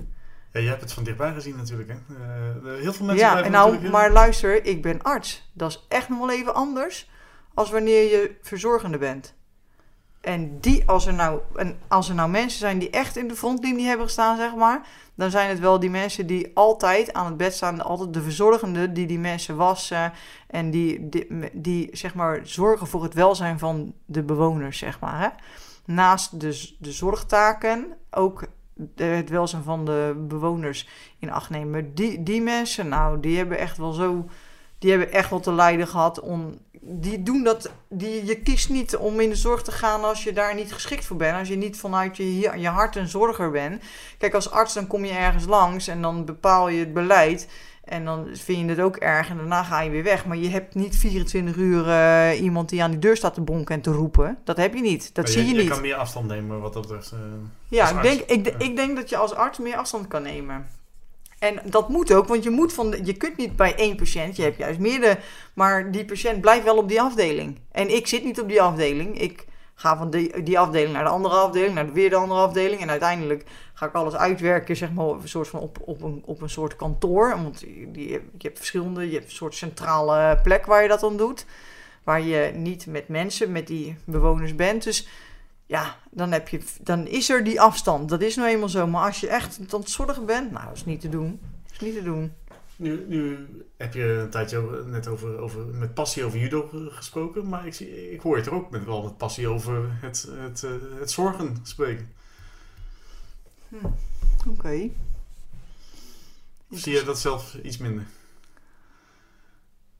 Ja, 0.53 0.59
je 0.59 0.67
hebt 0.67 0.81
het 0.81 0.93
van 0.93 1.03
dichtbij 1.03 1.33
gezien 1.33 1.55
natuurlijk. 1.55 1.89
Hè? 1.89 1.95
Eh, 1.95 2.63
de- 2.63 2.77
heel 2.81 2.93
veel 2.93 3.05
mensen 3.05 3.27
Ja, 3.27 3.43
en 3.43 3.51
nou, 3.51 3.65
natuurlijk- 3.65 3.93
maar 3.93 4.11
luister, 4.11 4.65
ik 4.65 4.81
ben 4.81 5.01
arts. 5.01 5.49
Dat 5.53 5.69
is 5.69 5.85
echt 5.87 6.09
nog 6.09 6.19
wel 6.19 6.31
even 6.31 6.53
anders 6.53 7.09
als 7.53 7.69
wanneer 7.69 8.03
je 8.11 8.37
verzorgende 8.41 8.97
bent. 8.97 9.37
En 10.21 10.59
die, 10.59 10.83
als 10.85 11.05
er, 11.05 11.13
nou, 11.13 11.39
en 11.55 11.77
als 11.87 12.09
er 12.09 12.15
nou 12.15 12.29
mensen 12.29 12.59
zijn 12.59 12.79
die 12.79 12.89
echt 12.89 13.17
in 13.17 13.27
de 13.27 13.35
frontlinie 13.35 13.85
hebben 13.85 14.05
gestaan, 14.05 14.37
zeg 14.37 14.55
maar, 14.55 14.87
dan 15.15 15.31
zijn 15.31 15.49
het 15.49 15.59
wel 15.59 15.79
die 15.79 15.89
mensen 15.89 16.27
die 16.27 16.51
altijd 16.53 17.13
aan 17.13 17.25
het 17.25 17.37
bed 17.37 17.53
staan, 17.53 17.81
altijd 17.81 18.13
de 18.13 18.21
verzorgende 18.21 18.91
die 18.91 19.07
die 19.07 19.19
mensen 19.19 19.55
wassen 19.55 20.13
en 20.47 20.71
die, 20.71 21.09
die, 21.09 21.27
die 21.53 21.89
zeg 21.91 22.13
maar 22.13 22.39
zorgen 22.43 22.87
voor 22.87 23.03
het 23.03 23.13
welzijn 23.13 23.59
van 23.59 23.93
de 24.05 24.23
bewoners, 24.23 24.77
zeg 24.77 24.99
maar. 24.99 25.19
Hè? 25.19 25.27
Naast 25.93 26.39
de, 26.39 26.75
de 26.79 26.91
zorgtaken 26.91 27.87
ook 28.11 28.47
het 28.95 29.29
welzijn 29.29 29.63
van 29.63 29.85
de 29.85 30.25
bewoners 30.27 30.87
in 31.19 31.31
acht 31.31 31.49
nemen. 31.49 31.95
Die, 31.95 32.23
die 32.23 32.41
mensen, 32.41 32.87
nou, 32.87 33.19
die 33.19 33.37
hebben 33.37 33.57
echt 33.57 33.77
wel 33.77 33.91
zo. 33.91 34.25
Die 34.77 34.89
hebben 34.89 35.11
echt 35.11 35.29
wel 35.29 35.39
te 35.39 35.51
lijden 35.51 35.87
gehad. 35.87 36.19
Om, 36.19 36.57
die 36.79 37.23
doen 37.23 37.43
dat. 37.43 37.71
Die, 37.89 38.25
je 38.25 38.35
kiest 38.35 38.69
niet 38.69 38.95
om 38.95 39.19
in 39.19 39.29
de 39.29 39.35
zorg 39.35 39.61
te 39.61 39.71
gaan 39.71 40.03
als 40.03 40.23
je 40.23 40.33
daar 40.33 40.55
niet 40.55 40.73
geschikt 40.73 41.05
voor 41.05 41.17
bent. 41.17 41.37
Als 41.37 41.47
je 41.47 41.55
niet 41.57 41.77
vanuit 41.77 42.17
je, 42.17 42.39
je 42.59 42.67
hart 42.67 42.95
een 42.95 43.07
zorger 43.07 43.51
bent. 43.51 43.81
Kijk, 44.17 44.33
als 44.33 44.51
arts 44.51 44.73
dan 44.73 44.87
kom 44.87 45.05
je 45.05 45.11
ergens 45.13 45.45
langs 45.45 45.87
en 45.87 46.01
dan 46.01 46.25
bepaal 46.25 46.69
je 46.69 46.79
het 46.79 46.93
beleid. 46.93 47.47
En 47.83 48.05
dan 48.05 48.27
vind 48.33 48.59
je 48.59 48.65
het 48.65 48.79
ook 48.79 48.95
erg 48.95 49.29
en 49.29 49.37
daarna 49.37 49.63
ga 49.63 49.81
je 49.81 49.89
weer 49.89 50.03
weg. 50.03 50.25
Maar 50.25 50.37
je 50.37 50.49
hebt 50.49 50.75
niet 50.75 50.95
24 50.97 51.55
uur 51.55 51.89
eh, 51.89 52.41
iemand 52.41 52.69
die 52.69 52.83
aan 52.83 52.91
die 52.91 52.99
deur 52.99 53.17
staat 53.17 53.33
te 53.33 53.41
bonken 53.41 53.75
en 53.75 53.81
te 53.81 53.91
roepen. 53.91 54.37
Dat 54.43 54.57
heb 54.57 54.73
je 54.73 54.81
niet. 54.81 55.15
Dat 55.15 55.23
Maar 55.25 55.33
zie 55.33 55.45
je, 55.45 55.53
niet. 55.53 55.61
Je 55.63 55.69
kan 55.69 55.81
meer 55.81 55.95
afstand 55.95 56.27
nemen 56.27 56.59
wat 56.61 56.73
dat 56.73 56.81
betreft. 56.81 57.11
eh. 57.11 57.17
Ja, 57.67 57.89
ik 57.89 58.01
denk, 58.01 58.19
ik, 58.19 58.45
Ja. 58.45 58.53
ik 58.65 58.75
denk 58.75 58.95
dat 58.95 59.09
je 59.09 59.17
als 59.17 59.33
arts 59.33 59.57
meer 59.57 59.75
afstand 59.75 60.07
kan 60.07 60.21
nemen. 60.21 60.67
En 61.39 61.59
dat 61.65 61.89
moet 61.89 62.13
ook, 62.13 62.27
want 62.27 62.43
je, 62.43 62.49
moet 62.49 62.73
van 62.73 62.95
je 63.03 63.13
kunt 63.13 63.37
niet 63.37 63.55
bij 63.55 63.75
één 63.75 63.95
patiënt, 63.95 64.35
je 64.35 64.41
hebt 64.41 64.57
juist 64.57 64.79
meerdere, 64.79 65.17
maar 65.53 65.91
die 65.91 66.05
patiënt 66.05 66.41
blijft 66.41 66.63
wel 66.63 66.77
op 66.77 66.87
die 66.87 67.01
afdeling. 67.01 67.59
En 67.71 67.95
ik 67.95 68.07
zit 68.07 68.23
niet 68.23 68.41
op 68.41 68.47
die 68.47 68.61
afdeling. 68.61 69.19
Ik 69.19 69.45
ga 69.79 69.97
van 69.97 70.09
die, 70.09 70.43
die 70.43 70.59
afdeling 70.59 70.93
naar 70.93 71.03
de 71.03 71.09
andere 71.09 71.35
afdeling, 71.35 71.73
naar 71.73 71.93
weer 71.93 72.09
de 72.09 72.15
andere 72.15 72.39
afdeling. 72.39 72.81
En 72.81 72.89
uiteindelijk 72.89 73.43
ga 73.73 73.85
ik 73.85 73.93
alles 73.93 74.15
uitwerken, 74.15 74.75
zeg 74.75 74.91
maar, 74.91 75.05
een 75.05 75.27
soort, 75.27 75.47
van 75.47 75.59
op, 75.59 75.77
op, 75.85 76.01
een, 76.01 76.21
op 76.25 76.41
een 76.41 76.49
soort 76.49 76.75
kantoor. 76.75 77.29
Want 77.29 77.59
die, 77.87 78.09
je 78.09 78.21
hebt 78.37 78.57
verschillende, 78.57 79.07
je 79.07 79.13
hebt 79.13 79.25
een 79.25 79.35
soort 79.35 79.55
centrale 79.55 80.39
plek 80.43 80.65
waar 80.65 80.81
je 80.81 80.87
dat 80.87 80.99
dan 80.99 81.17
doet. 81.17 81.45
Waar 82.03 82.21
je 82.21 82.51
niet 82.55 82.85
met 82.85 83.07
mensen, 83.07 83.51
met 83.51 83.67
die 83.67 83.95
bewoners 84.05 84.55
bent. 84.55 84.83
Dus 84.83 85.07
ja, 85.69 85.95
dan, 86.11 86.31
heb 86.31 86.47
je, 86.47 86.61
dan 86.81 87.07
is 87.07 87.29
er 87.29 87.43
die 87.43 87.61
afstand. 87.61 88.09
Dat 88.09 88.21
is 88.21 88.35
nou 88.35 88.49
eenmaal 88.49 88.69
zo. 88.69 88.87
Maar 88.87 89.05
als 89.05 89.19
je 89.19 89.27
echt 89.27 89.59
aan 89.73 89.79
het 89.79 89.89
zorgen 89.89 90.25
bent, 90.25 90.51
nou, 90.51 90.65
dat 90.65 90.75
is 90.75 90.85
niet 90.85 91.01
te 91.01 91.09
doen. 91.09 91.39
Dat 91.63 91.71
is 91.71 91.79
niet 91.79 91.93
te 91.93 92.03
doen. 92.03 92.33
Nu, 92.75 93.05
nu 93.07 93.47
heb 93.77 93.93
je 93.93 94.03
een 94.03 94.29
tijdje 94.29 94.83
net 94.85 95.07
over, 95.07 95.37
over, 95.37 95.65
met 95.65 95.93
passie 95.93 96.23
over 96.23 96.39
judo 96.39 96.69
gesproken, 96.71 97.49
maar 97.49 97.67
ik, 97.67 97.79
ik 97.79 98.21
hoor 98.21 98.37
je 98.37 98.43
er 98.43 98.53
ook 98.53 98.69
met, 98.69 98.85
wel 98.85 99.03
met 99.03 99.17
passie 99.17 99.47
over 99.47 99.89
het, 100.01 100.21
het, 100.21 100.61
het, 100.61 100.63
eh, 100.63 100.99
het 100.99 101.11
zorgen 101.11 101.57
spreken. 101.63 102.13
Hm. 103.69 103.85
Oké. 104.47 104.89
Zie 106.69 106.93
je 106.93 107.03
dat 107.03 107.19
zelf 107.19 107.55
iets 107.63 107.77
minder? 107.77 108.05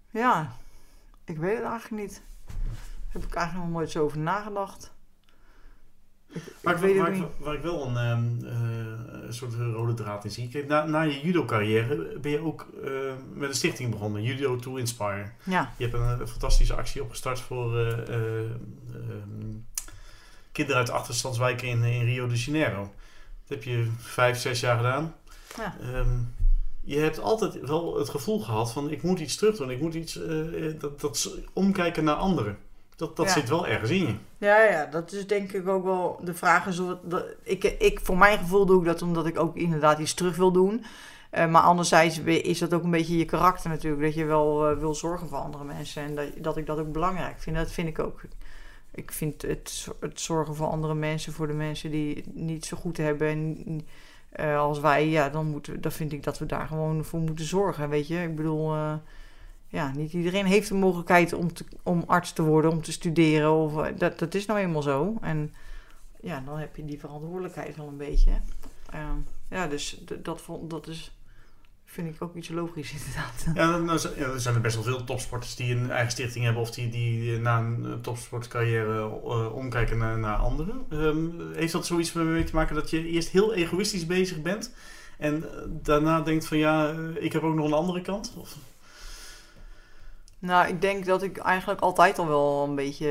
Ja, 0.10 0.56
ik 1.26 1.38
weet 1.38 1.58
het 1.58 1.66
eigenlijk 1.66 2.04
niet. 2.04 2.22
Daar 2.46 3.22
heb 3.22 3.24
ik 3.24 3.34
eigenlijk 3.34 3.68
nog 3.68 3.78
nooit 3.78 3.92
zo 3.92 4.04
over 4.04 4.18
nagedacht. 4.18 4.92
Ik, 6.36 6.42
waar, 6.62 6.74
ik, 6.74 6.80
weet 6.80 6.98
waar, 6.98 7.16
ik, 7.16 7.24
waar, 7.38 7.54
ik, 7.54 7.62
wel 7.62 7.88
een, 7.88 8.40
uh, 8.44 9.32
soort 9.32 9.54
rode 9.54 9.94
draad 9.94 10.24
in 10.24 10.32
zie. 10.32 10.50
Kijk, 10.50 10.68
na, 10.68 10.86
na 10.86 11.02
je 11.02 11.20
judo-carrière 11.22 12.20
ben 12.22 12.32
je 12.32 12.40
ook 12.40 12.68
uh, 12.84 12.92
met 13.34 13.50
een 13.50 13.56
stichting 13.56 13.92
begonnen, 13.92 14.24
Judo 14.24 14.56
to 14.56 14.76
Inspire. 14.76 15.32
Ja. 15.44 15.74
Je 15.78 15.84
hebt 15.84 15.96
een, 15.96 16.22
een 16.22 16.28
fantastische 16.28 16.74
actie 16.76 17.04
opgestart 17.04 17.40
voor 17.40 17.80
uh, 17.80 17.94
kinderen 20.52 20.80
uit 20.80 20.90
achterstandswijken 20.90 21.68
in, 21.68 21.84
in 21.84 22.06
Rio 22.06 22.28
de 22.28 22.36
Janeiro. 22.36 22.82
Dat 22.82 23.58
heb 23.58 23.64
je 23.64 23.92
vijf, 23.98 24.38
zes 24.38 24.60
jaar 24.60 24.78
gedaan. 24.78 25.16
Ja. 25.58 25.76
Um, 25.96 26.34
je 26.82 26.98
hebt 26.98 27.20
altijd 27.20 27.60
wel 27.60 27.98
het 27.98 28.10
gevoel 28.10 28.40
gehad 28.40 28.72
van 28.72 28.92
ik 28.92 29.02
moet 29.02 29.20
iets 29.20 29.36
terug 29.36 29.58
doen. 29.58 29.72
Ik 29.72 29.82
moet 29.82 29.94
iets, 29.94 30.20
dat, 30.80 31.02
dat 31.02 31.38
omkijken 31.54 32.04
naar 32.04 32.16
anderen. 32.16 32.58
Dat, 33.00 33.16
dat 33.16 33.32
zit 33.32 33.50
wel 33.50 33.68
ergens 33.68 33.90
in 33.90 34.08
je. 34.08 34.16
Ja, 34.38 34.64
ja, 34.64 34.86
dat 34.86 35.12
is 35.12 35.28
denk 35.28 35.52
ik 35.52 35.68
ook 35.68 35.84
wel 35.84 36.20
de 36.24 36.34
vraag. 36.34 36.68
Is 36.68 36.82
dat, 37.04 37.26
ik, 37.44 37.64
ik, 37.64 38.00
voor 38.04 38.18
mijn 38.18 38.38
gevoel 38.38 38.66
doe 38.66 38.80
ik 38.80 38.86
dat 38.86 39.02
omdat 39.02 39.26
ik 39.26 39.40
ook 39.40 39.56
inderdaad 39.56 40.00
iets 40.00 40.14
terug 40.14 40.36
wil 40.36 40.52
doen. 40.52 40.86
Uh, 41.34 41.48
maar 41.48 41.62
anderzijds 41.62 42.20
is 42.20 42.60
dat 42.60 42.74
ook 42.74 42.84
een 42.84 42.92
beetje 42.92 43.18
je 43.18 43.26
karakter 43.26 43.70
natuurlijk. 43.70 44.02
Dat 44.02 44.14
je 44.14 44.26
wel 44.26 44.72
uh, 44.72 44.78
wil 44.80 44.96
zorgen 44.96 45.28
voor 45.28 45.38
andere 45.38 45.64
mensen. 45.64 46.04
En 46.04 46.16
dat, 46.16 46.28
dat 46.38 46.58
ik 46.58 46.66
dat 46.66 46.80
ook 46.80 46.92
belangrijk 46.92 47.40
vind. 47.40 47.56
Dat 47.56 47.72
vind 47.72 47.88
ik 47.88 48.00
ook. 48.00 48.22
Ik 48.92 49.12
vind 49.12 49.42
het, 49.42 49.88
het 50.00 50.20
zorgen 50.20 50.56
voor 50.56 50.68
andere 50.68 50.94
mensen, 50.94 51.34
voor 51.34 51.48
de 51.48 51.54
mensen 51.54 51.92
die 51.92 52.16
het 52.16 52.36
niet 52.36 52.66
zo 52.66 52.78
goed 52.78 52.98
hebben. 52.98 53.28
En, 53.28 53.88
uh, 54.40 54.60
als 54.60 54.80
wij, 54.80 55.08
ja, 55.08 55.30
dan, 55.30 55.46
moeten, 55.46 55.82
dan 55.82 55.92
vind 55.92 56.14
ik 56.14 56.24
dat 56.24 56.40
we 56.40 56.46
daar 56.46 56.68
gewoon 56.68 57.04
voor 57.06 57.20
moeten 57.20 57.46
zorgen. 57.46 57.90
Weet 57.90 58.08
je, 58.08 58.22
ik 58.22 58.36
bedoel 58.36 58.74
ja, 59.70 59.92
niet 59.96 60.14
iedereen 60.14 60.46
heeft 60.46 60.68
de 60.68 60.76
mogelijkheid 60.76 61.34
om, 61.34 61.50
om 61.84 62.04
arts 62.08 62.34
te 62.34 62.42
worden, 62.42 62.72
om 62.72 62.82
te 62.82 62.92
studeren. 62.92 63.54
Of, 63.54 63.78
eh, 63.78 63.98
dat, 63.98 64.20
dat 64.20 64.34
is 64.34 64.46
nou 64.46 64.60
eenmaal 64.60 64.82
zo. 64.82 65.18
En 65.22 65.54
ja, 66.22 66.42
dan 66.46 66.58
heb 66.58 66.76
je 66.76 66.86
die 66.86 67.00
verantwoordelijkheid 67.00 67.76
wel 67.76 67.88
een 67.88 67.98
beetje. 67.98 68.32
Uh, 68.94 69.10
ja, 69.50 69.68
dus 69.68 70.02
dat, 70.24 70.42
dat 70.62 70.88
is, 70.88 71.18
vind 71.86 72.16
ik 72.16 72.22
ook 72.22 72.36
iets 72.36 72.50
logisch 72.50 72.94
inderdaad. 72.98 73.46
Ja, 73.54 73.78
nou, 73.78 74.32
er 74.34 74.42
zijn 74.42 74.62
best 74.62 74.76
wel 74.76 74.84
veel 74.84 75.04
topsporters 75.04 75.56
die 75.56 75.76
een 75.76 75.92
eigen 75.92 76.12
stichting 76.12 76.44
hebben 76.46 76.62
of 76.62 76.72
die, 76.72 76.90
die 76.90 77.40
na 77.40 77.58
een 77.60 78.02
topsportcarrière 78.02 78.98
uh, 79.00 79.56
omkijken 79.56 79.98
naar, 79.98 80.20
naar 80.20 80.38
anderen. 80.38 80.86
Um, 80.90 81.54
heeft 81.54 81.72
dat 81.72 81.86
zoiets 81.86 82.14
mee 82.14 82.44
te 82.44 82.56
maken 82.56 82.76
dat 82.76 82.90
je 82.90 83.08
eerst 83.08 83.30
heel 83.30 83.54
egoïstisch 83.54 84.06
bezig 84.06 84.42
bent 84.42 84.74
en 85.18 85.46
daarna 85.68 86.22
denkt 86.22 86.48
van 86.48 86.58
ja, 86.58 86.92
ik 87.20 87.34
heb 87.34 87.44
ook 87.44 87.56
nog 87.56 87.66
een 87.66 87.74
andere 87.74 88.02
kant? 88.02 88.34
Of? 88.38 88.58
Nou, 90.40 90.68
ik 90.68 90.82
denk 90.82 91.06
dat 91.06 91.24
ik 91.24 91.38
eigenlijk 91.38 91.82
altijd 91.82 92.20
al 92.20 92.28
wel 92.28 92.64
een 92.68 92.76
beetje. 92.76 93.10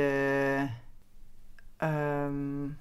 Um, 1.83 2.79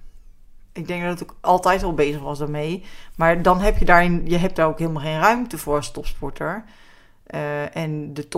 ik 0.72 0.86
denk 0.86 1.04
dat 1.04 1.20
ik 1.20 1.32
altijd 1.40 1.82
al 1.82 1.94
bezig 1.94 2.20
was 2.20 2.38
daarmee. 2.38 2.84
Maar 3.16 3.42
dan 3.42 3.60
heb 3.60 3.78
je 3.78 3.84
daarin, 3.84 4.22
je 4.24 4.36
hebt 4.36 4.56
daar 4.56 4.66
ook 4.66 4.78
helemaal 4.78 5.02
geen 5.02 5.20
ruimte 5.20 5.58
voor 5.58 5.76
als 5.76 5.90
topsporter. 5.90 6.64
Uh, 7.34 7.76
en 7.76 8.14
de, 8.14 8.28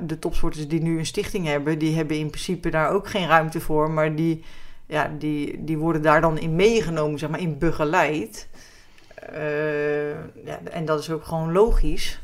de, 0.00 0.18
topsporters 0.18 0.68
die 0.68 0.82
nu 0.82 0.98
een 0.98 1.06
stichting 1.06 1.46
hebben, 1.46 1.78
die 1.78 1.96
hebben 1.96 2.18
in 2.18 2.30
principe 2.30 2.70
daar 2.70 2.90
ook 2.90 3.08
geen 3.08 3.26
ruimte 3.26 3.60
voor. 3.60 3.90
Maar 3.90 4.14
die, 4.14 4.44
ja, 4.86 5.10
die, 5.18 5.64
die 5.64 5.78
worden 5.78 6.02
daar 6.02 6.20
dan 6.20 6.38
in 6.38 6.56
meegenomen, 6.56 7.18
zeg 7.18 7.30
maar, 7.30 7.40
in 7.40 7.58
begeleid. 7.58 8.48
Uh, 9.32 10.10
ja, 10.44 10.60
en 10.70 10.84
dat 10.84 11.00
is 11.00 11.10
ook 11.10 11.24
gewoon 11.24 11.52
logisch. 11.52 12.20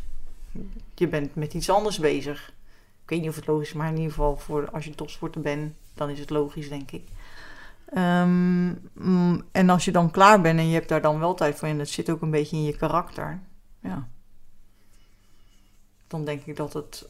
Je 0.94 1.08
bent 1.08 1.34
met 1.34 1.54
iets 1.54 1.70
anders 1.70 1.98
bezig. 1.98 2.52
Ik 3.08 3.14
weet 3.14 3.22
niet 3.22 3.32
of 3.32 3.36
het 3.36 3.46
logisch 3.46 3.68
is, 3.68 3.74
maar 3.74 3.88
in 3.88 3.96
ieder 3.96 4.10
geval 4.10 4.36
voor 4.36 4.70
als 4.70 4.84
je 4.84 4.94
topsporter 4.94 5.40
bent, 5.40 5.74
dan 5.94 6.10
is 6.10 6.18
het 6.18 6.30
logisch, 6.30 6.68
denk 6.68 6.90
ik. 6.90 7.02
Um, 7.96 8.80
en 9.52 9.70
als 9.70 9.84
je 9.84 9.92
dan 9.92 10.10
klaar 10.10 10.40
bent 10.40 10.58
en 10.58 10.68
je 10.68 10.74
hebt 10.74 10.88
daar 10.88 11.00
dan 11.00 11.18
wel 11.18 11.34
tijd 11.34 11.56
voor 11.58 11.68
en 11.68 11.78
dat 11.78 11.88
zit 11.88 12.10
ook 12.10 12.22
een 12.22 12.30
beetje 12.30 12.56
in 12.56 12.64
je 12.64 12.76
karakter, 12.76 13.40
ja. 13.82 14.08
Dan 16.06 16.24
denk 16.24 16.44
ik 16.44 16.56
dat 16.56 16.72
het, 16.72 17.08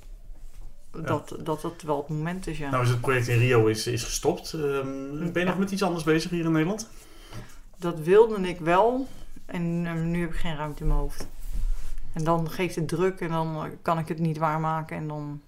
ja. 0.93 1.01
dat, 1.01 1.37
dat 1.43 1.63
het 1.63 1.83
wel 1.83 1.97
het 1.97 2.09
moment 2.09 2.47
is, 2.47 2.59
ja. 2.59 2.71
Nou 2.71 2.83
is 2.83 2.91
het 2.91 3.01
project 3.01 3.29
in 3.29 3.39
Rio 3.39 3.67
is, 3.67 3.87
is 3.87 4.05
gestopt. 4.05 4.53
Um, 4.53 5.33
ben 5.33 5.43
je 5.43 5.49
nog 5.49 5.59
met 5.59 5.71
iets 5.71 5.83
anders 5.83 6.05
bezig 6.05 6.31
hier 6.31 6.45
in 6.45 6.53
Nederland? 6.53 6.89
Dat 7.77 8.01
wilde 8.01 8.49
ik 8.49 8.61
wel 8.61 9.07
en 9.47 9.63
um, 9.87 10.11
nu 10.11 10.21
heb 10.21 10.31
ik 10.31 10.39
geen 10.39 10.57
ruimte 10.57 10.81
in 10.83 10.89
mijn 10.89 11.01
hoofd. 11.01 11.29
En 12.13 12.25
dan 12.25 12.51
geeft 12.51 12.75
het 12.75 12.89
druk 12.89 13.21
en 13.21 13.29
dan 13.29 13.71
kan 13.83 13.99
ik 13.99 14.09
het 14.09 14.19
niet 14.19 14.39
waarmaken 14.39 14.97
en 14.97 15.09
dan 15.09 15.41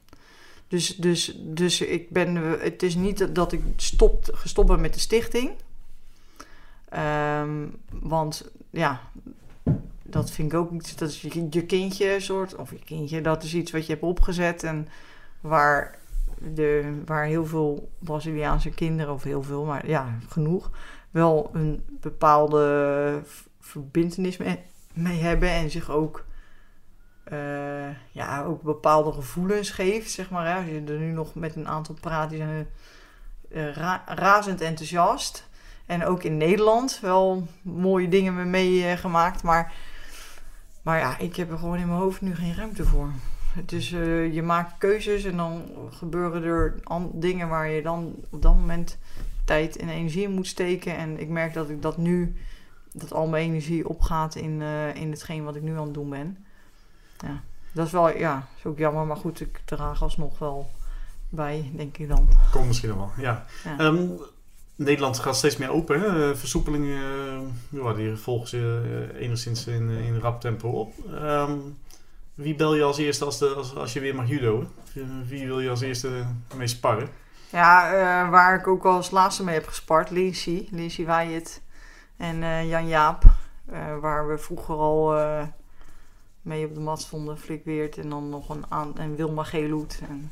dus, 0.71 0.97
dus, 0.97 1.37
dus 1.39 1.81
ik 1.81 2.11
ben, 2.11 2.37
het 2.61 2.83
is 2.83 2.95
niet 2.95 3.35
dat 3.35 3.53
ik 3.53 3.63
stopt, 3.77 4.31
gestopt 4.33 4.69
ben 4.69 4.81
met 4.81 4.95
de 4.95 5.01
stichting. 5.01 5.51
Um, 7.43 7.77
want 8.01 8.51
ja, 8.71 9.01
dat 10.03 10.31
vind 10.31 10.53
ik 10.53 10.59
ook 10.59 10.71
iets, 10.71 10.97
dat 10.97 11.09
is 11.09 11.21
je, 11.21 11.47
je 11.51 11.67
kindje 11.67 12.21
soort, 12.21 12.57
of 12.57 12.71
je 12.71 12.79
kindje, 12.85 13.21
dat 13.21 13.43
is 13.43 13.55
iets 13.55 13.71
wat 13.71 13.87
je 13.87 13.93
hebt 13.93 14.05
opgezet 14.05 14.63
en 14.63 14.89
waar, 15.41 15.99
de, 16.39 17.03
waar 17.07 17.25
heel 17.25 17.47
veel 17.47 17.89
Braziliaanse 17.99 18.71
kinderen, 18.71 19.15
of 19.15 19.23
heel 19.23 19.43
veel, 19.43 19.65
maar 19.65 19.89
ja, 19.89 20.19
genoeg, 20.29 20.71
wel 21.11 21.51
een 21.53 21.85
bepaalde 22.01 23.23
verbindenis 23.61 24.37
mee, 24.93 25.19
hebben 25.19 25.49
en 25.49 25.71
zich 25.71 25.91
ook 25.91 26.25
ja, 28.21 28.43
ook 28.43 28.63
bepaalde 28.63 29.13
gevoelens 29.13 29.71
geeft, 29.71 30.11
zeg 30.11 30.31
maar. 30.31 30.47
Hè. 30.47 30.55
Als 30.55 30.67
je 30.67 30.83
er 30.87 30.99
nu 30.99 31.13
nog 31.13 31.35
met 31.35 31.57
een 31.57 31.69
aantal 31.69 31.95
praat, 32.01 32.31
die 32.31 32.39
zijn 32.39 32.69
ra 33.75 34.03
razend 34.07 34.61
enthousiast. 34.61 35.49
En 35.87 36.05
ook 36.05 36.23
in 36.23 36.37
Nederland 36.37 36.99
wel 37.03 37.47
mooie 37.63 38.09
dingen 38.09 38.35
mee 38.35 38.45
meegemaakt. 38.45 39.43
maar, 39.43 39.73
maar 40.83 40.99
ja, 40.99 41.19
ik 41.19 41.37
heb 41.37 41.51
er 41.51 41.59
gewoon 41.59 41.79
in 41.79 41.87
mijn 41.87 42.01
hoofd 42.01 42.21
nu 42.21 42.35
geen 42.35 42.55
ruimte 42.55 42.85
voor. 42.85 43.11
Dus 43.67 43.91
uh, 43.93 44.35
je 44.35 44.43
maakt 44.43 44.79
keuzes 44.79 45.25
en 45.25 45.37
dan 45.37 45.63
gebeuren 45.91 46.43
er 46.43 46.75
dingen 47.13 47.49
waar 47.49 47.69
je 47.69 47.83
dan 47.83 48.15
op 48.31 48.43
dat 48.43 48.55
moment 48.55 48.99
tijd 49.45 49.77
en 49.77 49.89
energie 49.89 50.23
in 50.23 50.35
moet 50.35 50.47
steken. 50.47 50.97
En 50.97 51.21
ik 51.21 51.29
merk 51.29 51.55
dat 51.55 51.71
ik 51.71 51.83
dat 51.83 51.97
nu, 51.97 52.37
dat 52.93 53.13
al 53.13 53.27
mijn 53.27 53.45
energie 53.45 53.89
opgaat 53.89 54.35
in, 54.35 54.63
in 54.95 55.11
hetgeen 55.11 55.45
wat 55.45 55.57
ik 55.57 55.63
nu 55.63 55.77
aan 55.77 55.85
het 55.85 55.95
doen 55.95 56.11
ben. 56.11 56.45
Ja, 57.19 57.43
dat 57.73 57.87
is 57.87 57.93
wel, 57.93 58.17
ja, 58.17 58.47
is 58.59 58.67
ook 58.67 58.79
jammer, 58.79 59.07
maar 59.07 59.17
goed, 59.17 59.41
ik 59.41 59.61
draag 59.65 60.03
alsnog 60.03 60.39
wel 60.39 60.71
bij, 61.29 61.71
denk 61.75 61.99
ik 61.99 62.09
dan. 62.09 62.29
Komt 62.51 62.67
misschien 62.67 62.97
wel, 62.97 63.11
ja. 63.17 63.45
ja. 63.65 63.85
Um, 63.85 64.19
Nederland 64.75 65.19
gaat 65.19 65.37
steeds 65.37 65.57
meer 65.57 65.71
open, 65.71 66.01
hè? 66.01 66.37
versoepelingen, 66.37 67.03
uh, 67.73 67.83
ja, 67.83 67.93
die 67.93 68.17
volgen 68.17 68.49
ze 68.49 68.83
uh, 69.15 69.23
enigszins 69.23 69.67
in, 69.67 69.91
in 69.91 70.19
rap 70.19 70.41
tempo 70.41 70.69
op. 70.69 70.93
Um, 71.23 71.79
wie 72.35 72.55
bel 72.55 72.75
je 72.75 72.83
als 72.83 72.99
eerste 72.99 73.25
als, 73.25 73.39
de, 73.39 73.47
als, 73.47 73.75
als 73.75 73.93
je 73.93 74.01
weer 74.01 74.15
mag 74.15 74.29
judo? 74.29 74.67
Wie 75.27 75.47
wil 75.47 75.61
je 75.61 75.71
als 75.71 75.81
eerste 75.81 76.27
mee 76.57 76.67
sparren? 76.67 77.09
Ja, 77.51 77.93
uh, 77.93 78.31
waar 78.31 78.59
ik 78.59 78.67
ook 78.67 78.85
al 78.85 78.93
als 78.93 79.11
laatste 79.11 79.45
mee 79.45 79.55
heb 79.55 79.67
gespart, 79.67 80.11
Lindsay, 80.11 80.69
Lindsay 80.71 81.05
Wyatt 81.05 81.61
en 82.17 82.67
Jan 82.67 82.89
Jaap. 82.89 83.25
waar 84.01 84.29
we 84.29 84.39
vroeger 84.39 84.75
al 84.75 85.15
mee 86.43 86.67
op 86.67 86.75
de 86.75 86.81
mat 86.81 87.01
stonden, 87.01 87.39
Flik 87.39 87.65
Weert 87.65 87.99
en 87.99 88.09
dan 88.09 88.29
nog 88.29 88.49
een 88.49 88.65
aan 88.69 88.99
en 88.99 89.17
Wilma 89.17 89.43
Geeloet. 89.43 90.01
En, 90.09 90.31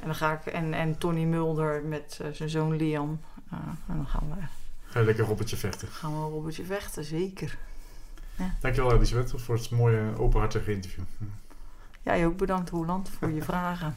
en 0.00 0.06
dan 0.06 0.14
ga 0.14 0.32
ik 0.32 0.46
en, 0.46 0.74
en 0.74 0.98
Tony 0.98 1.24
Mulder 1.24 1.82
met 1.82 2.18
uh, 2.22 2.28
zijn 2.32 2.48
zoon 2.48 2.76
Liam. 2.76 3.20
Uh, 3.52 3.58
en 3.88 3.96
dan 3.96 4.06
gaan 4.06 4.28
we. 4.28 4.46
Ga 4.84 5.02
lekker 5.02 5.24
Robbertje 5.24 5.56
vechten? 5.56 5.88
Gaan 5.88 6.12
we 6.12 6.30
Robbertje 6.30 6.64
vechten, 6.64 7.04
zeker. 7.04 7.58
Ja. 8.36 8.54
Dankjewel 8.60 8.92
Elisabeth 8.92 9.32
voor 9.36 9.54
het 9.54 9.70
mooie 9.70 10.18
openhartige 10.18 10.72
interview. 10.72 11.04
Jij 12.02 12.26
ook 12.26 12.36
bedankt 12.36 12.70
Roland 12.70 13.08
voor 13.08 13.30
je 13.30 13.42
vragen. 13.52 13.96